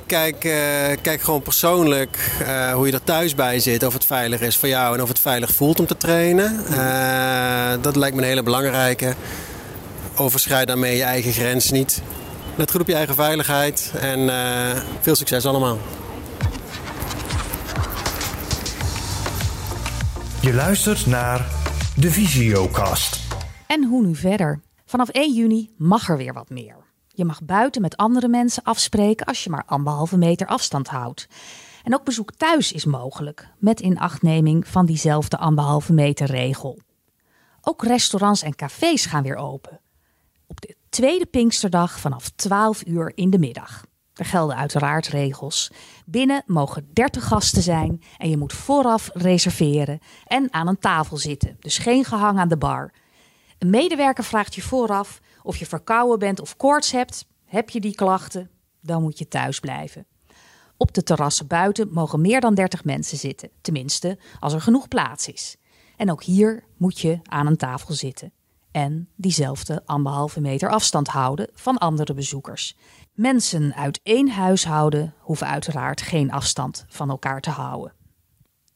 Kijk, 0.07 0.43
eh, 0.43 1.01
kijk 1.01 1.21
gewoon 1.21 1.41
persoonlijk 1.41 2.31
eh, 2.45 2.73
hoe 2.73 2.87
je 2.87 2.93
er 2.93 3.03
thuis 3.03 3.35
bij 3.35 3.59
zit. 3.59 3.83
Of 3.83 3.93
het 3.93 4.05
veilig 4.05 4.41
is 4.41 4.57
voor 4.57 4.69
jou 4.69 4.95
en 4.95 5.01
of 5.01 5.07
het 5.07 5.19
veilig 5.19 5.51
voelt 5.51 5.79
om 5.79 5.85
te 5.85 5.97
trainen. 5.97 6.65
Eh, 6.65 7.81
dat 7.81 7.95
lijkt 7.95 8.15
me 8.15 8.21
een 8.21 8.27
hele 8.27 8.43
belangrijke. 8.43 9.15
Overschrijd 10.15 10.67
daarmee 10.67 10.95
je 10.95 11.03
eigen 11.03 11.31
grens 11.31 11.71
niet. 11.71 12.01
Let 12.55 12.71
goed 12.71 12.81
op 12.81 12.87
je 12.87 12.95
eigen 12.95 13.15
veiligheid 13.15 13.91
en 13.99 14.29
eh, 14.29 14.81
veel 15.01 15.15
succes 15.15 15.45
allemaal. 15.45 15.77
Je 20.41 20.53
luistert 20.53 21.05
naar 21.05 21.45
de 21.95 22.11
Visiocast. 22.11 23.19
En 23.67 23.83
hoe 23.83 24.05
nu 24.05 24.15
verder? 24.15 24.61
Vanaf 24.85 25.09
1 25.09 25.33
juni 25.33 25.69
mag 25.77 26.09
er 26.09 26.17
weer 26.17 26.33
wat 26.33 26.49
meer. 26.49 26.86
Je 27.17 27.25
mag 27.25 27.43
buiten 27.43 27.81
met 27.81 27.97
andere 27.97 28.27
mensen 28.27 28.63
afspreken 28.63 29.25
als 29.25 29.43
je 29.43 29.49
maar 29.49 29.63
anderhalve 29.65 30.17
meter 30.17 30.47
afstand 30.47 30.87
houdt. 30.87 31.27
En 31.83 31.93
ook 31.93 32.03
bezoek 32.03 32.31
thuis 32.31 32.71
is 32.71 32.85
mogelijk, 32.85 33.47
met 33.57 33.79
inachtneming 33.79 34.67
van 34.67 34.85
diezelfde 34.85 35.37
anderhalve 35.37 35.93
meter 35.93 36.27
regel. 36.27 36.79
Ook 37.61 37.83
restaurants 37.83 38.41
en 38.41 38.55
cafés 38.55 39.05
gaan 39.05 39.23
weer 39.23 39.35
open. 39.35 39.79
Op 40.47 40.61
de 40.61 40.75
tweede 40.89 41.25
Pinksterdag 41.25 41.99
vanaf 41.99 42.29
12 42.29 42.85
uur 42.85 43.11
in 43.15 43.29
de 43.29 43.39
middag. 43.39 43.85
Er 44.13 44.25
gelden 44.25 44.55
uiteraard 44.55 45.07
regels. 45.07 45.71
Binnen 46.05 46.43
mogen 46.45 46.89
30 46.93 47.27
gasten 47.27 47.61
zijn 47.61 48.01
en 48.17 48.29
je 48.29 48.37
moet 48.37 48.53
vooraf 48.53 49.09
reserveren 49.13 49.99
en 50.25 50.53
aan 50.53 50.67
een 50.67 50.79
tafel 50.79 51.17
zitten. 51.17 51.57
Dus 51.59 51.77
geen 51.77 52.05
gehang 52.05 52.39
aan 52.39 52.49
de 52.49 52.57
bar. 52.57 52.91
Een 53.57 53.69
medewerker 53.69 54.23
vraagt 54.23 54.55
je 54.55 54.61
vooraf 54.61 55.21
of 55.47 55.57
je 55.57 55.65
verkouden 55.65 56.19
bent 56.19 56.39
of 56.39 56.57
koorts 56.57 56.91
hebt. 56.91 57.25
Heb 57.45 57.69
je 57.69 57.79
die 57.79 57.95
klachten? 57.95 58.49
Dan 58.81 59.01
moet 59.01 59.17
je 59.17 59.27
thuis 59.27 59.59
blijven. 59.59 60.05
Op 60.77 60.93
de 60.93 61.03
terrassen 61.03 61.47
buiten 61.47 61.93
mogen 61.93 62.21
meer 62.21 62.41
dan 62.41 62.55
30 62.55 62.83
mensen 62.83 63.17
zitten. 63.17 63.49
Tenminste, 63.61 64.17
als 64.39 64.53
er 64.53 64.61
genoeg 64.61 64.87
plaats 64.87 65.27
is. 65.27 65.57
En 65.95 66.11
ook 66.11 66.23
hier 66.23 66.63
moet 66.77 66.99
je 66.99 67.19
aan 67.23 67.47
een 67.47 67.57
tafel 67.57 67.93
zitten. 67.93 68.31
En 68.71 69.09
diezelfde 69.15 69.81
anderhalve 69.85 70.41
meter 70.41 70.69
afstand 70.69 71.07
houden 71.07 71.49
van 71.53 71.77
andere 71.77 72.13
bezoekers. 72.13 72.77
Mensen 73.13 73.75
uit 73.75 73.99
één 74.03 74.29
huishouden 74.29 75.13
hoeven 75.19 75.47
uiteraard 75.47 76.01
geen 76.01 76.31
afstand 76.31 76.85
van 76.87 77.09
elkaar 77.09 77.41
te 77.41 77.49
houden. 77.49 77.93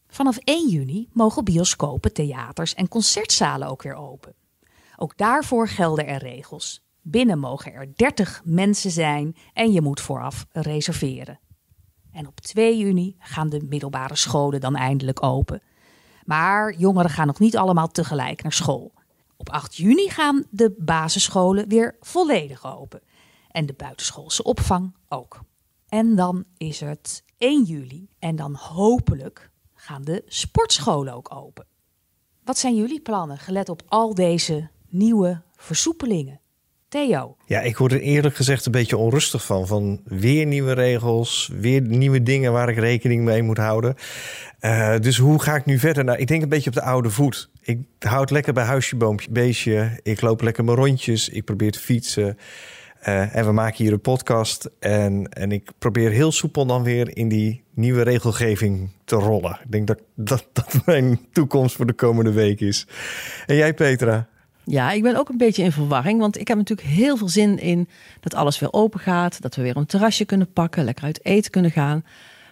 Vanaf 0.08 0.38
1 0.38 0.70
juni 0.70 1.10
mogen 1.14 1.44
bioscopen, 1.44 2.14
theaters 2.14 2.74
en 2.74 2.88
concertzalen 2.88 3.68
ook 3.68 3.84
weer 3.84 3.96
open. 3.96 4.36
Ook 5.02 5.18
daarvoor 5.18 5.68
gelden 5.68 6.08
er 6.08 6.18
regels. 6.18 6.84
Binnen 7.02 7.40
mogen 7.40 7.74
er 7.74 7.96
30 7.96 8.42
mensen 8.46 8.92
zijn 8.92 9.36
en 9.54 9.72
je 9.72 9.82
moet 9.82 10.02
vooraf 10.02 10.46
reserveren. 10.52 11.40
En 12.12 12.28
op 12.28 12.40
2 12.40 12.78
juni 12.78 13.16
gaan 13.20 13.50
de 13.50 13.62
middelbare 13.70 14.16
scholen 14.16 14.60
dan 14.60 14.76
eindelijk 14.76 15.24
open. 15.24 15.62
Maar 16.26 16.74
jongeren 16.74 17.10
gaan 17.10 17.28
nog 17.28 17.40
niet 17.40 17.58
allemaal 17.58 17.88
tegelijk 17.88 18.44
naar 18.44 18.54
school. 18.54 18.94
Op 19.38 19.50
8 19.50 19.76
juni 19.76 20.10
gaan 20.10 20.46
de 20.50 20.76
basisscholen 20.78 21.68
weer 21.68 21.96
volledig 22.00 22.66
open. 22.76 23.02
En 23.52 23.66
de 23.66 23.74
buitenschoolse 23.74 24.44
opvang 24.44 24.96
ook. 25.10 25.40
En 25.88 26.16
dan 26.16 26.44
is 26.58 26.80
het 26.80 27.24
1 27.38 27.64
juli. 27.64 28.10
En 28.20 28.36
dan 28.36 28.56
hopelijk 28.56 29.52
gaan 29.74 30.02
de 30.02 30.24
sportscholen 30.28 31.14
ook 31.14 31.36
open. 31.36 31.66
Wat 32.44 32.58
zijn 32.58 32.76
jullie 32.76 33.02
plannen 33.02 33.38
gelet 33.38 33.70
op 33.70 33.82
al 33.88 34.14
deze 34.14 34.70
nieuwe 34.92 35.42
versoepelingen? 35.56 36.40
Theo, 36.92 37.36
Ja, 37.46 37.60
ik 37.62 37.78
word 37.78 37.92
er 37.92 38.00
eerlijk 38.00 38.36
gezegd 38.36 38.66
een 38.66 38.72
beetje 38.72 38.98
onrustig 38.98 39.46
van. 39.46 39.68
Van 39.68 40.02
weer 40.04 40.46
nieuwe 40.46 40.74
regels, 40.74 41.52
weer 41.60 41.82
nieuwe 41.82 42.24
dingen 42.24 42.52
waar 42.52 42.70
ik 42.70 42.78
rekening 42.78 43.24
mee 43.24 43.44
moet 43.44 43.58
houden. 43.58 43.96
Eh, 44.60 45.00
dus 45.00 45.18
hoe 45.18 45.42
ga 45.42 45.56
ik 45.56 45.66
nu 45.66 45.80
verder? 45.80 46.04
Nou, 46.04 46.18
ik 46.18 46.28
denk 46.28 46.42
een 46.42 46.50
beetje 46.50 46.70
op 46.70 46.76
de 46.76 46.82
oude 46.82 47.10
voet. 47.10 47.50
Ik 47.62 47.80
houd 48.00 48.32
lekker 48.32 48.54
bij 48.54 48.64
huisje, 48.64 48.96
boompje, 48.96 49.32
beestje. 49.32 50.00
Ik 50.04 50.22
loop 50.22 50.42
lekker 50.42 50.64
mijn 50.64 50.78
rondjes. 50.78 51.30
Ik 51.30 51.46
probeer 51.46 51.72
te 51.72 51.80
fietsen. 51.80 52.38
Eh, 53.00 53.36
en 53.36 53.46
we 53.46 53.52
maken 53.52 53.84
hier 53.84 53.94
een 53.94 54.02
podcast. 54.02 54.70
En, 54.80 55.30
en 55.30 55.52
ik 55.52 55.72
probeer 55.78 56.12
heel 56.12 56.32
soepel 56.32 56.66
dan 56.66 56.84
weer 56.84 57.18
in 57.18 57.28
die 57.28 57.64
nieuwe 57.74 58.02
regelgeving 58.02 58.90
te 59.06 59.16
rollen. 59.16 59.60
Ik 59.64 59.72
denk 59.72 59.88
dat 59.88 60.02
dat, 60.16 60.48
dat 60.54 60.86
mijn 60.86 61.20
toekomst 61.32 61.76
voor 61.76 61.86
de 61.86 61.94
komende 61.94 62.32
week 62.32 62.60
is. 62.60 62.88
En 63.46 63.56
jij, 63.56 63.74
Petra? 63.74 64.30
Ja, 64.64 64.92
ik 64.92 65.04
ben 65.04 65.16
ook 65.16 65.30
een 65.30 65.38
beetje 65.38 65.64
in 65.64 65.72
verwarring. 65.72 66.20
Want 66.20 66.40
ik 66.40 66.48
heb 66.48 66.58
natuurlijk 66.58 66.88
heel 66.88 67.18
veel 67.18 67.30
zin 67.30 67.60
in 67.60 67.90
dat 68.20 68.36
alles 68.36 68.60
weer 68.60 68.74
open 68.74 69.00
gaat. 69.00 69.42
Dat 69.42 69.56
we 69.56 69.62
weer 69.62 69.78
een 69.78 69.86
terrasje 69.86 70.26
kunnen 70.26 70.54
pakken, 70.54 70.84
lekker 70.84 71.04
uit 71.04 71.26
eten 71.26 71.52
kunnen 71.52 71.72
gaan. 71.72 72.04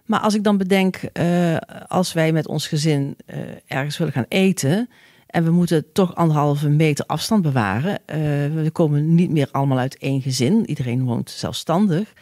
Maar 0.05 0.19
als 0.19 0.33
ik 0.35 0.43
dan 0.43 0.57
bedenk, 0.57 0.95
eh, 0.95 1.57
als 1.87 2.13
wij 2.13 2.31
met 2.31 2.47
ons 2.47 2.67
gezin 2.67 3.15
eh, 3.25 3.39
ergens 3.67 3.97
willen 3.97 4.13
gaan 4.13 4.25
eten. 4.27 4.89
En 5.27 5.43
we 5.43 5.51
moeten 5.51 5.91
toch 5.93 6.15
anderhalve 6.15 6.69
meter 6.69 7.05
afstand 7.05 7.41
bewaren. 7.41 7.99
Eh, 8.05 8.17
we 8.53 8.69
komen 8.71 9.15
niet 9.15 9.29
meer 9.29 9.47
allemaal 9.51 9.77
uit 9.77 9.97
één 9.97 10.21
gezin. 10.21 10.69
Iedereen 10.69 11.05
woont 11.05 11.29
zelfstandig. 11.29 12.13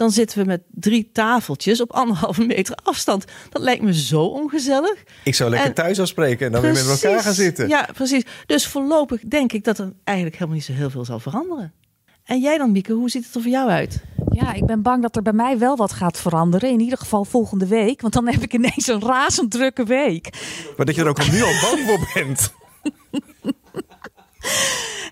Dan 0.00 0.10
zitten 0.10 0.38
we 0.38 0.44
met 0.44 0.62
drie 0.70 1.10
tafeltjes 1.12 1.80
op 1.80 1.92
anderhalve 1.92 2.44
meter 2.44 2.76
afstand. 2.82 3.24
Dat 3.50 3.62
lijkt 3.62 3.82
me 3.82 3.94
zo 3.94 4.22
ongezellig. 4.22 5.02
Ik 5.24 5.34
zou 5.34 5.50
lekker 5.50 5.68
En- 5.68 5.74
thuis 5.74 6.00
afspreken 6.00 6.46
en 6.46 6.52
dan 6.52 6.60
weer 6.60 6.72
met 6.72 6.88
elkaar 7.02 7.20
gaan 7.22 7.32
zitten. 7.32 7.68
Ja, 7.68 7.88
precies. 7.94 8.22
Dus 8.46 8.66
voorlopig 8.66 9.20
denk 9.20 9.52
ik 9.52 9.64
dat 9.64 9.78
er 9.78 9.92
eigenlijk 10.04 10.36
helemaal 10.36 10.56
niet 10.56 10.66
zo 10.66 10.72
heel 10.72 10.90
veel 10.90 11.04
zal 11.04 11.18
veranderen. 11.18 11.72
En 12.24 12.40
jij 12.40 12.58
dan, 12.58 12.72
Mieke, 12.72 12.92
hoe 12.92 13.10
ziet 13.10 13.24
het 13.24 13.34
er 13.34 13.40
voor 13.42 13.50
jou 13.50 13.70
uit? 13.70 14.02
Ja, 14.30 14.52
ik 14.52 14.66
ben 14.66 14.82
bang 14.82 15.02
dat 15.02 15.16
er 15.16 15.22
bij 15.22 15.32
mij 15.32 15.58
wel 15.58 15.76
wat 15.76 15.92
gaat 15.92 16.18
veranderen. 16.18 16.70
In 16.70 16.80
ieder 16.80 16.98
geval 16.98 17.24
volgende 17.24 17.66
week. 17.66 18.00
Want 18.00 18.12
dan 18.12 18.28
heb 18.28 18.42
ik 18.42 18.54
ineens 18.54 18.86
een 18.86 19.02
razend 19.02 19.50
drukke 19.50 19.84
week. 19.84 20.28
Maar 20.76 20.86
dat 20.86 20.94
je 20.94 21.00
er 21.02 21.08
ook 21.08 21.18
al 21.18 21.30
nu 21.30 21.42
al 21.42 21.52
bang 21.62 21.80
voor 21.86 22.10
bent. 22.14 22.52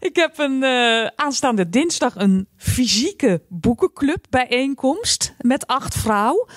Ik 0.01 0.17
heb 0.17 0.39
een 0.39 0.63
eh, 0.63 1.07
aanstaande 1.17 1.69
dinsdag 1.69 2.15
een 2.17 2.49
fysieke 2.57 3.43
boekenclub 3.49 4.27
bijeenkomst 4.31 5.35
met 5.39 5.67
acht 5.67 5.95
vrouwen. 5.95 6.49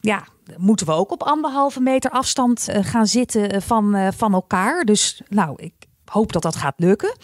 Ja, 0.00 0.24
moeten 0.56 0.86
we 0.86 0.92
ook 0.92 1.10
op 1.10 1.22
anderhalve 1.22 1.80
meter 1.80 2.10
afstand 2.10 2.68
eh, 2.68 2.84
gaan 2.84 3.06
zitten 3.06 3.50
eh, 3.50 3.60
van, 3.60 4.12
van 4.16 4.32
elkaar. 4.32 4.84
Dus 4.84 5.22
nou, 5.28 5.54
ik 5.56 5.72
hoop 6.04 6.32
dat 6.32 6.42
dat 6.42 6.56
gaat 6.56 6.74
lukken. 6.76 7.16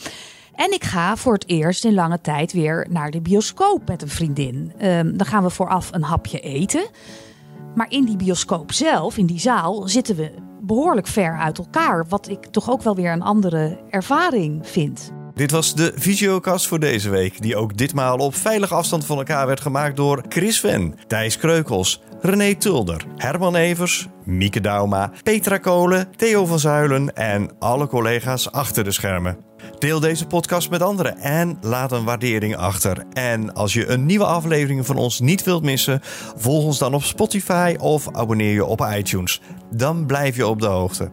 En 0.54 0.72
ik 0.72 0.84
ga 0.84 1.16
voor 1.16 1.32
het 1.32 1.48
eerst 1.48 1.84
in 1.84 1.94
lange 1.94 2.20
tijd 2.20 2.52
weer 2.52 2.86
naar 2.90 3.10
de 3.10 3.20
bioscoop 3.20 3.88
met 3.88 4.02
een 4.02 4.08
vriendin. 4.08 4.72
Ehm, 4.78 5.16
dan 5.16 5.26
gaan 5.26 5.42
we 5.42 5.50
vooraf 5.50 5.88
een 5.92 6.02
hapje 6.02 6.40
eten. 6.40 6.86
Maar 7.74 7.90
in 7.90 8.04
die 8.04 8.16
bioscoop 8.16 8.72
zelf, 8.72 9.16
in 9.16 9.26
die 9.26 9.40
zaal, 9.40 9.88
zitten 9.88 10.16
we 10.16 10.30
behoorlijk 10.66 11.06
ver 11.06 11.38
uit 11.38 11.58
elkaar. 11.58 12.06
Wat 12.08 12.28
ik 12.28 12.46
toch 12.46 12.70
ook 12.70 12.82
wel 12.82 12.94
weer 12.94 13.12
een 13.12 13.22
andere 13.22 13.78
ervaring 13.90 14.68
vind. 14.68 15.12
Dit 15.34 15.50
was 15.50 15.74
de 15.74 15.92
Visiocast 15.94 16.66
voor 16.66 16.78
deze 16.78 17.10
week, 17.10 17.42
die 17.42 17.56
ook 17.56 17.76
ditmaal 17.76 18.16
op 18.16 18.34
veilige 18.34 18.74
afstand 18.74 19.04
van 19.04 19.18
elkaar 19.18 19.46
werd 19.46 19.60
gemaakt 19.60 19.96
door 19.96 20.24
Chris 20.28 20.60
Ven, 20.60 20.94
Thijs 21.06 21.36
Kreukels, 21.36 22.02
René 22.20 22.54
Tulder, 22.54 23.04
Herman 23.16 23.54
Evers, 23.54 24.08
Mieke 24.24 24.60
Dauma, 24.60 25.10
Petra 25.22 25.58
Kolen, 25.58 26.08
Theo 26.16 26.46
van 26.46 26.58
Zuilen 26.58 27.14
en 27.14 27.50
alle 27.58 27.86
collega's 27.86 28.50
achter 28.50 28.84
de 28.84 28.90
schermen. 28.90 29.38
Deel 29.78 30.00
deze 30.00 30.26
podcast 30.26 30.70
met 30.70 30.82
anderen 30.82 31.18
en 31.18 31.58
laat 31.60 31.92
een 31.92 32.04
waardering 32.04 32.56
achter. 32.56 33.04
En 33.12 33.54
als 33.54 33.72
je 33.72 33.86
een 33.86 34.06
nieuwe 34.06 34.24
aflevering 34.24 34.86
van 34.86 34.96
ons 34.96 35.20
niet 35.20 35.44
wilt 35.44 35.62
missen, 35.62 36.00
volg 36.36 36.64
ons 36.64 36.78
dan 36.78 36.94
op 36.94 37.02
Spotify 37.02 37.76
of 37.78 38.08
abonneer 38.12 38.52
je 38.52 38.64
op 38.64 38.88
iTunes. 38.96 39.40
Dan 39.74 40.06
blijf 40.06 40.36
je 40.36 40.46
op 40.46 40.60
de 40.60 40.66
hoogte. 40.66 41.10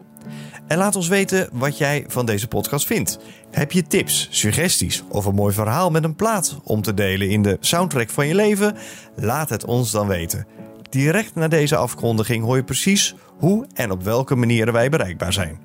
En 0.68 0.78
laat 0.78 0.96
ons 0.96 1.08
weten 1.08 1.50
wat 1.54 1.78
jij 1.78 2.06
van 2.08 2.26
deze 2.26 2.48
podcast 2.48 2.86
vindt. 2.86 3.20
Heb 3.52 3.72
je 3.72 3.88
tips, 3.88 4.28
suggesties 4.32 5.04
of 5.10 5.26
een 5.26 5.36
mooi 5.36 5.54
verhaal 5.54 5.90
met 5.90 6.04
een 6.04 6.16
plaat 6.16 6.58
om 6.64 6.82
te 6.82 6.94
delen 6.94 7.30
in 7.30 7.42
de 7.42 7.58
soundtrack 7.60 8.10
van 8.10 8.28
je 8.28 8.36
leven? 8.36 8.76
Laat 9.16 9.50
het 9.50 9.66
ons 9.66 9.92
dan 9.92 10.08
weten. 10.08 10.48
Direct 10.94 11.36
na 11.36 11.48
deze 11.48 11.76
afkondiging 11.76 12.44
hoor 12.44 12.56
je 12.56 12.64
precies 12.64 13.16
hoe 13.40 13.68
en 13.74 13.92
op 13.92 14.04
welke 14.04 14.36
manieren 14.36 14.74
wij 14.74 14.90
bereikbaar 14.90 15.34
zijn. 15.34 15.60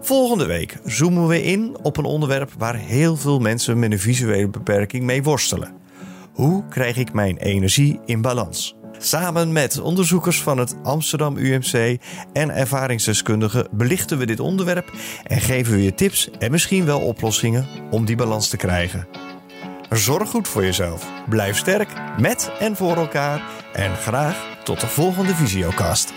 Volgende 0.00 0.46
week 0.46 0.78
zoomen 0.84 1.26
we 1.26 1.42
in 1.42 1.76
op 1.82 1.96
een 1.96 2.04
onderwerp 2.04 2.50
waar 2.58 2.74
heel 2.74 3.16
veel 3.16 3.38
mensen 3.38 3.78
met 3.78 3.92
een 3.92 3.98
visuele 3.98 4.48
beperking 4.48 5.04
mee 5.04 5.22
worstelen. 5.22 5.72
Hoe 6.32 6.64
krijg 6.68 6.96
ik 6.96 7.12
mijn 7.12 7.36
energie 7.36 8.00
in 8.04 8.20
balans? 8.20 8.74
Samen 8.98 9.52
met 9.52 9.80
onderzoekers 9.80 10.42
van 10.42 10.58
het 10.58 10.74
Amsterdam 10.82 11.36
UMC 11.36 12.00
en 12.32 12.50
ervaringsdeskundigen 12.50 13.68
belichten 13.70 14.18
we 14.18 14.26
dit 14.26 14.40
onderwerp 14.40 14.92
en 15.24 15.40
geven 15.40 15.72
we 15.74 15.82
je 15.82 15.94
tips 15.94 16.30
en 16.38 16.50
misschien 16.50 16.84
wel 16.84 17.00
oplossingen 17.00 17.66
om 17.90 18.04
die 18.04 18.16
balans 18.16 18.48
te 18.48 18.56
krijgen. 18.56 19.06
Zorg 19.90 20.30
goed 20.30 20.48
voor 20.48 20.62
jezelf. 20.62 21.10
Blijf 21.28 21.56
sterk 21.56 21.88
met 22.18 22.50
en 22.58 22.76
voor 22.76 22.96
elkaar 22.96 23.42
en 23.72 23.96
graag 23.96 24.51
tot 24.62 24.80
de 24.80 24.86
volgende 24.86 25.34
Visiocast. 25.34 26.12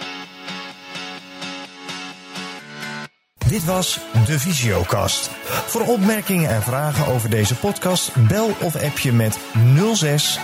Dit 3.47 3.65
was 3.65 3.99
de 4.25 4.39
Visiocast. 4.39 5.29
Voor 5.65 5.81
opmerkingen 5.81 6.49
en 6.49 6.61
vragen 6.61 7.07
over 7.07 7.29
deze 7.29 7.55
podcast 7.55 8.27
bel 8.27 8.51
of 8.61 8.75
app 8.75 8.99
je 8.99 9.11
met 9.11 9.39
06 9.93 10.39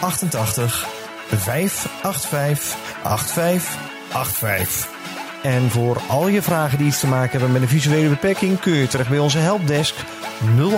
088 0.00 0.97
585 1.36 2.76
8585. 3.02 4.96
En 5.42 5.70
voor 5.70 6.00
al 6.08 6.28
je 6.28 6.42
vragen 6.42 6.78
die 6.78 6.86
iets 6.86 7.00
te 7.00 7.06
maken 7.06 7.30
hebben 7.30 7.52
met 7.52 7.62
een 7.62 7.68
visuele 7.68 8.08
beperking 8.08 8.60
kun 8.60 8.72
je 8.72 8.86
terecht 8.86 9.08
bij 9.08 9.18
onze 9.18 9.38
helpdesk 9.38 9.94